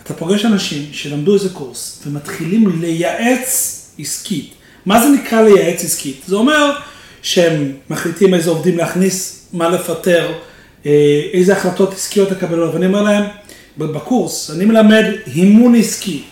אתה 0.02 0.14
פוגש 0.14 0.44
אנשים 0.44 0.82
שלמדו 0.92 1.34
איזה 1.34 1.48
קורס 1.48 2.02
ומתחילים 2.06 2.80
לייעץ 2.80 3.83
עסקית, 3.98 4.54
מה 4.86 5.00
זה 5.00 5.08
נקרא 5.08 5.42
לייעץ 5.42 5.84
עסקית? 5.84 6.22
זה 6.26 6.36
אומר 6.36 6.72
שהם 7.22 7.72
מחליטים 7.90 8.34
איזה 8.34 8.50
עובדים 8.50 8.78
להכניס, 8.78 9.48
מה 9.52 9.68
לפטר, 9.68 10.32
אה, 10.86 11.22
איזה 11.32 11.52
החלטות 11.52 11.92
עסקיות 11.92 12.30
לקבל, 12.30 12.60
ואני 12.60 12.86
אומר 12.86 13.02
להם, 13.02 13.24
בקורס, 13.78 14.50
אני 14.50 14.64
מלמד 14.64 15.04
אימון 15.34 15.74
עסקי, 15.74 16.22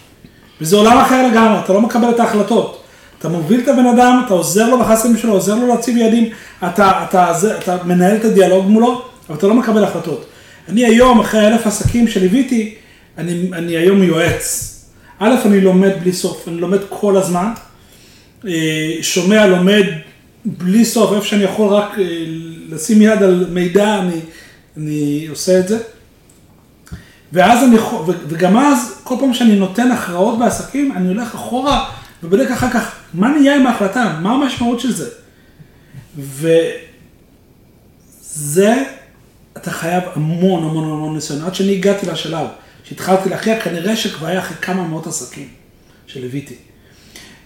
וזה 0.60 0.76
עולם 0.76 0.98
אחר 0.98 1.28
לגמרי, 1.28 1.58
אתה 1.64 1.72
לא 1.72 1.80
מקבל 1.80 2.10
את 2.10 2.20
ההחלטות. 2.20 2.82
אתה 3.18 3.28
מוביל 3.28 3.60
את 3.60 3.68
הבן 3.68 3.86
אדם, 3.86 4.22
אתה 4.26 4.34
עוזר 4.34 4.70
לו 4.70 4.78
בחסמים 4.78 5.16
שלו, 5.16 5.32
עוזר 5.32 5.54
לו 5.54 5.66
להציב 5.66 5.96
יעדים, 5.96 6.28
אתה, 6.58 7.04
אתה, 7.08 7.32
אתה, 7.40 7.58
אתה 7.58 7.84
מנהל 7.84 8.16
את 8.16 8.24
הדיאלוג 8.24 8.66
מולו, 8.66 9.02
אבל 9.28 9.38
אתה 9.38 9.46
לא 9.46 9.54
מקבל 9.54 9.84
החלטות. 9.84 10.24
אני 10.68 10.84
היום, 10.84 11.20
אחרי 11.20 11.46
אלף 11.46 11.66
עסקים 11.66 12.08
שליוויתי, 12.08 12.74
אני, 13.18 13.48
אני 13.52 13.76
היום 13.76 14.02
יועץ. 14.02 14.71
א', 15.24 15.34
אני 15.46 15.60
לומד 15.60 15.92
בלי 16.00 16.12
סוף, 16.12 16.48
אני 16.48 16.60
לומד 16.60 16.78
כל 16.88 17.16
הזמן, 17.16 17.52
אה, 18.46 18.92
שומע, 19.02 19.46
לומד 19.46 19.84
בלי 20.44 20.84
סוף, 20.84 21.12
איפה 21.12 21.26
שאני 21.26 21.42
יכול 21.42 21.74
רק 21.74 21.98
אה, 21.98 22.04
לשים 22.68 23.02
יד 23.02 23.22
על 23.22 23.46
מידע, 23.50 23.98
אני, 23.98 24.20
אני 24.76 25.26
עושה 25.30 25.58
את 25.58 25.68
זה. 25.68 25.78
ואז 27.32 27.64
אני, 27.64 27.76
וגם 28.06 28.56
אז, 28.56 29.00
כל 29.04 29.14
פעם 29.20 29.34
שאני 29.34 29.56
נותן 29.56 29.90
הכרעות 29.90 30.38
בעסקים, 30.38 30.92
אני 30.92 31.08
הולך 31.08 31.34
אחורה 31.34 31.90
ובודק 32.22 32.50
אחר 32.50 32.70
כך, 32.70 32.92
מה 33.14 33.28
נהיה 33.28 33.56
עם 33.56 33.66
ההחלטה, 33.66 34.18
מה 34.22 34.32
המשמעות 34.32 34.80
של 34.80 34.92
זה. 34.92 35.08
וזה, 38.26 38.84
אתה 39.56 39.70
חייב 39.70 40.02
המון 40.14 40.62
המון 40.64 40.84
המון 40.84 41.14
ניסיון. 41.14 41.42
עד 41.42 41.54
שאני 41.54 41.72
הגעתי 41.72 42.06
לשלב 42.06 42.46
שהתחלתי 42.84 43.28
להכריע, 43.28 43.60
כנראה 43.60 43.96
שכבר 43.96 44.26
היה 44.26 44.38
אחרי 44.38 44.56
כמה 44.60 44.88
מאות 44.88 45.06
עסקים 45.06 45.48
שליוויתי. 46.06 46.54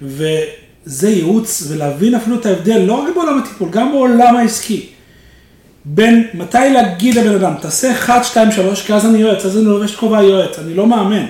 וזה 0.03 1.11
ייעוץ, 1.11 1.67
ולהבין 1.69 2.15
אפילו 2.15 2.41
את 2.41 2.47
ההבדל, 2.47 2.79
לא 2.79 2.95
רק 2.95 3.15
בעולם 3.15 3.39
הטיפול, 3.39 3.69
גם 3.71 3.93
בעולם 3.93 4.37
העסקי. 4.37 4.87
בין 5.85 6.27
מתי 6.35 6.59
להגיד 6.75 7.15
לבן 7.15 7.35
אדם, 7.35 7.55
תעשה 7.61 7.93
1, 7.93 8.25
2, 8.25 8.53
3, 8.53 8.87
כי 8.87 8.95
אז 8.95 9.07
אני 9.07 9.19
יועץ, 9.19 9.45
אז 9.45 9.57
אני 9.57 9.65
לובש 9.65 9.97
כובע 9.97 10.19
היועץ, 10.19 10.59
אני 10.59 10.75
לא 10.75 10.87
מאמן. 10.87 11.27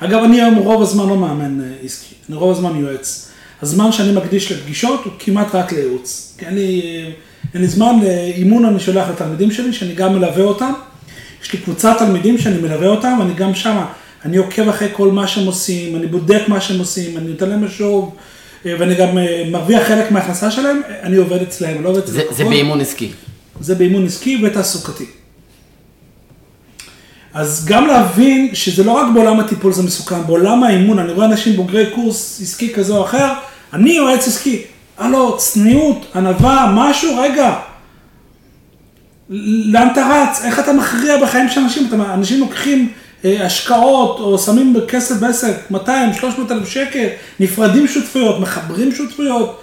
אגב, 0.00 0.22
אני 0.22 0.40
היום 0.40 0.54
רוב 0.54 0.82
הזמן 0.82 1.08
לא 1.08 1.16
מאמן 1.16 1.60
אה, 1.60 1.66
עסקי, 1.84 2.14
אני 2.28 2.36
רוב 2.36 2.50
הזמן 2.50 2.76
יועץ. 2.76 3.30
הזמן 3.62 3.92
שאני 3.92 4.12
מקדיש 4.12 4.52
לפגישות 4.52 5.04
הוא 5.04 5.12
כמעט 5.18 5.54
רק 5.54 5.72
לייעוץ. 5.72 6.34
כי 6.38 6.46
אין 6.46 6.54
לי, 6.54 6.82
אה, 6.84 7.10
אין 7.54 7.62
לי 7.62 7.68
זמן 7.68 7.96
לאימון, 8.02 8.64
אני 8.64 8.80
שולח 8.80 9.08
לתלמידים 9.08 9.50
שלי, 9.50 9.72
שאני 9.72 9.94
גם 9.94 10.14
מלווה 10.14 10.44
אותם. 10.44 10.72
יש 11.42 11.52
לי 11.52 11.58
קבוצת 11.58 11.96
תלמידים 11.98 12.38
שאני 12.38 12.58
מלווה 12.58 12.88
אותם, 12.88 13.16
ואני 13.20 13.34
גם 13.34 13.54
שמה, 13.54 13.86
אני 14.24 14.36
עוקב 14.36 14.68
אחרי 14.68 14.88
כל 14.92 15.10
מה 15.10 15.26
שהם 15.26 15.46
עושים, 15.46 15.96
אני 15.96 16.06
בודק 16.06 16.42
מה 16.48 16.60
שהם 16.60 16.78
עושים, 16.78 17.16
אני 17.16 17.28
נותן 17.28 17.48
להם 17.48 17.64
משוב, 17.64 18.14
אה, 18.66 18.74
ואני 18.78 18.94
גם 18.94 19.08
מרוויח 19.50 19.82
חלק 19.82 20.10
מההכנסה 20.10 20.50
שלהם, 20.50 20.80
אני 21.02 21.16
עובד 21.16 21.38
אני 21.62 21.82
לא 21.82 21.88
עובד 21.88 22.02
אצלם. 22.02 22.14
זה, 22.14 22.22
זה 22.30 22.44
באימון 22.44 22.80
עסקי. 22.80 23.10
זה 23.60 23.74
באימון 23.74 24.06
עסקי 24.06 24.42
ותעסוקתי. 24.44 25.06
אז 27.34 27.66
גם 27.66 27.86
להבין 27.86 28.54
שזה 28.54 28.84
לא 28.84 28.92
רק 28.92 29.06
בעולם 29.14 29.40
הטיפול 29.40 29.72
זה 29.72 29.82
מסוכן, 29.82 30.22
בעולם 30.26 30.64
האימון, 30.64 30.98
אני 30.98 31.12
רואה 31.12 31.26
אנשים 31.26 31.56
בוגרי 31.56 31.86
קורס 31.94 32.40
עסקי 32.42 32.74
כזה 32.74 32.92
או 32.92 33.04
אחר, 33.04 33.32
אני 33.72 33.90
יועץ 33.90 34.28
עסקי, 34.28 34.62
הלו, 34.98 35.36
צניעות, 35.38 36.06
ענווה, 36.14 36.72
משהו, 36.74 37.18
רגע. 37.18 37.54
לאן 39.30 39.88
אתה 39.92 40.06
רץ? 40.06 40.44
איך 40.44 40.58
אתה 40.58 40.72
מכריע 40.72 41.22
בחיים 41.22 41.48
של 41.48 41.60
אנשים? 41.60 41.88
אנשים 42.14 42.40
לוקחים 42.40 42.92
אה, 43.24 43.46
השקעות 43.46 44.20
או 44.20 44.38
שמים 44.38 44.76
כסף 44.88 45.20
בעסק, 45.20 45.70
200, 45.70 46.12
300 46.12 46.52
אלף 46.52 46.68
שקל, 46.68 47.06
נפרדים 47.40 47.88
שותפויות, 47.88 48.40
מחברים 48.40 48.92
שותפויות. 48.94 49.60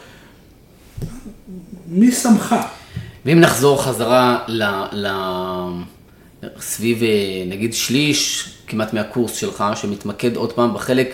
מי 1.87 2.11
שמך? 2.11 2.55
ואם 3.25 3.39
נחזור 3.39 3.83
חזרה 3.83 4.37
ל... 4.47 4.63
ל... 4.91 5.07
סביב 6.59 7.03
אה, 7.03 7.07
נגיד 7.47 7.73
שליש 7.73 8.49
כמעט 8.67 8.93
מהקורס 8.93 9.35
שלך, 9.35 9.63
שמתמקד 9.75 10.35
עוד 10.35 10.53
פעם 10.53 10.73
בחלק, 10.73 11.13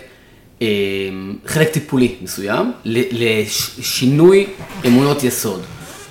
אה, 0.62 0.66
חלק 1.46 1.68
טיפולי 1.68 2.14
מסוים, 2.22 2.72
לשינוי 2.84 4.46
אמונות 4.86 5.24
יסוד. 5.24 5.62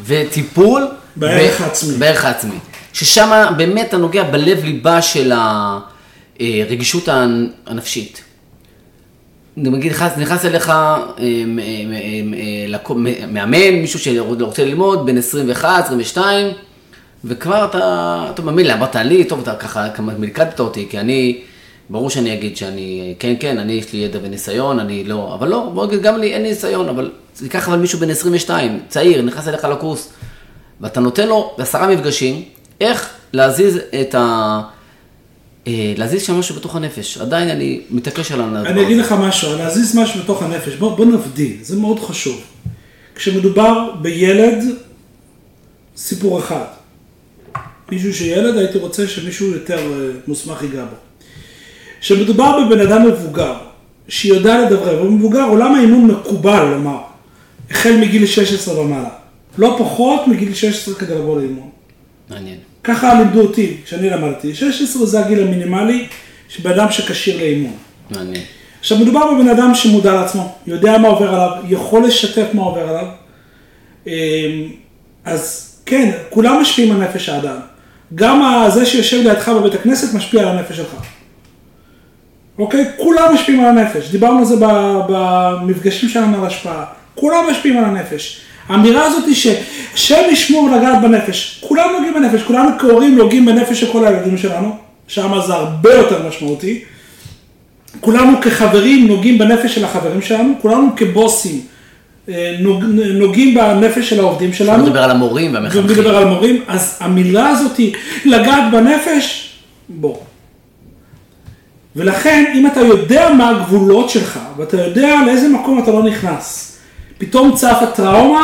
וטיפול... 0.05 0.87
בערך 1.16 1.61
העצמי. 1.61 1.93
בערך 1.97 2.26
העצמי. 2.26 2.55
ששם 2.93 3.53
באמת 3.57 3.88
אתה 3.88 3.97
נוגע 3.97 4.24
בלב 4.24 4.64
ליבה 4.64 5.01
של 5.01 5.32
הרגישות 6.39 7.09
הנפשית. 7.66 8.24
נגיד 9.57 9.91
נכנס, 9.91 10.45
אליך 10.45 10.70
אה, 10.70 11.03
מאמן, 13.28 13.72
מישהו 13.82 13.99
שרוצה 13.99 14.66
ללמוד, 14.66 15.05
בן 15.05 15.18
21, 15.18 15.84
22, 15.86 16.47
וכבר 17.26 17.66
אתה, 17.66 18.28
אתה 18.34 18.41
מאמין 18.41 18.66
לי, 18.68 18.74
אמרת 18.74 18.95
לי, 18.95 19.24
טוב, 19.24 19.39
אתה 19.41 19.55
ככה, 19.55 19.89
כמה 19.89 20.14
מלכדת 20.20 20.59
אותי, 20.59 20.88
כי 20.89 20.99
אני, 20.99 21.41
ברור 21.89 22.09
שאני 22.09 22.34
אגיד 22.34 22.57
שאני, 22.57 23.16
כן, 23.20 23.34
כן, 23.39 23.57
אני, 23.57 23.74
יש 23.74 23.93
לי 23.93 23.99
ידע 23.99 24.20
וניסיון, 24.24 24.80
אני 24.80 25.03
לא, 25.03 25.36
אבל 25.39 25.47
לא, 25.47 25.72
בוא 25.74 25.86
נגיד, 25.86 26.01
גם 26.01 26.20
לי 26.20 26.34
אין 26.34 26.41
לי 26.41 26.49
ניסיון, 26.49 26.89
אבל 26.89 27.11
זה 27.36 27.45
ייקח 27.45 27.68
אבל 27.70 27.78
מישהו 27.78 27.99
בן 27.99 28.09
22, 28.09 28.80
צעיר, 28.88 29.22
נכנס 29.22 29.47
אליך 29.47 29.64
לקורס, 29.64 30.14
ואתה 30.84 30.99
נותן 30.99 31.27
לו 31.27 31.53
בעשרה 31.57 31.88
מפגשים, 31.88 32.43
איך 32.81 33.09
להזיז 33.34 33.79
את 34.01 34.15
ה... 34.15 34.61
אה, 35.67 35.93
להזיז 35.97 36.23
שם 36.23 36.39
משהו 36.39 36.55
בתוך 36.55 36.75
הנפש, 36.75 37.17
עדיין 37.17 37.49
אני 37.49 37.81
מתעקש 37.89 38.31
על 38.31 38.41
הנדבר. 38.41 38.69
אני 38.69 38.81
אגיד 38.81 38.97
לך 38.97 39.11
משהו, 39.11 39.57
להזיז 39.57 39.95
משהו 39.97 40.21
בתוך 40.21 40.43
הנפש, 40.43 40.75
בוא, 40.75 40.97
בוא 40.97 41.05
נבדיל, 41.05 41.57
זה 41.61 41.75
מאוד 41.75 41.99
חשוב. 41.99 42.41
כשמדובר 43.15 43.91
בילד, 44.01 44.63
סיפור 45.97 46.39
אחד. 46.39 46.65
מישהו 47.91 48.13
שילד, 48.13 48.57
הייתי 48.57 48.77
רוצה 48.77 49.07
שמישהו 49.07 49.47
יותר 49.47 49.77
אה, 49.77 50.09
מוסמך 50.27 50.63
ייגע 50.63 50.84
בו. 50.86 50.95
כשמדובר 52.01 52.59
בבן 52.65 52.81
אדם 52.81 53.07
מבוגר, 53.07 53.55
שיודע 54.07 54.65
לדבר, 54.65 54.99
הוא 54.99 55.11
מבוגר, 55.11 55.43
עולם 55.43 55.75
האימון 55.75 56.07
מקובל 56.07 56.65
לומר, 56.65 56.99
החל 57.71 57.97
מגיל 58.01 58.25
16 58.25 58.79
ומעלה. 58.79 59.22
לא 59.57 59.75
פחות 59.79 60.27
מגיל 60.27 60.53
16 60.53 60.95
כדי 60.95 61.15
לבוא 61.15 61.41
לאימון. 61.41 61.69
מעניין. 62.29 62.57
ככה 62.83 63.13
לימדו 63.13 63.41
אותי 63.41 63.77
כשאני 63.85 64.09
למדתי. 64.09 64.55
16 64.55 65.05
זה 65.05 65.25
הגיל 65.25 65.41
המינימלי 65.41 66.07
של 66.47 66.63
בן 66.63 66.71
אדם 66.71 66.91
שכשיר 66.91 67.37
לאימון. 67.37 67.75
מעניין. 68.09 68.41
עכשיו 68.79 68.97
מדובר 68.97 69.33
בבן 69.33 69.49
אדם 69.49 69.75
שמודע 69.75 70.13
לעצמו, 70.13 70.55
יודע 70.67 70.97
מה 70.97 71.07
עובר 71.07 71.29
עליו, 71.33 71.51
יכול 71.69 72.03
לשתף 72.03 72.45
מה 72.53 72.61
עובר 72.61 72.89
עליו. 72.89 73.05
אמ, 74.07 74.11
אז 75.25 75.73
כן, 75.85 76.11
כולם 76.29 76.61
משפיעים 76.61 76.91
על 76.91 76.97
נפש 76.97 77.29
האדם. 77.29 77.57
גם 78.15 78.67
זה 78.73 78.85
שיושב 78.85 79.17
לידך 79.17 79.49
בבית 79.49 79.73
הכנסת 79.73 80.13
משפיע 80.13 80.41
על 80.41 80.47
הנפש 80.47 80.77
שלך. 80.77 80.95
אוקיי? 82.57 82.85
כולם 82.97 83.33
משפיעים 83.33 83.59
על 83.59 83.77
הנפש. 83.77 84.09
דיברנו 84.09 84.39
על 84.39 84.45
זה 84.45 84.55
במפגשים 85.09 86.09
שלנו 86.09 86.37
על 86.37 86.45
השפעה. 86.45 86.85
כולם 87.15 87.43
משפיעים 87.51 87.77
על 87.77 87.83
הנפש. 87.83 88.41
האמירה 88.70 89.05
הזאת 89.05 89.26
היא 89.26 89.36
שהשם 89.36 90.22
ישמור 90.32 90.70
לגעת 90.70 91.01
בנפש. 91.01 91.64
כולם 91.68 91.89
נוגעים 91.93 92.14
בנפש, 92.14 92.43
כולנו 92.43 92.70
כהורים 92.80 93.18
נוגעים 93.18 93.45
בנפש 93.45 93.80
של 93.80 93.91
כל 93.91 94.07
הילדים 94.07 94.38
שלנו, 94.38 94.78
שם 95.07 95.41
זה 95.47 95.53
הרבה 95.53 95.93
יותר 95.93 96.28
משמעותי. 96.28 96.82
כולנו 97.99 98.41
כחברים 98.41 99.07
נוגעים 99.07 99.38
בנפש 99.38 99.76
של 99.76 99.86
החברים 99.86 100.22
שלנו, 100.22 100.53
כולנו 100.61 100.88
כבוסים 100.95 101.61
אה, 102.30 102.55
נוגעים 103.14 103.55
בנפש 103.55 104.09
של 104.09 104.20
העובדים 104.20 104.53
שלנו. 104.53 104.74
אני 104.74 104.84
מדבר 104.84 105.03
על 105.03 105.11
המורים 105.11 105.53
והמחנכים. 105.53 105.84
מדבר 105.84 106.18
על 106.18 106.24
המורים, 106.24 106.64
אז 106.68 106.97
המילה 106.99 107.49
הזאת 107.49 107.78
היא 107.78 107.93
לגעת 108.26 108.72
בנפש, 108.72 109.49
בוא. 109.89 110.18
ולכן, 111.95 112.53
אם 112.55 112.68
אתה 112.68 112.80
יודע 112.80 113.34
מה 113.34 113.49
הגבולות 113.49 114.09
שלך, 114.09 114.39
ואתה 114.57 114.82
יודע 114.82 115.16
לאיזה 115.26 115.49
מקום 115.49 115.84
אתה 115.84 115.91
לא 115.91 116.03
נכנס, 116.03 116.72
פתאום 117.26 117.55
צף 117.55 117.78
הטראומה, 117.82 118.41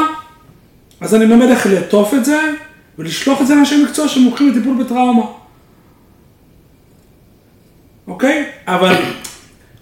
אז 1.01 1.15
אני 1.15 1.25
מלמד 1.25 1.49
איך 1.49 1.65
לעטוף 1.65 2.13
את 2.13 2.25
זה, 2.25 2.39
ולשלוח 2.99 3.41
את 3.41 3.47
זה 3.47 3.55
לאנשי 3.55 3.83
מקצוע 3.83 4.07
שמומחים 4.07 4.49
לטיפול 4.49 4.83
בטראומה. 4.83 5.25
אוקיי? 8.07 8.45
אבל 8.67 8.95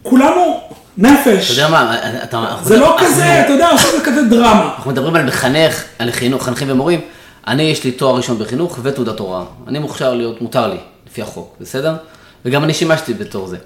כולנו 0.04 0.60
נפש. 0.98 1.52
אתה 1.52 1.62
יודע 1.62 1.70
מה, 1.70 1.96
אתה... 2.24 2.58
זה 2.64 2.78
לא 2.78 2.98
כזה, 3.00 3.42
אתה 3.42 3.54
יודע, 3.54 3.70
זה 3.92 4.06
כזה 4.06 4.24
דרמה. 4.24 4.74
אנחנו 4.76 4.92
מדברים 4.92 5.16
על 5.16 5.26
מחנך, 5.26 5.84
על 6.00 6.12
חינוך, 6.12 6.44
חנכים 6.44 6.72
ומורים. 6.72 7.02
אני, 7.48 7.64
יש 7.64 7.84
לי 7.84 7.92
תואר 7.92 8.16
ראשון 8.16 8.40
בחינוך 8.40 8.80
ותעודת 8.84 9.20
הוראה. 9.20 9.44
אני 9.68 9.80
מוכשר 9.80 10.14
להיות, 10.14 10.42
מותר 10.42 10.68
לי, 10.68 10.78
לפי 11.08 11.22
החוק, 11.22 11.56
בסדר? 11.62 11.96
וגם 12.46 12.64
אני 12.64 12.74
שימשתי 12.74 13.14
בתור 13.14 13.48
זה. 13.48 13.58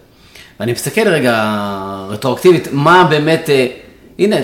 ואני 0.59 0.71
מסתכל 0.71 1.07
רגע 1.07 1.55
רטרואקטיבית, 2.09 2.67
מה 2.71 3.07
באמת, 3.09 3.49
אה, 3.49 3.67
הנה, 4.21 4.35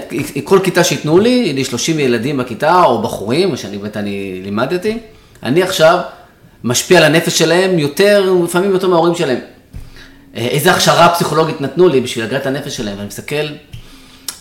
כל 0.44 0.60
כיתה 0.64 0.84
שייתנו 0.84 1.20
לי, 1.20 1.54
לי 1.54 1.64
30 1.66 2.00
ילדים 2.00 2.38
בכיתה, 2.38 2.84
או 2.84 3.02
בחורים, 3.02 3.58
שאני 3.58 3.78
באמת 3.78 3.98
אני 3.98 4.42
לימדתי, 4.44 4.98
אני 5.44 5.64
עכשיו 5.64 6.00
משפיע 6.64 6.98
על 6.98 7.04
הנפש 7.04 7.38
שלהם 7.38 7.80
יותר, 7.80 8.34
לפעמים 8.44 8.72
יותר 8.72 8.88
מההורים 8.88 9.16
שלהם. 9.16 9.40
אה, 10.36 10.48
איזה 10.48 10.72
הכשרה 10.72 11.10
פסיכולוגית 11.10 11.62
נתנו 11.62 11.88
לי 11.88 12.02
בשביל 12.02 12.26
לגעת 12.26 12.42
את 12.42 12.48
הנפש 12.48 12.78
שלהם, 12.78 12.98
ואני 12.98 13.08
מסתכל, 13.08 13.46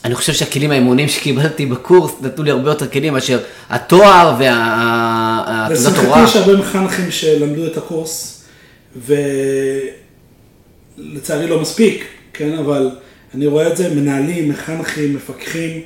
אני 0.05 0.15
חושב 0.15 0.33
שהכלים 0.33 0.71
האימונים 0.71 1.09
שקיבלתי 1.09 1.67
בקורס 1.67 2.13
נתנו 2.21 2.45
לי 2.45 2.51
הרבה 2.51 2.71
יותר 2.71 2.89
כלים 2.89 3.13
מאשר 3.13 3.39
התואר 3.71 4.31
הוראה. 4.31 5.69
לשמחתי 5.71 6.25
יש 6.25 6.37
הרבה 6.37 6.57
מחנכים 6.57 7.11
שלמדו 7.11 7.67
את 7.67 7.77
הקורס, 7.77 8.45
ולצערי 10.99 11.47
לא 11.47 11.61
מספיק, 11.61 12.05
כן, 12.33 12.59
אבל 12.59 12.91
אני 13.37 13.47
רואה 13.47 13.69
את 13.73 13.77
זה, 13.77 13.95
מנהלים, 13.95 14.49
מחנכים, 14.49 15.15
מפקחים, 15.15 15.81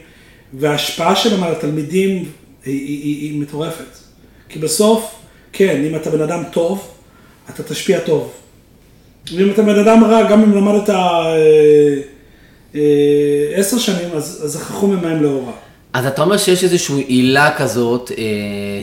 וההשפעה 0.54 1.16
שלהם 1.16 1.42
על 1.42 1.52
התלמידים 1.52 2.10
היא, 2.10 2.24
היא, 2.64 3.02
היא, 3.02 3.30
היא 3.30 3.40
מטורפת. 3.40 3.98
כי 4.48 4.58
בסוף, 4.58 5.14
כן, 5.52 5.82
אם 5.84 5.96
אתה 5.96 6.10
בן 6.10 6.20
אדם 6.20 6.42
טוב, 6.52 6.88
אתה 7.50 7.62
תשפיע 7.62 8.00
טוב. 8.00 8.32
ואם 9.36 9.50
אתה 9.50 9.62
בן 9.62 9.78
אדם 9.78 10.04
רע, 10.04 10.30
גם 10.30 10.42
אם 10.42 10.52
למדת 10.52 10.90
אה, 10.90 11.36
אה, 12.74 12.80
עשר 13.54 13.78
שנים, 13.78 14.08
אז, 14.14 14.40
אז 14.44 14.56
החכום 14.56 14.96
ממים 14.96 15.22
להוראה. 15.22 15.52
אז 15.92 16.06
אתה 16.06 16.22
אומר 16.22 16.36
שיש 16.36 16.64
איזושהי 16.64 17.00
עילה 17.00 17.56
כזאת, 17.56 18.10
אה, 18.18 18.82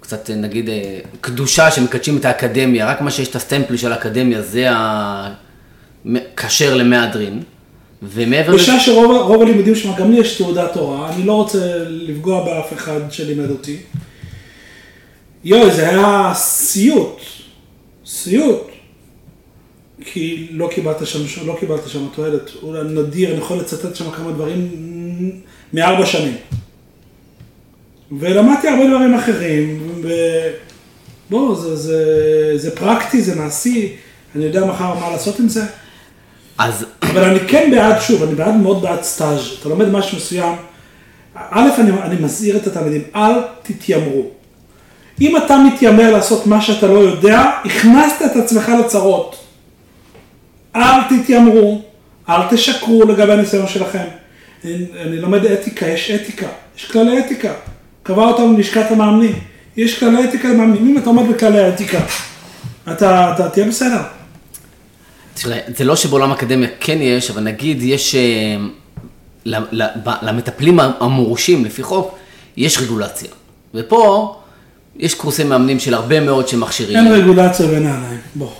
קצת 0.00 0.30
נגיד 0.30 0.68
אה, 0.68 0.98
קדושה 1.20 1.70
שמקדשים 1.70 2.16
את 2.16 2.24
האקדמיה, 2.24 2.86
רק 2.86 3.00
מה 3.00 3.10
שיש 3.10 3.28
את 3.28 3.36
הסטמפל 3.36 3.76
של 3.76 3.92
האקדמיה 3.92 4.42
זה 4.42 4.68
הכשר 6.04 6.74
למהדרין, 6.74 7.42
ומעבר 8.02 8.54
לזה... 8.54 8.62
בשעה 8.62 8.80
שרוב 8.80 9.10
רוב 9.10 9.42
הלימודים 9.42 9.74
שם, 9.74 9.92
גם 9.98 10.12
לי 10.12 10.20
יש 10.20 10.36
תעודת 10.36 10.76
הוראה, 10.76 11.14
אני 11.14 11.22
לא 11.22 11.32
רוצה 11.32 11.78
לפגוע 11.88 12.44
באף 12.44 12.72
אחד 12.72 13.00
שלימד 13.10 13.50
אותי. 13.50 13.76
יואי, 15.44 15.70
זה 15.70 15.88
היה 15.88 16.32
סיוט, 16.34 17.20
סיוט. 18.06 18.68
כי 20.04 20.48
לא 20.50 20.68
קיבלת 20.74 21.06
שם, 21.06 21.46
לא 21.46 21.56
קיבלת 21.60 21.88
שם 21.88 22.06
תועלת. 22.14 22.50
אולי 22.62 22.80
נדיר, 22.84 23.30
אני 23.30 23.38
יכול 23.38 23.58
לצטט 23.58 23.96
שם 23.96 24.10
כמה 24.10 24.32
דברים 24.32 24.70
מארבע 25.72 26.06
שנים. 26.06 26.36
ולמדתי 28.18 28.68
הרבה 28.68 28.86
דברים 28.88 29.14
אחרים, 29.14 29.92
ובואו, 31.28 31.56
זה, 31.56 31.76
זה, 31.76 32.52
זה 32.56 32.76
פרקטי, 32.76 33.22
זה 33.22 33.34
מעשי, 33.34 33.96
אני 34.36 34.44
יודע 34.44 34.66
מחר 34.66 34.94
מה 34.94 35.10
לעשות 35.10 35.40
עם 35.40 35.48
זה. 35.48 35.64
אז... 36.58 36.86
אבל 37.10 37.24
אני 37.24 37.40
כן 37.40 37.70
בעד, 37.70 38.00
שוב, 38.00 38.22
אני 38.22 38.34
בעד 38.34 38.54
מאוד 38.54 38.82
בעד 38.82 39.02
סטאז', 39.02 39.40
אתה 39.60 39.68
לומד 39.68 39.88
משהו 39.88 40.16
מסוים. 40.16 40.54
א', 41.34 41.68
אני, 41.78 41.90
אני 42.02 42.16
מזהיר 42.20 42.56
את 42.56 42.66
התלמידים, 42.66 43.02
אל 43.16 43.32
תתיימרו. 43.62 44.26
אם 45.20 45.36
אתה 45.36 45.58
מתיימר 45.58 46.12
לעשות 46.12 46.46
מה 46.46 46.60
שאתה 46.60 46.86
לא 46.86 46.98
יודע, 46.98 47.50
הכנסת 47.64 48.22
את 48.26 48.36
עצמך 48.36 48.72
לצרות. 48.84 49.36
אל 50.76 51.00
תתיימרו, 51.08 51.82
אל 52.28 52.40
תשקרו 52.50 53.04
לגבי 53.04 53.32
הניסיון 53.32 53.68
שלכם. 53.68 54.04
אני, 54.64 54.86
אני 55.02 55.16
לומד 55.20 55.44
אתיקה, 55.44 55.86
יש 55.86 56.10
אתיקה, 56.10 56.46
יש 56.76 56.90
כללי 56.90 57.18
אתיקה. 57.18 57.52
קבע 58.02 58.22
אותם 58.22 58.56
לשכת 58.58 58.90
המאמנים. 58.90 59.32
יש 59.76 60.00
כללי 60.00 60.24
אתיקה 60.24 60.48
למאמנים, 60.48 60.88
אם 60.88 60.98
אתה 60.98 61.06
עומד 61.06 61.28
בכללי 61.28 61.60
האתיקה, 61.60 61.98
אתה, 62.92 63.32
אתה 63.34 63.48
תהיה 63.48 63.66
בסדר. 63.66 64.00
תראה, 65.42 65.58
זה 65.76 65.84
לא 65.84 65.96
שבעולם 65.96 66.30
האקדמיה 66.30 66.68
כן 66.80 66.98
יש, 67.00 67.30
אבל 67.30 67.42
נגיד 67.42 67.82
יש, 67.82 68.14
אה, 68.14 68.56
למטפלים 70.22 70.80
המורשים 70.80 71.64
לפי 71.64 71.82
חוק, 71.82 72.18
יש 72.56 72.78
רגולציה. 72.78 73.28
ופה 73.74 74.34
יש 74.96 75.14
קורסי 75.14 75.44
מאמנים 75.44 75.78
של 75.78 75.94
הרבה 75.94 76.20
מאוד 76.20 76.48
שמכשירים. 76.48 76.96
אין 76.96 77.12
רגולציה 77.12 77.66
בנעליים, 77.66 78.20
בוא. 78.34 78.50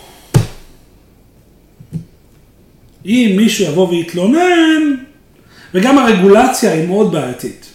אם 3.06 3.34
מישהו 3.36 3.64
יבוא 3.64 3.88
ויתלונן, 3.88 4.94
וגם 5.74 5.98
הרגולציה 5.98 6.72
היא 6.72 6.88
מאוד 6.88 7.12
בעייתית. 7.12 7.66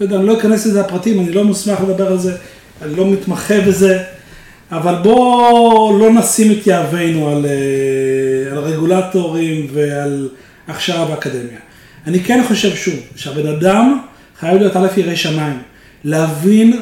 לא 0.00 0.04
יודע, 0.04 0.16
אני 0.16 0.26
לא 0.26 0.38
אכנס 0.38 0.66
לזה 0.66 0.80
הפרטים, 0.80 1.20
אני 1.20 1.32
לא 1.32 1.44
מוסמך 1.44 1.80
לדבר 1.88 2.06
על 2.06 2.18
זה, 2.18 2.36
אני 2.82 2.96
לא 2.96 3.06
מתמחה 3.06 3.60
בזה, 3.60 4.02
אבל 4.72 4.94
בואו 5.02 5.98
לא 5.98 6.12
נשים 6.12 6.52
את 6.52 6.66
יהבנו 6.66 7.28
על, 7.28 7.46
אה, 7.46 8.52
על 8.52 8.58
רגולטורים 8.58 9.66
ועל 9.72 10.28
הכשרה 10.68 11.04
באקדמיה. 11.04 11.58
אני 12.06 12.20
כן 12.20 12.44
חושב 12.48 12.76
שוב, 12.76 12.94
שהבן 13.16 13.46
אדם 13.46 14.00
חייב 14.40 14.56
להיות 14.56 14.76
א' 14.76 14.86
ירא 14.96 15.14
שמיים, 15.14 15.58
להבין, 16.04 16.80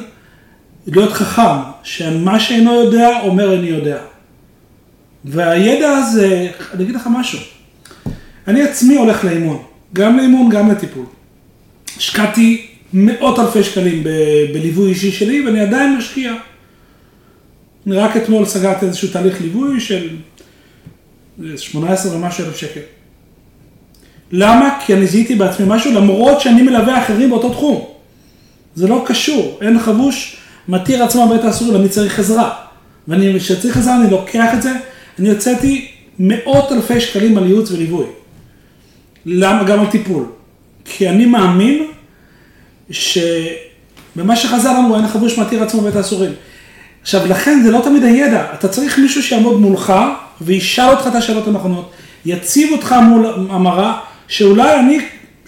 להיות 0.86 1.12
חכם, 1.12 1.58
שמה 1.82 2.40
שאינו 2.40 2.74
יודע 2.74 3.20
אומר 3.22 3.52
איני 3.52 3.66
יודע. 3.66 3.98
והידע 5.24 5.88
הזה, 5.88 6.48
אני 6.74 6.84
אגיד 6.84 6.94
לך 6.94 7.08
משהו, 7.18 7.38
אני 8.48 8.62
עצמי 8.62 8.96
הולך 8.96 9.24
לאימון, 9.24 9.62
גם 9.92 10.16
לאימון, 10.16 10.50
גם 10.50 10.70
לטיפול. 10.70 11.04
השקעתי 11.96 12.66
מאות 12.92 13.38
אלפי 13.38 13.62
שקלים 13.62 14.04
ב- 14.04 14.52
בליווי 14.52 14.90
אישי 14.90 15.12
שלי, 15.12 15.46
ואני 15.46 15.60
עדיין 15.60 15.96
משקיע. 15.96 16.34
רק 17.86 18.16
אתמול 18.16 18.44
סגרתי 18.44 18.86
איזשהו 18.86 19.08
תהליך 19.08 19.40
ליווי 19.40 19.80
של 19.80 20.08
18 21.56 22.16
ומשהו 22.16 22.44
אלף 22.44 22.56
שקל. 22.56 22.80
למה? 24.32 24.78
כי 24.86 24.94
אני 24.94 25.06
זיהיתי 25.06 25.34
בעצמי 25.34 25.66
משהו, 25.68 25.92
למרות 25.92 26.40
שאני 26.40 26.62
מלווה 26.62 27.02
אחרים 27.02 27.30
באותו 27.30 27.50
תחום. 27.50 27.84
זה 28.74 28.88
לא 28.88 29.04
קשור, 29.06 29.58
אין 29.62 29.78
חבוש 29.78 30.36
מתיר 30.68 31.04
עצמו 31.04 31.28
בית 31.28 31.44
האסורים, 31.44 31.76
אני 31.76 31.88
צריך 31.88 32.18
עזרה. 32.18 32.54
ואני, 33.08 33.40
כשצריך 33.40 33.76
עזרה 33.76 33.96
אני 33.96 34.10
לוקח 34.10 34.54
את 34.54 34.62
זה, 34.62 34.72
אני 35.18 35.30
הוצאתי 35.30 35.88
מאות 36.18 36.72
אלפי 36.72 37.00
שקלים 37.00 37.38
על 37.38 37.46
ייעוץ 37.46 37.70
וליווי. 37.70 38.06
למה? 39.26 39.64
גם 39.64 39.80
על 39.80 39.86
טיפול. 39.86 40.24
כי 40.84 41.08
אני 41.08 41.26
מאמין 41.26 41.86
שבמה 42.90 44.36
שחזר 44.36 44.72
לנו, 44.72 44.96
אין 44.96 45.08
חבוש 45.08 45.38
מתיר 45.38 45.62
עצמו 45.62 45.80
בית 45.80 45.96
האסורים. 45.96 46.32
עכשיו, 47.06 47.26
לכן 47.26 47.62
זה 47.62 47.70
לא 47.70 47.80
תמיד 47.84 48.04
הידע, 48.04 48.44
אתה 48.54 48.68
צריך 48.68 48.98
מישהו 48.98 49.22
שיעמוד 49.22 49.60
מולך 49.60 49.92
וישאל 50.40 50.88
אותך 50.88 51.06
את 51.06 51.14
השאלות 51.14 51.46
הנכונות, 51.46 51.90
יציב 52.24 52.72
אותך 52.72 52.94
מול 53.08 53.26
המראה, 53.50 53.98
שאולי 54.28 54.80
אני, 54.80 54.98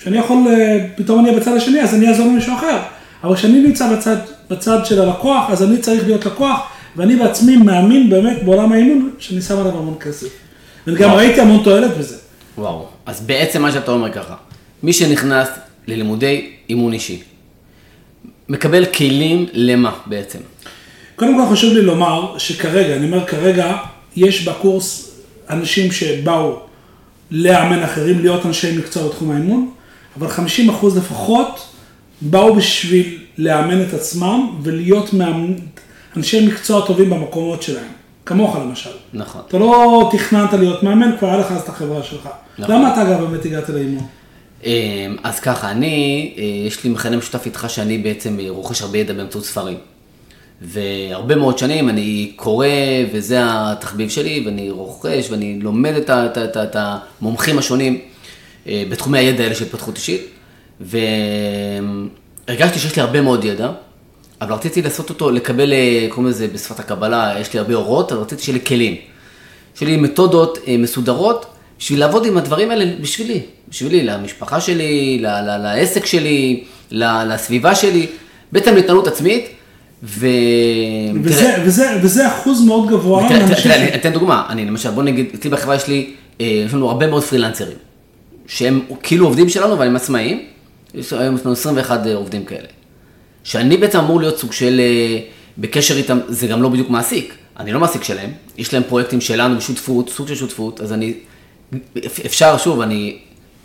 שאני 0.03 0.19
יכול, 0.19 0.39
אה, 0.49 0.87
פתאום 0.97 1.27
אני 1.27 1.37
בצד 1.37 1.57
השני, 1.57 1.81
אז 1.81 1.95
אני 1.95 2.09
אעזור 2.09 2.27
למישהו 2.27 2.55
אחר. 2.55 2.79
אבל 3.25 3.35
כשאני 3.35 3.61
נמצא 3.61 3.97
בצד, 3.97 4.17
בצד 4.51 4.87
של 4.87 5.01
הלקוח, 5.01 5.51
אז 5.51 5.63
אני 5.63 5.79
צריך 5.79 6.05
להיות 6.05 6.27
לקוח, 6.27 6.61
ואני 6.97 7.17
בעצמי 7.17 7.57
מאמין 7.57 8.11
באמת 8.11 8.43
בעולם 8.43 8.73
האימון, 8.73 9.11
שאני 9.19 9.43
שם 9.43 9.59
עליו 9.59 9.79
המון 9.79 9.95
כסף. 10.01 10.29
ואני 10.87 10.99
גם 10.99 11.11
ראיתי 11.11 11.41
המון 11.41 11.65
תועלת 11.65 11.97
בזה. 11.97 12.17
וואו, 12.59 12.87
אז 13.07 13.21
בעצם 13.21 13.63
מה 13.63 13.73
שאתה 13.73 13.91
אומר 13.91 14.13
ככה, 14.13 14.35
מי 14.83 14.93
שנכנס 14.93 15.49
ללימודי 15.87 16.51
אימון 16.69 16.93
אישי, 16.93 17.23
מקבל 18.49 18.87
כלים 18.87 19.47
למה 19.53 19.93
בעצם? 20.07 20.39
קודם 21.19 21.37
כל 21.37 21.53
חשוב 21.53 21.75
לי 21.75 21.83
לומר 21.83 22.39
שכרגע, 22.39 22.97
אני 22.97 23.07
אומר 23.07 23.27
כרגע, 23.27 23.77
יש 24.17 24.49
בקורס 24.49 25.11
אנשים 25.51 25.93
שבאו 25.93 26.57
לאמן 27.31 27.83
אחרים, 27.83 28.19
להיות 28.19 28.47
אנשי 28.47 28.79
מקצוע 28.79 29.09
בתחום 29.09 29.31
האימון, 29.31 29.71
אבל 30.19 30.29
50 30.29 30.71
אחוז 30.71 30.97
לפחות 30.97 31.67
באו 32.21 32.55
בשביל 32.55 33.19
לאמן 33.39 33.83
את 33.83 33.95
עצמם 33.95 34.59
ולהיות 34.63 35.13
מאמן, 35.13 35.55
אנשי 36.17 36.47
מקצוע 36.47 36.87
טובים 36.87 37.11
במקומות 37.11 37.63
שלהם. 37.63 37.89
כמוך 38.27 38.57
למשל. 38.57 38.91
נכון. 39.13 39.43
אתה 39.49 39.59
לא 39.59 40.11
תכננת 40.13 40.53
להיות 40.53 40.83
מאמן, 40.83 41.11
כבר 41.19 41.29
היה 41.29 41.37
לך 41.37 41.53
אז 41.53 41.61
את 41.61 41.69
החברה 41.69 42.03
שלך. 42.03 42.29
נכון. 42.59 42.75
למה 42.75 42.93
אתה 42.93 43.03
אגב 43.03 43.25
באמת 43.25 43.45
הגעת 43.45 43.69
לאימון? 43.69 44.07
אז 45.23 45.41
ככה, 45.41 45.71
אני, 45.71 46.35
אה, 46.39 46.43
יש 46.67 46.85
לי 46.85 46.91
מכנה 46.91 47.17
משותף 47.17 47.47
איתך 47.47 47.67
שאני 47.69 47.99
בעצם 47.99 48.39
רוכש 48.49 48.83
הרבה 48.83 48.99
ידע 48.99 49.13
באמצעות 49.13 49.45
ספרים. 49.45 49.77
והרבה 50.63 51.35
מאוד 51.35 51.59
שנים 51.59 51.89
אני 51.89 52.33
קורא, 52.37 52.67
וזה 53.13 53.39
התחביב 53.43 54.11
שלי, 54.11 54.43
ואני 54.45 54.71
רוכש, 54.71 55.31
ואני 55.31 55.59
לומד 55.61 55.95
את, 56.15 56.77
המומחים 56.77 57.59
השונים 57.59 58.01
אה, 58.69 58.83
בתחומי 58.89 59.19
הידע 59.19 59.43
האלה 59.43 59.55
של 59.55 59.65
התפתחות 59.65 59.97
אישית, 59.97 60.21
והרגשתי 60.81 62.79
שיש 62.79 62.97
לי 62.97 63.03
הרבה 63.03 63.21
מאוד 63.21 63.45
ידע, 63.45 63.71
אבל 64.41 64.53
רציתי 64.53 64.83
לעשות 64.83 65.11
אותו, 65.11 65.31
לקבל, 65.31 65.73
אה, 65.73 66.07
קוראים 66.09 66.31
לזה 66.31 66.49
בשפת 66.49 66.81
הקבלה, 66.81 67.35
יש 67.41 67.53
לי 67.53 67.59
הרבה 67.59 67.75
אורות, 67.75 68.13
אבל 68.13 68.21
רציתי 68.21 68.43
שיהיה 68.43 68.59
לי 68.59 68.65
כלים. 68.65 68.97
שיהיה 69.75 69.97
לי 69.97 70.03
מתודות 70.03 70.59
אה, 70.67 70.77
מסודרות, 70.79 71.47
בשביל 71.79 72.01
לעבוד 72.01 72.27
עם 72.27 72.37
הדברים 72.37 72.71
האלה 72.71 72.85
בשבילי, 73.01 73.41
בשבילי, 73.69 74.03
למשפחה 74.03 74.61
שלי, 74.61 75.19
לעסק 75.63 76.07
שלי, 76.07 76.65
לסביבה 76.91 77.75
שלי, 77.75 78.07
בעצם 78.53 78.75
להתנהלות 78.75 79.07
עצמית. 79.07 79.58
ו... 80.03 80.27
וזה, 81.23 81.43
תראה, 81.43 81.63
וזה, 81.65 81.99
וזה 82.03 82.29
אחוז 82.29 82.65
מאוד 82.65 82.89
גבוה. 82.89 83.29
אני 83.29 83.95
אתן 83.95 84.13
דוגמה, 84.13 84.47
אני 84.49 84.65
למשל, 84.65 84.91
בוא 84.91 85.03
נגיד, 85.03 85.27
אצלי 85.35 85.51
בחברה 85.51 85.77
יש 85.77 85.89
לי, 85.89 86.11
אה, 86.41 86.47
יש 86.47 86.75
לנו 86.75 86.89
הרבה 86.89 87.07
מאוד 87.07 87.23
פרילנסרים, 87.23 87.77
שהם 88.47 88.81
כאילו 89.03 89.27
עובדים 89.27 89.49
שלנו, 89.49 89.73
אבל 89.73 89.87
הם 89.87 89.97
עצמאים, 89.97 90.43
יש 90.95 91.13
לנו 91.13 91.53
21 91.53 92.07
עובדים 92.15 92.45
כאלה. 92.45 92.69
שאני 93.45 93.77
בעצם 93.77 93.99
אמור 93.99 94.21
להיות 94.21 94.39
סוג 94.39 94.53
של, 94.53 94.81
אה, 94.81 95.21
בקשר 95.59 95.97
איתם, 95.97 96.19
זה 96.29 96.47
גם 96.47 96.63
לא 96.63 96.69
בדיוק 96.69 96.91
מעסיק, 96.91 97.35
אני 97.61 97.73
לא 97.73 97.81
מעסיק 97.81 98.05
שלהם, 98.05 98.31
יש 98.59 98.75
להם 98.75 98.83
פרויקטים 98.89 99.21
שלנו 99.21 99.57
בשותפות, 99.57 100.09
סוג 100.09 100.29
של 100.29 100.35
שותפות, 100.35 100.81
אז 100.81 100.93
אני, 100.93 101.15
אפשר, 102.27 102.59
שוב, 102.59 102.81
אני 102.81 103.19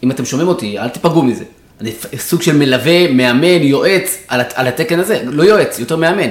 אם 0.03 0.11
אתם 0.11 0.25
שומעים 0.25 0.47
אותי, 0.47 0.79
אל 0.79 0.89
תיפגעו 0.89 1.23
מזה. 1.23 1.43
אני 1.81 1.91
סוג 2.17 2.41
של 2.41 2.57
מלווה, 2.57 3.11
מאמן, 3.11 3.61
יועץ 3.63 4.17
על, 4.27 4.41
על 4.55 4.67
התקן 4.67 4.99
הזה, 4.99 5.21
לא 5.25 5.43
יועץ, 5.43 5.79
יותר 5.79 5.95
מאמן. 5.97 6.29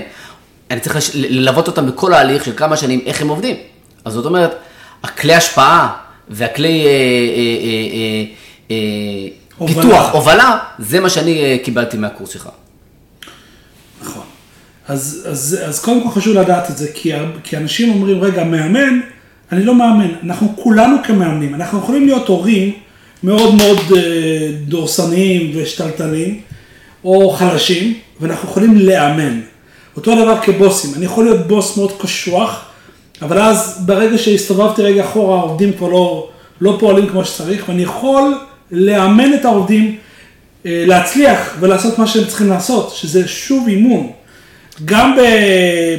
אני 0.71 0.81
צריך 0.81 0.97
לש- 0.97 1.11
ללוות 1.15 1.67
אותם 1.67 1.87
בכל 1.87 2.15
ההליך 2.15 2.45
של 2.45 2.53
כמה 2.57 2.77
שנים, 2.77 3.01
איך 3.07 3.21
הם 3.23 3.29
עובדים. 3.29 3.57
אז 4.05 4.13
זאת 4.13 4.27
אומרת, 4.27 4.51
הכלי 5.03 5.35
השפעה 5.35 5.93
והכלי 6.29 6.85
אה, 6.87 6.91
אה, 6.91 6.93
אה, 7.63 7.89
אה, 7.93 8.25
אה, 8.71 9.29
הובלה. 9.59 9.83
פיתוח, 9.83 10.11
הובלה, 10.15 10.59
זה 10.79 11.01
מה 11.01 11.11
שאני 11.11 11.43
אה, 11.43 11.57
קיבלתי 11.65 11.97
מהקורס 11.97 12.31
שלך. 12.31 12.49
נכון. 14.03 14.23
אז, 14.89 15.27
אז, 15.31 15.59
אז 15.65 15.81
קודם 15.81 16.03
כל 16.03 16.21
חשוב 16.21 16.35
לדעת 16.37 16.71
את 16.71 16.77
זה, 16.77 16.89
כי, 16.95 17.13
כי 17.45 17.57
אנשים 17.57 17.93
אומרים, 17.93 18.21
רגע, 18.21 18.45
מאמן, 18.45 19.01
אני 19.53 19.65
לא 19.65 19.75
מאמן. 19.75 20.09
אנחנו 20.25 20.55
כולנו 20.57 20.97
כמאמנים, 21.05 21.55
אנחנו 21.55 21.79
יכולים 21.79 22.07
להיות 22.07 22.29
הורים 22.29 22.73
מאוד 23.25 23.55
מאוד 23.55 23.79
אה, 23.97 24.49
דורסניים 24.67 25.53
ושתלטנים, 25.55 26.41
או 27.05 27.31
חלשים, 27.31 27.95
ואנחנו 28.21 28.49
יכולים 28.49 28.79
לאמן. 28.79 29.41
אותו 29.97 30.15
דבר 30.15 30.41
כבוסים, 30.43 30.95
אני 30.95 31.05
יכול 31.05 31.25
להיות 31.25 31.47
בוס 31.47 31.77
מאוד 31.77 31.93
קשוח, 32.01 32.65
אבל 33.23 33.39
אז 33.39 33.83
ברגע 33.87 34.19
שהסתובבתי 34.19 34.83
רגע 34.83 35.05
אחורה, 35.05 35.39
העובדים 35.39 35.73
כבר 35.73 35.89
לא, 35.89 36.29
לא 36.61 36.77
פועלים 36.81 37.09
כמו 37.09 37.25
שצריך, 37.25 37.69
ואני 37.69 37.83
יכול 37.83 38.35
לאמן 38.71 39.35
את 39.35 39.45
העובדים 39.45 39.97
אה, 40.67 40.85
להצליח 40.87 41.57
ולעשות 41.61 41.99
מה 41.99 42.07
שהם 42.07 42.25
צריכים 42.25 42.49
לעשות, 42.49 42.91
שזה 42.95 43.29
שוב 43.29 43.69
אימון. 43.69 44.13
גם 44.85 45.17
ב, 45.17 45.21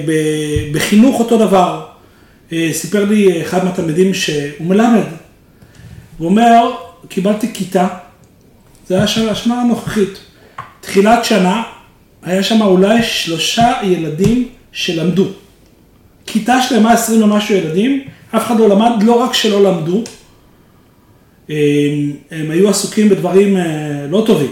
ב, 0.06 0.12
בחינוך 0.74 1.20
אותו 1.20 1.38
דבר. 1.38 1.86
אה, 2.54 2.70
סיפר 2.72 3.06
לי 3.06 3.42
אחד 3.42 3.66
מהתלמידים 3.66 4.14
שהוא 4.14 4.68
מלמד. 4.68 5.04
הוא 6.18 6.30
אומר, 6.30 6.72
קיבלתי 7.08 7.54
כיתה, 7.54 7.88
זה 8.88 8.96
היה 8.96 9.04
השנה, 9.04 9.32
השנה 9.32 9.62
הנוכחית. 9.62 10.20
תחילת 10.82 11.26
שנה, 11.26 11.64
היה 12.24 12.44
שם 12.44 12.62
אולי 12.62 13.04
שלושה 13.04 13.74
ילדים 13.84 14.50
שלמדו. 14.72 15.28
כיתה 16.26 16.62
שלמה, 16.62 16.94
עשרים 16.94 17.24
ומשהו 17.24 17.56
ילדים, 17.56 18.04
אף 18.36 18.46
אחד 18.48 18.60
לא 18.60 18.70
למד, 18.70 19.04
לא 19.04 19.14
רק 19.14 19.34
שלא 19.34 19.64
למדו, 19.64 20.04
הם, 21.50 21.56
הם 22.32 22.52
היו 22.52 22.70
עסוקים 22.70 23.10
בדברים 23.10 23.58
אה, 23.58 24.08
לא 24.10 24.24
טובים. 24.26 24.52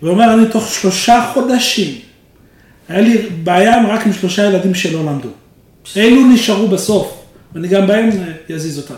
הוא 0.00 0.10
אומר, 0.10 0.34
אני 0.34 0.46
תוך 0.46 0.68
שלושה 0.68 1.30
חודשים, 1.34 1.94
היה 2.88 3.00
לי 3.00 3.18
בעיה 3.42 3.86
רק 3.88 4.06
עם 4.06 4.12
שלושה 4.12 4.44
ילדים 4.44 4.74
שלא 4.74 5.04
למדו. 5.04 5.28
אלו 5.96 6.26
נשארו 6.26 6.68
בסוף, 6.68 7.22
ואני 7.52 7.68
גם 7.68 7.86
בהם 7.86 8.10
אה, 8.10 8.54
אזיז 8.54 8.78
אותם. 8.78 8.94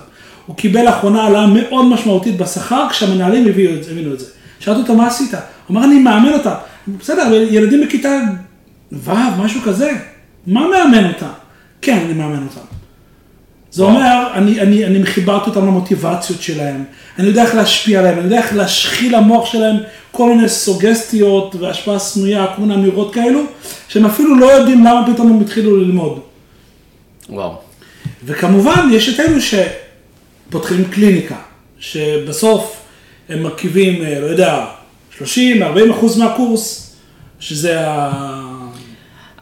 הוא 0.48 0.56
קיבל 0.56 0.84
לאחרונה 0.84 1.22
העלאה 1.22 1.46
מאוד 1.46 1.86
משמעותית 1.86 2.36
בשכר, 2.36 2.86
כשהמנהלים 2.90 3.48
הביאו 3.48 3.74
את 3.74 3.84
זה, 3.84 3.90
הבינו 3.90 4.14
את 4.14 4.20
זה. 4.20 4.26
שאלתי 4.60 4.80
אותו, 4.80 4.94
מה 4.94 5.06
עשית? 5.06 5.34
הוא 5.34 5.40
אמר, 5.70 5.84
אני 5.84 5.98
מאמן 5.98 6.32
אותם. 6.32 6.54
בסדר, 7.00 7.26
אבל 7.26 7.46
ילדים 7.50 7.86
בכיתה 7.86 8.18
ו', 8.92 9.12
משהו 9.38 9.60
כזה, 9.60 9.92
מה 10.46 10.68
מאמן 10.68 11.08
אותם? 11.08 11.26
כן, 11.82 11.98
אני 12.04 12.12
מאמן 12.12 12.42
אותם. 12.42 12.66
זה. 13.70 13.82
אומר, 13.82 14.26
אני, 14.34 14.60
אני, 14.60 14.86
אני 14.86 15.06
חיברתי 15.06 15.50
אותם 15.50 15.66
למוטיבציות 15.66 16.42
שלהם, 16.42 16.84
אני 17.18 17.26
יודע 17.26 17.42
איך 17.42 17.54
להשפיע 17.54 17.98
עליהם, 17.98 18.14
אני 18.14 18.24
יודע 18.24 18.38
איך 18.38 18.54
להשחיל 18.54 19.16
למוח 19.16 19.52
שלהם 19.52 19.76
כל 20.12 20.34
מיני 20.34 20.48
סוגסטיות 20.48 21.54
והשפעה 21.60 21.98
סמויה, 21.98 22.46
כל 22.56 22.62
מיני 22.62 22.74
אמירות 22.74 23.14
כאלו, 23.14 23.40
שהם 23.88 24.06
אפילו 24.06 24.38
לא 24.38 24.46
יודעים 24.46 24.84
למה 24.84 25.12
פתאום 25.12 25.32
הם 25.32 25.40
התחילו 25.40 25.76
ללמוד. 25.76 26.20
וואו. 27.28 27.54
וכמובן, 28.24 28.88
יש 28.92 29.14
את 29.14 29.20
אלו 29.20 29.40
שפותחים 30.48 30.84
קליניקה, 30.84 31.36
שבסוף 31.78 32.76
הם 33.28 33.42
מרכיבים, 33.42 34.04
אה, 34.04 34.20
לא 34.20 34.26
יודע, 34.26 34.66
30, 35.16 35.62
40 35.62 35.90
אחוז 35.90 36.18
מהקורס, 36.18 36.96
שזה 37.40 37.80
ה... 37.80 38.10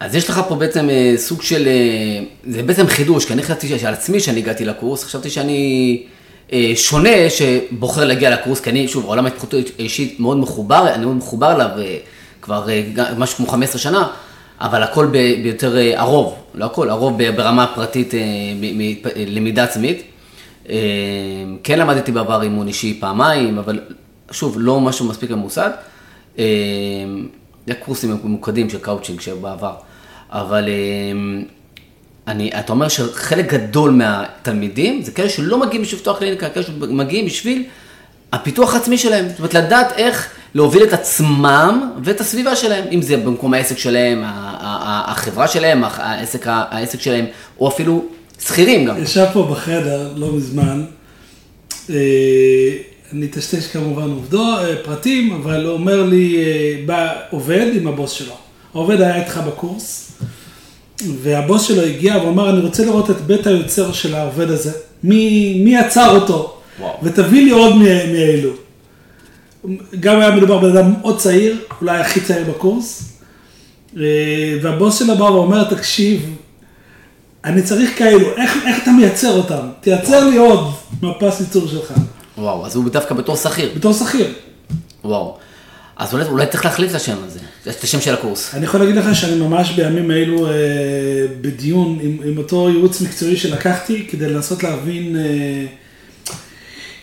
אז 0.01 0.15
יש 0.15 0.31
לך 0.31 0.41
פה 0.49 0.55
בעצם 0.55 0.91
אה, 0.91 1.15
סוג 1.17 1.43
של, 1.43 1.69
אה, 1.69 2.25
זה 2.53 2.63
בעצם 2.63 2.87
חידוש, 2.87 3.25
כי 3.25 3.33
אני 3.33 3.43
חשבתי 3.43 3.79
שעל 3.79 3.93
עצמי 3.93 4.21
שאני 4.21 4.39
הגעתי 4.39 4.65
לקורס, 4.65 5.05
חשבתי 5.05 5.31
שאני 5.31 6.03
שונה 6.75 7.11
שבוחר 7.31 8.05
להגיע 8.05 8.31
לקורס, 8.31 8.61
כי 8.61 8.71
אני, 8.71 8.89
שוב, 8.89 9.05
עולם 9.05 9.25
ההתפתחות 9.25 9.55
האישית 9.79 10.21
מאוד 10.21 10.37
מחובר, 10.37 10.89
אני 10.95 11.05
מאוד 11.05 11.17
מחובר 11.17 11.55
אליו 11.55 11.69
כבר 12.43 12.67
משהו 13.17 13.37
כמו 13.37 13.47
15 13.47 13.81
שנה, 13.81 14.09
אבל 14.61 14.83
הכל 14.83 15.07
ביותר, 15.43 15.77
הרוב, 15.95 16.35
לא 16.55 16.65
הכל, 16.65 16.91
הרוב 16.91 17.23
ברמה 17.37 17.67
אה, 17.77 17.85
למידה 19.27 19.65
עצמית. 19.65 20.03
אה, 20.69 20.77
כן 21.65 21.79
למדתי 21.79 22.13
בעבר 22.13 22.43
אימון 22.43 22.69
אישי 22.69 22.97
פעמיים, 23.01 23.59
אבל 23.59 23.81
שוב, 24.31 24.57
לא 24.59 24.81
משהו 24.81 25.07
מספיק 25.07 25.31
ממוסד. 25.31 25.71
אה, 26.39 26.45
זה 27.67 27.75
קורסים 27.75 28.19
ממוקדים 28.25 28.71
של 28.71 28.79
קאוצ'ינג 28.79 29.21
שבעבר, 29.21 29.75
אבל 30.31 30.69
אה, 30.69 31.43
אני, 32.29 32.51
אתה 32.59 32.73
אומר 32.73 32.89
שחלק 32.89 33.53
גדול 33.53 33.91
מהתלמידים 33.91 35.03
זה 35.03 35.13
כאלה 35.13 35.29
שלא 35.29 35.61
מגיעים 35.61 35.83
בשביל 35.83 35.99
לפתוח 35.99 36.19
קליניקה, 36.19 36.49
כאלה 36.49 36.67
שמגיעים 36.67 37.27
בשביל 37.27 37.65
הפיתוח 38.33 38.75
העצמי 38.75 38.99
שלהם, 38.99 39.29
זאת 39.29 39.39
אומרת 39.39 39.55
לדעת 39.55 39.93
איך 39.97 40.29
להוביל 40.55 40.83
את 40.83 40.93
עצמם 40.93 41.91
ואת 42.03 42.21
הסביבה 42.21 42.57
שלהם, 42.57 42.85
אם 42.93 43.03
זה 43.03 43.17
במקום 43.17 43.55
העסק 43.55 43.79
שלהם, 43.79 44.23
החברה 44.27 45.49
שלהם, 45.49 45.85
העסק, 45.85 46.47
העסק 46.47 47.01
שלהם, 47.01 47.25
או 47.61 47.69
אפילו 47.69 48.05
שכירים 48.47 48.85
גם. 48.85 49.03
ישב 49.03 49.27
פה 49.33 49.49
בחדר 49.51 50.13
לא 50.17 50.33
מזמן, 50.33 50.85
אה, 51.91 51.97
אני 53.13 53.27
אטשטש 53.27 53.67
כמובן 53.67 54.11
עובדו, 54.11 54.43
אה, 54.59 54.77
פרטים, 54.85 55.33
אבל 55.33 55.67
הוא 55.67 55.73
אומר 55.73 56.03
לי, 56.03 56.37
אה, 56.37 56.83
בא 56.87 57.13
עובד 57.31 57.67
עם 57.75 57.87
הבוס 57.87 58.11
שלו. 58.11 58.35
העובד 58.75 59.01
היה 59.01 59.17
איתך 59.17 59.41
בקורס, 59.47 60.13
והבוס 61.23 61.63
שלו 61.63 61.83
הגיע 61.83 62.17
ואמר, 62.17 62.51
אני 62.51 62.61
רוצה 62.61 62.85
לראות 62.85 63.11
את 63.11 63.21
בית 63.21 63.47
היוצר 63.47 63.93
של 63.93 64.15
העובד 64.15 64.51
הזה, 64.51 64.73
מי, 65.03 65.55
מי 65.65 65.77
יצר 65.77 66.21
אותו, 66.21 66.57
וואו. 66.81 66.99
ותביא 67.03 67.45
לי 67.45 67.51
עוד 67.51 67.77
מאלו. 67.77 68.51
גם 70.01 70.21
היה 70.21 70.31
מדובר 70.31 70.59
בן 70.59 70.77
אדם 70.77 70.93
מאוד 71.01 71.19
צעיר, 71.19 71.59
אולי 71.81 72.01
הכי 72.01 72.21
צעיר 72.21 72.45
בקורס, 72.45 73.13
והבוס 74.63 74.99
שלו 74.99 75.17
בא 75.17 75.23
ואומר, 75.23 75.75
תקשיב, 75.75 76.31
אני 77.47 77.63
צריך 77.63 77.99
כאלו, 77.99 78.37
איך, 78.37 78.57
איך 78.67 78.83
אתה 78.83 78.91
מייצר 78.91 79.33
אותם? 79.33 79.69
תייצר 79.81 80.29
לי 80.29 80.37
עוד 80.37 80.75
מהפס 81.03 81.41
ייצור 81.41 81.69
שלך, 81.69 81.93
וואו, 82.39 82.67
אז 82.67 82.77
הוא 82.77 82.91
דווקא 82.91 83.15
בתור 83.15 83.37
שכיר. 83.37 83.73
בתור 83.77 83.93
שכיר. 83.93 84.33
וואו. 85.05 85.39
אז 85.97 86.15
אולי, 86.15 86.25
אולי 86.25 86.47
צריך 86.47 86.65
להחליף 86.65 86.91
את 86.91 86.97
השם 86.97 87.17
הזה, 87.27 87.39
את 87.71 87.85
השם 87.85 88.01
של 88.01 88.15
הקורס. 88.15 88.55
אני 88.55 88.65
יכול 88.65 88.81
להגיד 88.81 88.97
לך 88.97 89.15
שאני 89.15 89.37
ממש 89.37 89.71
בימים 89.71 90.11
אלו 90.11 90.47
אה, 90.47 90.53
בדיון 91.41 91.99
עם, 92.03 92.17
עם 92.25 92.39
אותו 92.39 92.69
ייעוץ 92.69 93.01
מקצועי 93.01 93.37
שלקחתי 93.37 94.07
כדי 94.11 94.29
לנסות 94.29 94.63
להבין, 94.63 95.17
אה, 95.17 95.67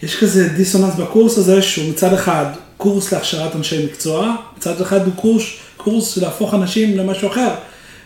יש 0.04 0.20
כזה 0.20 0.50
דיסוננס 0.50 0.96
בקורס 0.96 1.38
הזה 1.38 1.62
שהוא 1.62 1.89
מצד 1.89 2.14
אחד 2.14 2.46
קורס 2.78 3.14
להכשרת 3.14 3.56
אנשי 3.56 3.86
מקצוע, 3.86 4.36
מצד 4.58 4.82
אחד 4.82 5.06
הוא 5.06 5.14
קורס, 5.16 5.44
קורס 5.78 6.18
להפוך 6.18 6.54
אנשים 6.54 6.98
למשהו 6.98 7.28
אחר. 7.28 7.50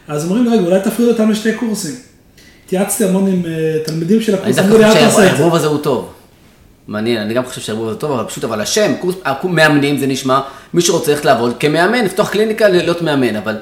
אז 0.08 0.26
אומרים 0.26 0.54
רגע, 0.54 0.62
אולי 0.62 0.80
תפריד 0.84 1.08
אותם 1.08 1.32
לשתי 1.32 1.54
קורסים. 1.54 2.07
התייעצתי 2.68 3.04
המון 3.06 3.28
עם 3.28 3.46
אה, 3.46 3.80
תלמידים 3.86 4.22
של 4.22 4.36
אני 4.36 4.42
הקורס, 4.42 4.56
דווקא 4.56 4.74
לי, 4.74 4.86
אל 4.86 5.10
חושב. 5.10 5.22
שהערבוב 5.22 5.56
הזה 5.56 5.68
הוא 5.68 5.78
טוב. 5.78 6.14
מעניין, 6.88 7.22
אני 7.22 7.34
גם 7.34 7.46
חושב 7.46 7.62
שהערבוב 7.62 7.88
הזה 7.90 7.98
טוב, 7.98 8.12
אבל 8.12 8.24
פשוט, 8.28 8.44
אבל 8.44 8.62
השם, 8.62 8.94
קורס, 9.00 9.16
מאמנים 9.44 9.98
זה 9.98 10.08
נשמע, 10.08 10.40
מי 10.74 10.82
שרוצה 10.82 11.12
ללכת 11.12 11.26
לעבוד 11.26 11.58
כמאמן, 11.60 12.06
לפתוח 12.06 12.30
קליניקה, 12.30 12.68
להיות 12.68 13.02
מאמן, 13.02 13.36
אבל 13.36 13.56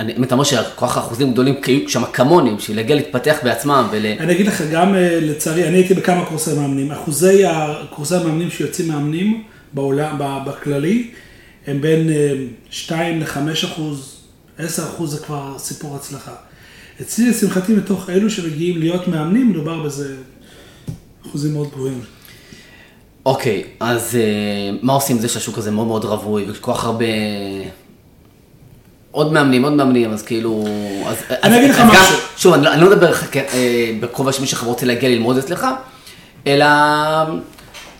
אני, 0.00 0.14
אם 0.16 0.24
אתה 0.24 0.34
אומר 0.34 0.44
שכוח 0.44 0.96
האחוזים 0.96 1.32
גדולים 1.32 1.54
שם 1.86 2.02
כמוני, 2.12 2.54
בשביל 2.54 2.76
להגיע 2.76 2.96
להתפתח 2.96 3.36
בעצמם 3.42 3.88
ול... 3.90 4.06
אני 4.20 4.32
אגיד 4.32 4.46
לך, 4.46 4.62
גם 4.72 4.94
אה, 4.94 5.18
לצערי, 5.22 5.68
אני 5.68 5.76
הייתי 5.76 5.94
בכמה 5.94 6.24
קורסי 6.24 6.54
מאמנים. 6.54 6.92
אחוזי 6.92 7.44
הקורסי 7.46 8.14
המאמנים 8.14 8.50
שיוצאים 8.50 8.88
מאמנים 8.88 9.42
בעולם, 9.72 10.16
בכללי, 10.46 11.10
הם 11.66 11.80
בין 11.80 12.08
אה, 12.10 12.32
2 12.70 13.20
ל-5 13.20 13.38
אחוז, 13.64 14.16
10 14.58 14.82
אחוז 14.82 15.10
זה 15.10 15.18
כבר 15.18 15.54
סיפור 15.58 15.96
הצלחה. 15.96 16.32
אצלי, 17.00 17.30
לשמחתי, 17.30 17.72
מתוך 17.72 18.10
אלו 18.10 18.30
שמגיעים 18.30 18.78
להיות 18.80 19.08
מאמנים, 19.08 19.50
מדובר 19.50 19.82
בזה 19.82 20.16
אחוזים 21.26 21.52
מאוד 21.52 21.68
גבוהים. 21.70 22.00
אוקיי, 23.26 23.64
אז 23.80 24.16
אה, 24.16 24.20
מה 24.82 24.92
עושים 24.92 25.16
עם 25.16 25.22
זה 25.22 25.28
שהשוק 25.28 25.58
הזה 25.58 25.70
מאוד 25.70 25.86
מאוד 25.86 26.04
רווי, 26.04 26.44
וכל 26.50 26.72
כך 26.74 26.84
הרבה... 26.84 27.04
עוד 29.10 29.32
מאמנים, 29.32 29.64
עוד 29.64 29.72
מאמנים, 29.72 30.10
אז 30.12 30.22
כאילו... 30.22 30.64
אז, 31.06 31.16
אני 31.30 31.54
אז, 31.54 31.58
אגיד 31.60 31.70
לך 31.70 31.80
אז 31.80 31.82
גם- 31.86 31.90
משהו. 31.90 32.16
שוב, 32.36 32.54
אני, 32.54 32.64
לא- 32.64 32.72
אני 32.72 32.80
לא 32.82 32.90
מדבר 32.90 33.12
אה, 33.36 33.96
בכובע 34.00 34.32
של 34.32 34.40
מי 34.40 34.46
שכבר 34.46 34.68
רוצה 34.68 34.86
להגיע 34.86 35.08
ללמוד 35.08 35.36
אצלך, 35.38 35.66
אלא, 36.46 36.64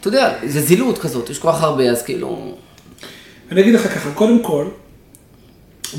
אתה 0.00 0.08
יודע, 0.08 0.32
זה 0.46 0.60
זילות 0.60 0.98
כזאת, 0.98 1.30
יש 1.30 1.38
כל 1.38 1.48
כך 1.52 1.62
הרבה, 1.62 1.90
אז 1.90 2.02
כאילו... 2.02 2.54
אני 3.52 3.60
אגיד 3.60 3.74
לך 3.74 3.94
ככה, 3.94 4.10
קודם 4.14 4.42
כל, 4.42 4.66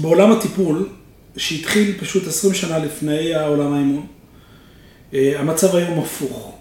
בעולם 0.01 0.31
הטיפול, 0.31 0.89
שהתחיל 1.37 1.97
פשוט 1.99 2.27
20 2.27 2.53
שנה 2.53 2.79
לפני 2.79 3.33
העולם 3.35 3.73
האימון, 3.73 4.05
אה, 5.13 5.39
המצב 5.39 5.75
היום 5.75 5.99
הפוך. 5.99 6.53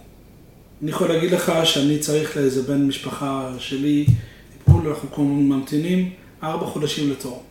אני 0.82 0.90
יכול 0.90 1.08
להגיד 1.08 1.30
לך 1.30 1.52
שאני 1.64 1.98
צריך 1.98 2.36
לאיזה 2.36 2.62
בן 2.62 2.84
משפחה 2.84 3.52
שלי, 3.58 4.06
טיפול, 4.58 4.88
אנחנו 4.88 5.12
כבר 5.12 5.24
ממתינים 5.24 6.10
ארבע 6.42 6.66
חודשים 6.66 7.10
לתור. 7.10 7.42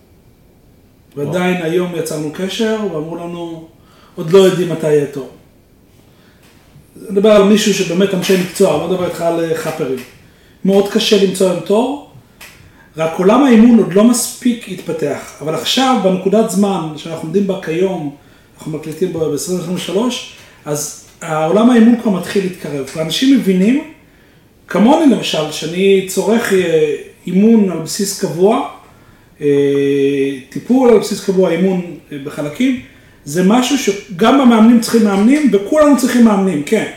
ועדיין 1.15 1.61
היום 1.61 1.95
יצרנו 1.95 2.31
קשר, 2.33 2.79
ואמרו 2.93 3.15
לנו, 3.15 3.67
עוד 4.15 4.31
לא 4.31 4.37
יודעים 4.37 4.69
מתי 4.69 4.87
יהיה 4.87 5.05
תור. 5.05 5.31
אני 7.01 7.11
מדבר 7.11 7.31
על 7.31 7.43
מישהו 7.43 7.73
שבאמת 7.73 8.13
אנשי 8.13 8.37
מקצוע, 8.41 8.77
לא 8.77 8.87
מדבר 8.87 9.05
איתך 9.05 9.21
על 9.21 9.53
חאפרים. 9.55 9.99
מאוד 10.65 10.91
קשה 10.91 11.23
למצוא 11.23 11.53
להם 11.53 11.59
תור, 11.59 12.04
רק 12.97 13.19
עולם 13.19 13.43
האימון 13.43 13.77
עוד 13.79 13.93
לא 13.93 14.03
מספיק 14.03 14.69
התפתח. 14.71 15.33
אבל 15.41 15.55
עכשיו, 15.55 15.99
בנקודת 16.03 16.49
זמן 16.49 16.87
שאנחנו 16.97 17.23
עומדים 17.23 17.47
בה 17.47 17.59
כיום, 17.61 18.15
אנחנו 18.57 18.71
מקליטים 18.71 19.13
בה 19.13 19.19
ב-2023, 19.19 19.97
אז 20.65 21.05
העולם 21.21 21.69
האימון 21.69 21.95
כבר 22.01 22.11
מתחיל 22.11 22.43
להתקרב. 22.43 22.89
ואנשים 22.95 23.37
מבינים, 23.37 23.83
כמוני 24.67 25.15
למשל, 25.15 25.51
שאני 25.51 26.05
צורך 26.07 26.53
אה, 26.53 26.95
אימון 27.27 27.71
על 27.71 27.79
בסיס 27.79 28.21
קבוע, 28.21 28.69
אה, 29.41 29.47
טיפול 30.49 30.89
על 30.89 30.99
בסיס 30.99 31.25
קבוע, 31.25 31.51
אימון 31.51 31.81
אה, 32.11 32.17
בחלקים, 32.23 32.81
זה 33.25 33.43
משהו 33.43 33.77
שגם 33.77 34.41
המאמנים 34.41 34.79
צריכים 34.79 35.03
מאמנים 35.03 35.49
וכולנו 35.53 35.97
צריכים 35.97 36.25
מאמנים, 36.25 36.63
כן. 36.63 36.91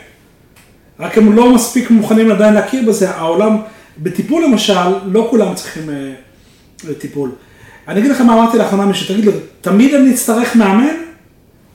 רק 1.00 1.18
הם 1.18 1.32
לא 1.32 1.54
מספיק 1.54 1.90
מוכנים 1.90 2.30
עדיין 2.30 2.54
להכיר 2.54 2.82
בזה, 2.88 3.10
העולם, 3.10 3.56
בטיפול 3.98 4.44
למשל, 4.44 4.88
לא 5.06 5.26
כולם 5.30 5.54
צריכים 5.54 5.90
אה, 5.90 6.94
טיפול. 6.98 7.30
אני 7.88 8.00
אגיד 8.00 8.10
לך 8.10 8.20
מה 8.20 8.34
אמרתי 8.34 8.58
לאחרונה 8.58 8.86
מישהו, 8.86 9.14
תגיד 9.14 9.24
לי, 9.24 9.32
תמיד 9.60 9.94
אני 9.94 10.14
אצטרך 10.14 10.56
מאמן? 10.56 10.94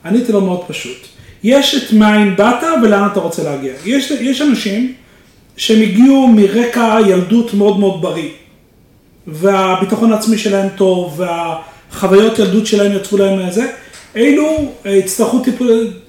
עניתי 0.04 0.32
לו 0.32 0.40
מאוד 0.40 0.64
פשוט. 0.68 1.06
יש 1.42 1.74
את 1.74 1.92
מאין 1.92 2.36
באת 2.36 2.64
ולאן 2.82 3.08
אתה 3.12 3.20
רוצה 3.20 3.42
להגיע. 3.42 3.72
יש, 3.84 4.10
יש 4.10 4.42
אנשים 4.42 4.92
שהם 5.56 5.82
הגיעו 5.82 6.28
מרקע 6.28 6.98
ילדות 7.06 7.54
מאוד 7.54 7.78
מאוד 7.78 8.02
בריא, 8.02 8.28
והביטחון 9.26 10.12
העצמי 10.12 10.38
שלהם 10.38 10.68
טוב, 10.76 11.20
והחוויות 11.20 12.38
ילדות 12.38 12.66
שלהם 12.66 12.92
יצרו 12.92 13.18
להם 13.18 13.50
זה, 13.50 13.70
אלו 14.16 14.72
אה, 14.86 14.90
יצטרכו 14.90 15.42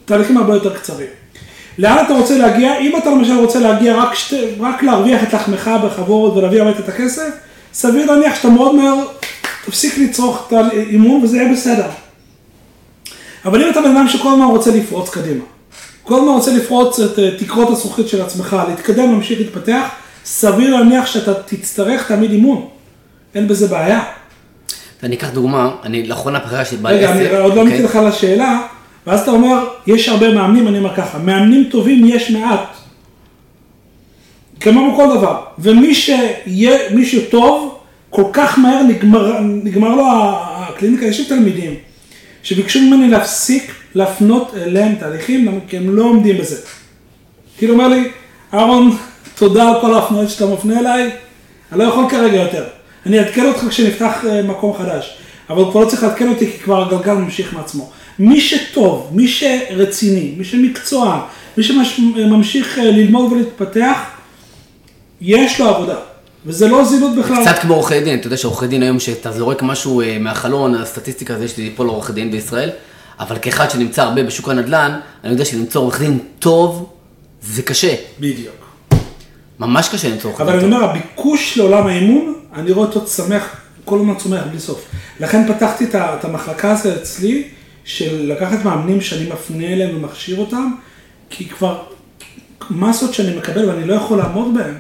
תהליכים 0.06 0.38
הרבה 0.38 0.54
יותר 0.54 0.78
קצרים. 0.78 1.08
לאן 1.78 2.06
אתה 2.06 2.14
רוצה 2.14 2.38
להגיע? 2.38 2.80
אם 2.80 2.98
אתה 2.98 3.10
למשל 3.10 3.38
רוצה 3.38 3.60
להגיע 3.60 3.96
רק, 3.96 4.14
שת, 4.14 4.38
רק 4.60 4.84
להרוויח 4.84 5.24
את 5.24 5.34
לחמך 5.34 5.72
בכבוד 5.84 6.38
ולהביא 6.38 6.62
הביתה 6.62 6.80
את 6.80 6.90
הכסף, 6.90 7.30
סביר 7.74 8.12
להניח 8.12 8.36
שאתה 8.36 8.50
מאוד 8.50 8.76
מהר 8.76 8.96
תפסיק 9.66 9.98
לצרוך 9.98 10.44
את 10.48 10.54
האימון 10.54 11.24
וזה 11.24 11.38
יהיה 11.38 11.52
בסדר. 11.54 11.88
אבל 13.46 13.64
אם 13.64 13.70
אתה 13.70 13.82
בן 13.82 13.98
אדם 13.98 14.08
שכל 14.08 14.30
הזמן 14.30 14.46
רוצה 14.46 14.72
לפרוץ 14.72 15.10
קדימה, 15.10 15.44
כל 16.04 16.16
הזמן 16.16 16.28
רוצה 16.28 16.54
לפרוץ 16.54 17.00
את 17.00 17.20
אה, 17.20 17.30
תקרות 17.38 17.70
הזכוכית 17.70 18.08
של 18.08 18.22
עצמך, 18.22 18.58
להתקדם, 18.70 19.12
להמשיך 19.12 19.40
להתפתח, 19.40 19.88
סביר 20.26 20.76
להניח 20.76 21.06
שאתה 21.06 21.34
תצטרך 21.34 22.08
תמיד 22.08 22.32
אימון. 22.32 22.68
אין 23.36 23.48
בזה 23.48 23.68
בעיה. 23.68 24.04
ואני 25.04 25.16
אקח 25.16 25.30
דוגמה, 25.30 25.72
אני 25.84 26.08
לאחרונה 26.08 26.40
פגשתי 26.40 26.78
בעל 26.78 26.96
רגע, 26.96 27.12
אני 27.12 27.38
עוד 27.38 27.56
לא 27.56 27.62
עניתי 27.62 27.76
אוקיי? 27.76 27.90
לך 27.90 27.96
על 27.96 28.08
השאלה, 28.08 28.62
ואז 29.08 29.22
אתה 29.22 29.32
אומר, 29.32 29.68
יש 29.88 30.10
הרבה 30.10 30.34
מאמנים, 30.34 30.68
אני 30.68 30.78
אומר 30.78 30.96
ככה, 30.96 31.18
מאמנים 31.18 31.64
טובים 31.72 32.06
יש 32.06 32.32
מעט. 32.32 32.76
כמו 34.60 34.94
בכל 34.94 35.18
דבר. 35.18 35.44
ומי 35.60 35.96
שיהיה, 35.96 36.78
מי 36.92 37.06
שטוב, 37.06 37.78
כל 38.10 38.24
כך 38.34 38.60
מהר 38.60 38.84
נגמר, 38.84 39.40
נגמר 39.42 39.96
לו 39.96 40.04
הקליניקה, 40.10 41.06
יש 41.06 41.20
לי 41.20 41.26
תלמידים 41.26 41.76
שביקשו 42.44 42.82
ממני 42.82 43.10
להפסיק 43.10 43.72
להפנות 43.96 44.54
אליהם 44.56 44.96
תהליכים, 44.96 45.60
כי 45.68 45.78
הם 45.78 45.96
לא 45.96 46.04
עומדים 46.04 46.38
בזה. 46.38 46.56
כאילו 47.58 47.74
אומר 47.74 47.88
לי, 47.88 48.10
אהרון, 48.54 48.98
תודה 49.36 49.70
על 49.70 49.82
כל 49.82 49.94
ההפניות 49.94 50.30
שאתה 50.30 50.46
מפנה 50.46 50.80
אליי, 50.80 51.10
אני 51.72 51.80
לא 51.80 51.84
יכול 51.84 52.10
כרגע 52.10 52.38
יותר. 52.38 52.64
אני 53.06 53.20
אעדכן 53.20 53.46
אותך 53.46 53.66
כשנפתח 53.70 54.26
אה, 54.30 54.42
מקום 54.44 54.78
חדש, 54.78 55.18
אבל 55.50 55.72
כבר 55.72 55.82
לא 55.84 55.90
צריך 55.90 56.04
לעדכן 56.04 56.30
אותי 56.30 56.52
כי 56.52 56.58
כבר 56.58 56.82
הגלגל 56.82 57.14
ממשיך 57.14 57.54
מעצמו. 57.54 57.92
מי 58.20 58.42
שטוב, 58.42 59.10
מי 59.12 59.28
שרציני, 59.28 60.34
מי 60.38 60.44
שמקצוען, 60.46 61.20
מי 61.58 61.64
שממשיך 61.64 62.80
אה, 62.80 62.84
ללמוד 62.84 63.32
ולהתפתח, 63.32 63.98
יש 65.22 65.60
לו 65.60 65.68
עבודה. 65.68 65.96
וזה 66.46 66.68
לא 66.68 66.86
זילות 66.86 67.16
בכלל. 67.16 67.46
קצת 67.46 67.60
כמו 67.62 67.74
עורכי 67.74 68.00
דין, 68.00 68.20
אתה 68.20 68.28
יודע 68.28 68.38
שעורכי 68.38 68.68
דין 68.68 68.84
היום, 68.84 69.00
שאתה 69.00 69.32
זורק 69.32 69.64
משהו 69.64 70.02
אה, 70.02 70.18
מהחלון, 70.20 70.76
הסטטיסטיקה 70.76 71.38
זה 71.38 71.48
שתיפול 71.48 71.88
עורך 71.88 72.12
דין 72.12 72.32
בישראל, 72.32 72.70
אבל 73.20 73.38
כאחד 73.42 73.70
שנמצא 73.70 74.04
הרבה 74.04 74.24
בשוק 74.24 74.50
הנדל"ן, 74.50 75.00
אני 75.24 75.32
יודע 75.32 75.46
שלמצוא 75.46 75.82
עורך 75.82 76.00
דין 76.00 76.20
טוב, 76.40 76.90
זה 77.42 77.62
קשה. 77.62 77.96
בדיוק. 78.20 78.56
ממש 79.60 79.90
קשה 79.90 80.10
למצוא 80.10 80.30
עורך 80.30 80.42
אבל 80.42 80.52
דין 80.52 80.60
אני 80.60 80.72
טוב. 80.72 80.82
אומר, 80.82 80.90
הביקוש 80.90 81.58
לעולם 81.58 81.88
האימון, 81.88 82.34
אני 82.56 82.72
רואה 82.72 82.88
אותו 82.88 83.06
צומח, 83.06 83.56
כל 83.86 84.00
הזמן 84.00 84.16
צומח 84.16 84.42
בלי 84.50 84.60
סוף. 84.60 84.86
לכן 85.20 85.54
פתחתי 85.54 85.86
את 85.94 86.26
המחלקה 86.26 86.72
הזו 86.72 86.90
אצלי, 86.96 87.48
של 87.86 88.32
לקחת 88.32 88.66
מאמנים 88.66 89.02
שאני 89.02 89.30
מפנה 89.30 89.66
אליהם 89.66 89.98
ומכשיר 89.98 90.38
אותם, 90.38 90.72
כי 91.30 91.46
כבר 91.50 91.84
מסות 92.70 93.14
שאני 93.14 93.38
מקבל 93.38 93.70
ואני 93.70 93.88
לא 93.88 93.94
יכול 93.94 94.18
לעמוד 94.18 94.54
בהן, 94.54 94.78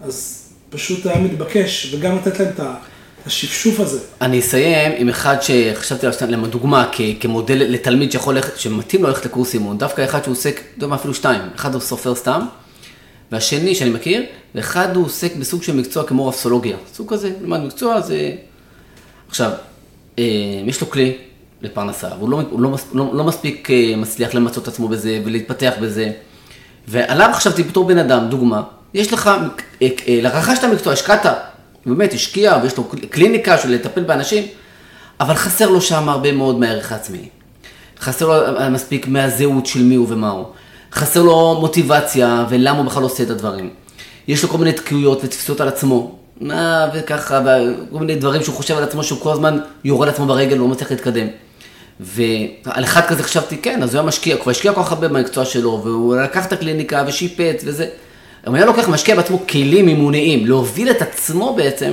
אז 0.00 0.46
פשוט 0.70 1.06
היה 1.06 1.18
מתבקש, 1.20 1.94
וגם 1.94 2.16
לתת 2.16 2.40
להם 2.40 2.48
את 2.54 2.60
ה- 2.60 2.74
השפשוף 3.26 3.80
הזה. 3.80 3.98
אני 4.20 4.38
אסיים 4.38 4.92
עם 4.96 5.08
אחד 5.08 5.36
שחשבתי 5.42 6.06
עליו 6.06 6.16
סתם 6.16 6.30
לדוגמה, 6.44 6.90
כמודל 7.20 7.54
לתלמיד 7.54 8.12
שיכול 8.12 8.34
ללכת, 8.34 8.58
שמתאים 8.58 9.02
לו 9.02 9.08
ללכת 9.08 9.24
לקורס 9.26 9.54
אימון, 9.54 9.78
דווקא 9.78 10.04
אחד 10.04 10.24
שהוא 10.24 10.32
עוסק, 10.32 10.60
אתה 10.76 10.84
יודע 10.84 10.94
אפילו 10.94 11.14
שתיים, 11.14 11.42
אחד 11.54 11.74
הוא 11.74 11.82
סופר 11.82 12.14
סתם, 12.14 12.46
והשני 13.32 13.74
שאני 13.74 13.90
מכיר, 13.90 14.22
ואחד 14.54 14.96
הוא 14.96 15.04
עוסק 15.04 15.36
בסוג 15.36 15.62
של 15.62 15.76
מקצוע 15.76 16.04
כמו 16.04 16.28
רפסולוגיה, 16.28 16.76
סוג 16.94 17.12
כזה, 17.12 17.32
למד 17.42 17.60
מקצוע, 17.60 18.00
זה... 18.00 18.32
עכשיו, 19.28 19.50
אה, 20.18 20.24
יש 20.66 20.80
לו 20.80 20.90
כלי 20.90 21.16
לפרנסה, 21.62 22.08
והוא 22.18 22.30
לא, 22.30 22.40
הוא 22.50 22.60
לא, 22.60 22.76
לא, 22.92 23.10
לא 23.14 23.24
מספיק 23.24 23.70
אה, 23.70 23.94
מצליח 23.96 24.34
למצות 24.34 24.62
את 24.62 24.68
עצמו 24.68 24.88
בזה 24.88 25.20
ולהתפתח 25.24 25.72
בזה, 25.80 26.10
ועליו 26.88 27.30
עכשיו 27.32 27.52
בתור 27.68 27.84
בן 27.84 27.98
אדם, 27.98 28.28
דוגמה, 28.28 28.62
יש 28.94 29.12
לך, 29.12 29.30
אה, 29.82 29.88
אה, 30.08 30.20
רכשת 30.24 30.64
מקצוע, 30.64 30.92
השקעת, 30.92 31.26
באמת 31.86 32.12
השקיע, 32.12 32.58
ויש 32.62 32.76
לו 32.76 32.84
קליניקה 33.10 33.58
של 33.58 33.70
לטפל 33.70 34.02
באנשים, 34.02 34.44
אבל 35.20 35.34
חסר 35.34 35.70
לו 35.70 35.80
שם 35.80 36.08
הרבה 36.08 36.32
מאוד 36.32 36.58
מהערך 36.58 36.92
העצמי. 36.92 37.28
חסר 38.00 38.26
לו 38.26 38.70
מספיק 38.70 39.08
מהזהות 39.08 39.66
של 39.66 39.82
מי 39.82 39.94
הוא 39.94 40.06
ומה 40.10 40.30
הוא. 40.30 40.44
חסר 40.92 41.22
לו 41.22 41.56
מוטיבציה 41.60 42.46
ולמה 42.48 42.78
הוא 42.78 42.86
בכלל 42.86 43.02
עושה 43.02 43.22
את 43.22 43.30
הדברים. 43.30 43.70
יש 44.28 44.42
לו 44.42 44.48
כל 44.48 44.58
מיני 44.58 44.72
תקיעויות 44.72 45.20
ותפיסות 45.24 45.60
על 45.60 45.68
עצמו. 45.68 46.16
וככה, 46.94 47.40
וכל 47.40 47.98
מיני 47.98 48.14
דברים 48.14 48.42
שהוא 48.42 48.54
חושב 48.54 48.76
על 48.76 48.82
עצמו 48.82 49.04
שהוא 49.04 49.20
כל 49.20 49.32
הזמן 49.32 49.58
יורה 49.84 50.06
לעצמו 50.06 50.26
ברגל 50.26 50.56
ולא 50.56 50.68
מצליח 50.68 50.90
להתקדם. 50.90 51.26
ועל 52.00 52.84
אחד 52.84 53.00
כזה 53.00 53.22
חשבתי, 53.22 53.56
כן, 53.56 53.82
אז 53.82 53.94
הוא 53.94 54.00
היה 54.00 54.08
משקיע, 54.08 54.34
הוא 54.34 54.42
כבר 54.42 54.50
השקיע 54.50 54.72
כל 54.72 54.82
כך 54.82 54.92
הרבה 54.92 55.08
במקצוע 55.08 55.44
שלו, 55.44 55.80
והוא 55.84 56.16
לקח 56.16 56.46
את 56.46 56.52
הקליניקה 56.52 57.04
ושיפץ 57.06 57.62
וזה. 57.64 57.86
אם 58.48 58.54
היה 58.54 58.64
לוקח, 58.64 58.88
משקיע 58.88 59.16
בעצמו 59.16 59.38
כלים 59.48 59.88
אימוניים, 59.88 60.46
להוביל 60.46 60.90
את 60.90 61.02
עצמו 61.02 61.54
בעצם, 61.56 61.92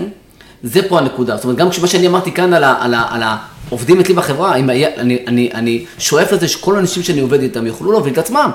זה 0.63 0.89
פה 0.89 0.99
הנקודה. 0.99 1.35
זאת 1.35 1.43
אומרת, 1.43 1.57
גם 1.57 1.67
מה 1.81 1.87
שאני 1.87 2.07
אמרתי 2.07 2.31
כאן 2.31 2.53
על, 2.53 2.63
ה, 2.63 2.75
על, 2.79 2.93
ה, 2.93 3.03
על 3.09 3.21
העובדים 3.23 3.99
אצלי 3.99 4.13
בחברה, 4.13 4.55
אם 4.55 4.69
היה, 4.69 4.89
אני, 4.97 5.17
אני, 5.27 5.49
אני 5.53 5.85
שואף 5.97 6.31
לזה 6.31 6.47
שכל 6.47 6.75
האנשים 6.75 7.03
שאני 7.03 7.19
עובד 7.19 7.41
איתם 7.41 7.67
יוכלו 7.67 7.91
להוביל 7.91 8.13
את 8.13 8.17
עצמם. 8.17 8.51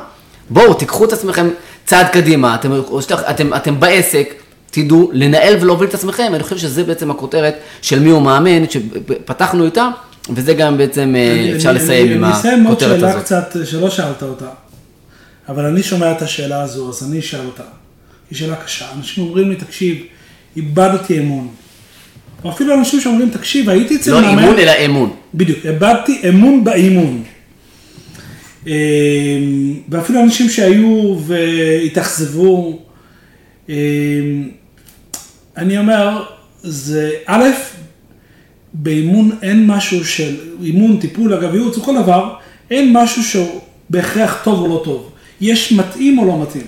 בואו, 0.50 0.74
תיקחו 0.74 1.04
את 1.04 1.12
עצמכם 1.12 1.48
צעד 1.84 2.06
קדימה, 2.08 2.54
אתם, 2.54 2.72
אתם, 3.30 3.54
אתם 3.54 3.80
בעסק, 3.80 4.34
תדעו 4.70 5.10
לנהל 5.12 5.56
ולהוביל 5.60 5.88
את 5.88 5.94
עצמכם, 5.94 6.32
אני 6.34 6.42
חושב 6.42 6.58
שזה 6.58 6.84
בעצם 6.84 7.10
הכותרת 7.10 7.54
של 7.82 8.00
מי 8.00 8.10
הוא 8.10 8.22
מאמן, 8.22 8.70
שפתחנו 8.70 9.64
איתה, 9.64 9.88
וזה 10.30 10.54
גם 10.54 10.78
בעצם 10.78 11.14
אה, 11.16 11.32
אני- 11.32 11.56
אפשר 11.56 11.70
אני- 11.70 11.78
לסיים 11.78 12.06
אני- 12.06 12.14
עם 12.14 12.24
אני 12.24 12.32
אסיים 12.32 12.64
עוד 12.64 12.72
הכותרת 12.82 13.00
שאלה 13.00 13.10
הזאת. 13.10 13.22
קצת 13.24 13.56
שלא 13.64 13.90
שאלת 13.90 14.22
אותה, 14.22 14.48
אבל 15.48 15.64
אני 15.64 15.82
שומע 15.82 16.12
את 16.12 16.22
השאלה 16.22 16.62
הזו, 16.62 16.88
אז 16.88 17.08
אני 17.10 17.18
אשאל 17.18 17.46
אותה. 17.46 17.62
היא 18.30 18.38
שאלה 18.38 18.56
קשה. 18.56 18.86
אנשים 18.98 19.24
אומרים 19.24 19.50
לי, 19.50 19.56
תקשיב, 19.56 19.96
איבדתי 20.56 21.18
אמון. 21.18 21.48
או 22.44 22.50
אפילו 22.50 22.74
אנשים 22.74 23.00
שאומרים, 23.00 23.30
תקשיב, 23.30 23.68
הייתי 23.68 23.96
אצל 23.96 24.10
לא 24.10 24.20
מאמן... 24.20 24.38
אימון, 24.42 24.58
אלא 24.58 24.72
אמון. 24.86 25.10
בדיוק, 25.34 25.58
איבדתי 25.66 26.20
אמון 26.28 26.64
באימון. 26.64 27.22
אה, 28.66 28.72
ואפילו 29.88 30.22
אנשים 30.22 30.48
שהיו 30.48 31.18
והתאכזבו, 31.26 32.82
אה, 33.70 33.74
אני 35.56 35.78
אומר, 35.78 36.24
זה 36.62 37.10
א', 37.26 37.44
באימון 38.74 39.30
אין 39.42 39.66
משהו 39.66 40.04
של, 40.04 40.36
אימון, 40.62 40.96
טיפול, 41.00 41.34
אגב, 41.34 41.54
ייעוץ 41.54 41.78
כל 41.78 42.02
דבר, 42.02 42.34
אין 42.70 42.92
משהו 42.92 43.22
שהוא 43.22 43.60
בהכרח 43.90 44.40
טוב 44.44 44.60
או 44.60 44.68
לא 44.68 44.82
טוב. 44.84 45.10
יש 45.40 45.72
מתאים 45.72 46.18
או 46.18 46.24
לא 46.24 46.42
מתאים. 46.42 46.66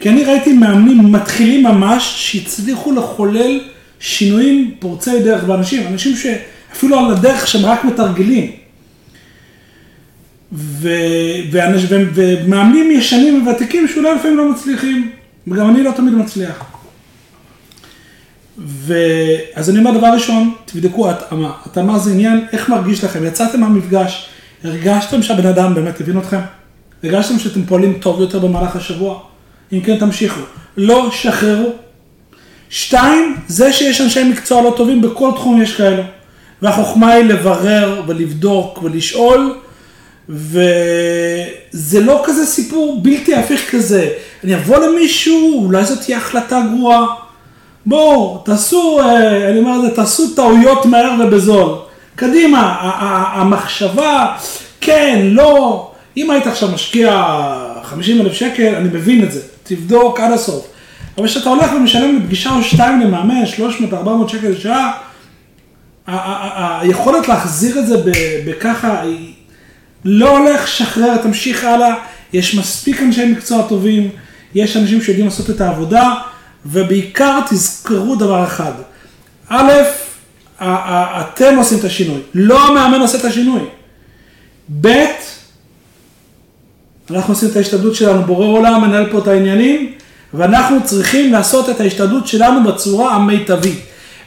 כי 0.00 0.08
אני 0.08 0.24
ראיתי 0.24 0.52
מאמנים 0.52 1.12
מתחילים 1.12 1.62
ממש, 1.62 2.14
שהצליחו 2.16 2.92
לחולל 2.92 3.60
שינויים 4.00 4.74
פורצי 4.78 5.22
דרך 5.22 5.44
באנשים, 5.44 5.86
אנשים 5.86 6.12
שאפילו 6.16 6.98
על 6.98 7.12
הדרך 7.12 7.46
שהם 7.46 7.66
רק 7.66 7.84
מתרגלים. 7.84 8.50
ו... 10.52 10.88
ואנש... 11.50 11.84
ו... 11.88 12.10
ומאמנים 12.14 12.90
ישנים 12.90 13.46
וותיקים 13.46 13.88
שאולי 13.88 14.14
לפעמים 14.14 14.36
לא 14.36 14.52
מצליחים, 14.52 15.10
וגם 15.46 15.70
אני 15.70 15.82
לא 15.82 15.90
תמיד 15.90 16.14
מצליח. 16.14 16.73
ואז 18.58 19.70
אני 19.70 19.78
אומר 19.78 19.98
דבר 19.98 20.06
ראשון, 20.06 20.54
תבדקו 20.64 21.10
התאמה, 21.10 21.52
התאמה 21.66 21.98
זה 21.98 22.10
עניין, 22.10 22.46
איך 22.52 22.68
מרגיש 22.68 23.04
לכם, 23.04 23.26
יצאתם 23.26 23.60
מהמפגש, 23.60 24.28
הרגשתם 24.64 25.22
שהבן 25.22 25.46
אדם 25.46 25.74
באמת 25.74 26.00
הבין 26.00 26.18
אתכם? 26.18 26.40
הרגשתם 27.02 27.38
שאתם 27.38 27.64
פועלים 27.64 27.98
טוב 28.00 28.20
יותר 28.20 28.38
במהלך 28.38 28.76
השבוע? 28.76 29.20
אם 29.72 29.80
כן 29.80 29.98
תמשיכו, 29.98 30.40
לא 30.76 31.10
שחררו. 31.12 31.72
שתיים, 32.70 33.36
זה 33.48 33.72
שיש 33.72 34.00
אנשי 34.00 34.24
מקצוע 34.24 34.62
לא 34.62 34.74
טובים, 34.76 35.02
בכל 35.02 35.30
תחום 35.34 35.62
יש 35.62 35.76
כאלו. 35.76 36.02
והחוכמה 36.62 37.12
היא 37.12 37.24
לברר 37.24 38.02
ולבדוק 38.06 38.82
ולשאול, 38.82 39.54
וזה 40.28 42.00
לא 42.00 42.22
כזה 42.26 42.46
סיפור 42.46 43.00
בלתי 43.02 43.34
הפיך 43.34 43.70
כזה. 43.70 44.08
אני 44.44 44.54
אבוא 44.54 44.76
למישהו, 44.76 45.64
אולי 45.64 45.84
זאת 45.84 46.00
תהיה 46.00 46.18
החלטה 46.18 46.62
גרועה. 46.76 47.23
בואו, 47.86 48.42
תעשו, 48.44 49.00
אה, 49.00 49.50
אני 49.50 49.58
אומר 49.58 49.76
את 49.76 49.82
זה, 49.82 49.90
תעשו 49.90 50.34
טעויות 50.34 50.86
מהר 50.86 51.10
ובזול. 51.20 51.78
קדימה, 52.16 52.76
המחשבה, 53.32 54.36
כן, 54.80 55.20
לא, 55.22 55.90
אם 56.16 56.30
היית 56.30 56.46
עכשיו 56.46 56.68
משקיע 56.68 57.24
50 57.82 58.20
אלף 58.20 58.32
שקל, 58.32 58.74
אני 58.74 58.88
מבין 58.88 59.24
את 59.24 59.32
זה, 59.32 59.40
תבדוק 59.62 60.20
עד 60.20 60.32
הסוף. 60.32 60.66
אבל 61.18 61.26
כשאתה 61.26 61.48
הולך 61.50 61.70
ומשלם 61.76 62.16
לפגישה 62.16 62.50
או 62.50 62.62
שתיים 62.62 63.00
למאמן, 63.00 63.42
300-400 63.92 64.28
שקל 64.28 64.48
לשעה, 64.48 64.92
היכולת 66.80 67.28
להחזיר 67.28 67.78
את 67.78 67.86
זה 67.86 67.96
בככה, 68.46 69.02
לא 70.04 70.38
הולך, 70.38 70.68
שחרר, 70.68 71.16
תמשיך 71.16 71.64
הלאה, 71.64 71.94
יש 72.32 72.54
מספיק 72.54 73.02
אנשי 73.02 73.26
מקצוע 73.26 73.62
טובים, 73.68 74.10
יש 74.54 74.76
אנשים 74.76 75.02
שיודעים 75.02 75.26
לעשות 75.26 75.50
את 75.50 75.60
העבודה, 75.60 76.14
ובעיקר 76.66 77.40
תזכרו 77.50 78.16
דבר 78.16 78.44
אחד, 78.44 78.72
א', 79.48 79.72
אתם 80.60 81.56
עושים 81.56 81.78
את 81.78 81.84
השינוי, 81.84 82.20
לא 82.34 82.68
המאמן 82.68 83.00
עושה 83.00 83.18
את 83.18 83.24
השינוי. 83.24 83.60
ב', 84.80 85.04
אנחנו 87.10 87.32
עושים 87.34 87.48
את 87.50 87.56
ההשתדלות 87.56 87.94
שלנו, 87.94 88.22
בורא 88.22 88.46
עולם 88.46 88.82
מנהל 88.82 89.10
פה 89.10 89.18
את 89.18 89.28
העניינים, 89.28 89.92
ואנחנו 90.34 90.76
צריכים 90.84 91.32
לעשות 91.32 91.70
את 91.70 91.80
ההשתדלות 91.80 92.26
שלנו 92.26 92.72
בצורה 92.72 93.14
המיטבית. 93.14 93.78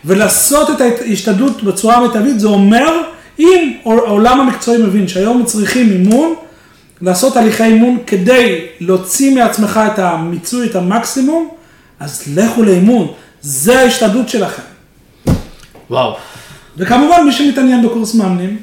ולעשות 0.05 0.69
את 0.69 0.81
ההשתדלות 0.81 1.63
בצורה 1.63 1.95
המיטבית 1.95 2.39
זה 2.39 2.47
אומר, 2.47 3.01
אם 3.39 3.73
העולם 3.85 4.39
המקצועי 4.39 4.77
מבין 4.77 5.07
שהיום 5.07 5.45
צריכים 5.45 5.91
אימון, 5.91 6.35
לעשות 7.01 7.37
הליכי 7.37 7.63
אימון 7.63 7.97
כדי 8.07 8.65
להוציא 8.79 9.35
מעצמך 9.35 9.79
את 9.93 9.99
המיצוי, 9.99 10.67
את 10.67 10.75
המקסימום, 10.75 11.49
אז 11.99 12.23
לכו 12.35 12.63
לאימון, 12.63 13.13
זה 13.41 13.79
ההשתדלות 13.79 14.29
שלכם. 14.29 14.63
וואו. 15.89 16.17
וכמובן, 16.77 17.23
מי 17.25 17.31
שמתעניין 17.31 17.87
בקורס 17.87 18.15
מאמנים, 18.15 18.59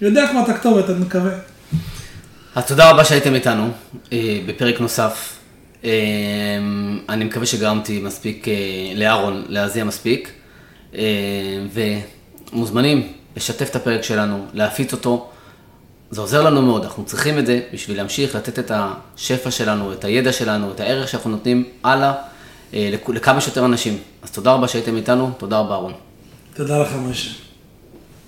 יודע 0.00 0.28
כבר 0.30 0.40
את 0.40 0.48
הכתובת, 0.48 0.90
אני 0.90 0.98
מקווה. 0.98 1.32
אז 2.54 2.66
תודה 2.66 2.90
רבה 2.90 3.04
שהייתם 3.04 3.34
איתנו 3.34 3.70
אה, 4.12 4.40
בפרק 4.46 4.80
נוסף. 4.80 5.38
אה, 5.84 5.90
אני 7.08 7.24
מקווה 7.24 7.46
שגרמתי 7.46 8.00
מספיק, 8.00 8.48
אה, 8.48 8.54
לאהרון 8.94 9.44
להזיע 9.48 9.84
מספיק. 9.84 10.30
ומוזמנים 12.52 13.12
לשתף 13.36 13.70
את 13.70 13.76
הפרק 13.76 14.02
שלנו, 14.02 14.46
להפיץ 14.52 14.92
אותו. 14.92 15.30
זה 16.10 16.20
עוזר 16.20 16.42
לנו 16.42 16.62
מאוד, 16.62 16.84
אנחנו 16.84 17.04
צריכים 17.04 17.38
את 17.38 17.46
זה 17.46 17.60
בשביל 17.72 17.96
להמשיך 17.96 18.34
לתת 18.34 18.58
את 18.58 18.70
השפע 18.74 19.50
שלנו, 19.50 19.92
את 19.92 20.04
הידע 20.04 20.32
שלנו, 20.32 20.70
את 20.72 20.80
הערך 20.80 21.08
שאנחנו 21.08 21.30
נותנים 21.30 21.64
הלאה 21.84 22.12
לכמה 23.08 23.40
שיותר 23.40 23.64
אנשים. 23.64 23.98
אז 24.22 24.30
תודה 24.30 24.52
רבה 24.52 24.68
שהייתם 24.68 24.96
איתנו, 24.96 25.30
תודה 25.38 25.58
רבה 25.58 25.74
אהרון. 25.74 25.92
תודה 26.54 26.78
לך 26.82 26.88
משה. 27.08 27.43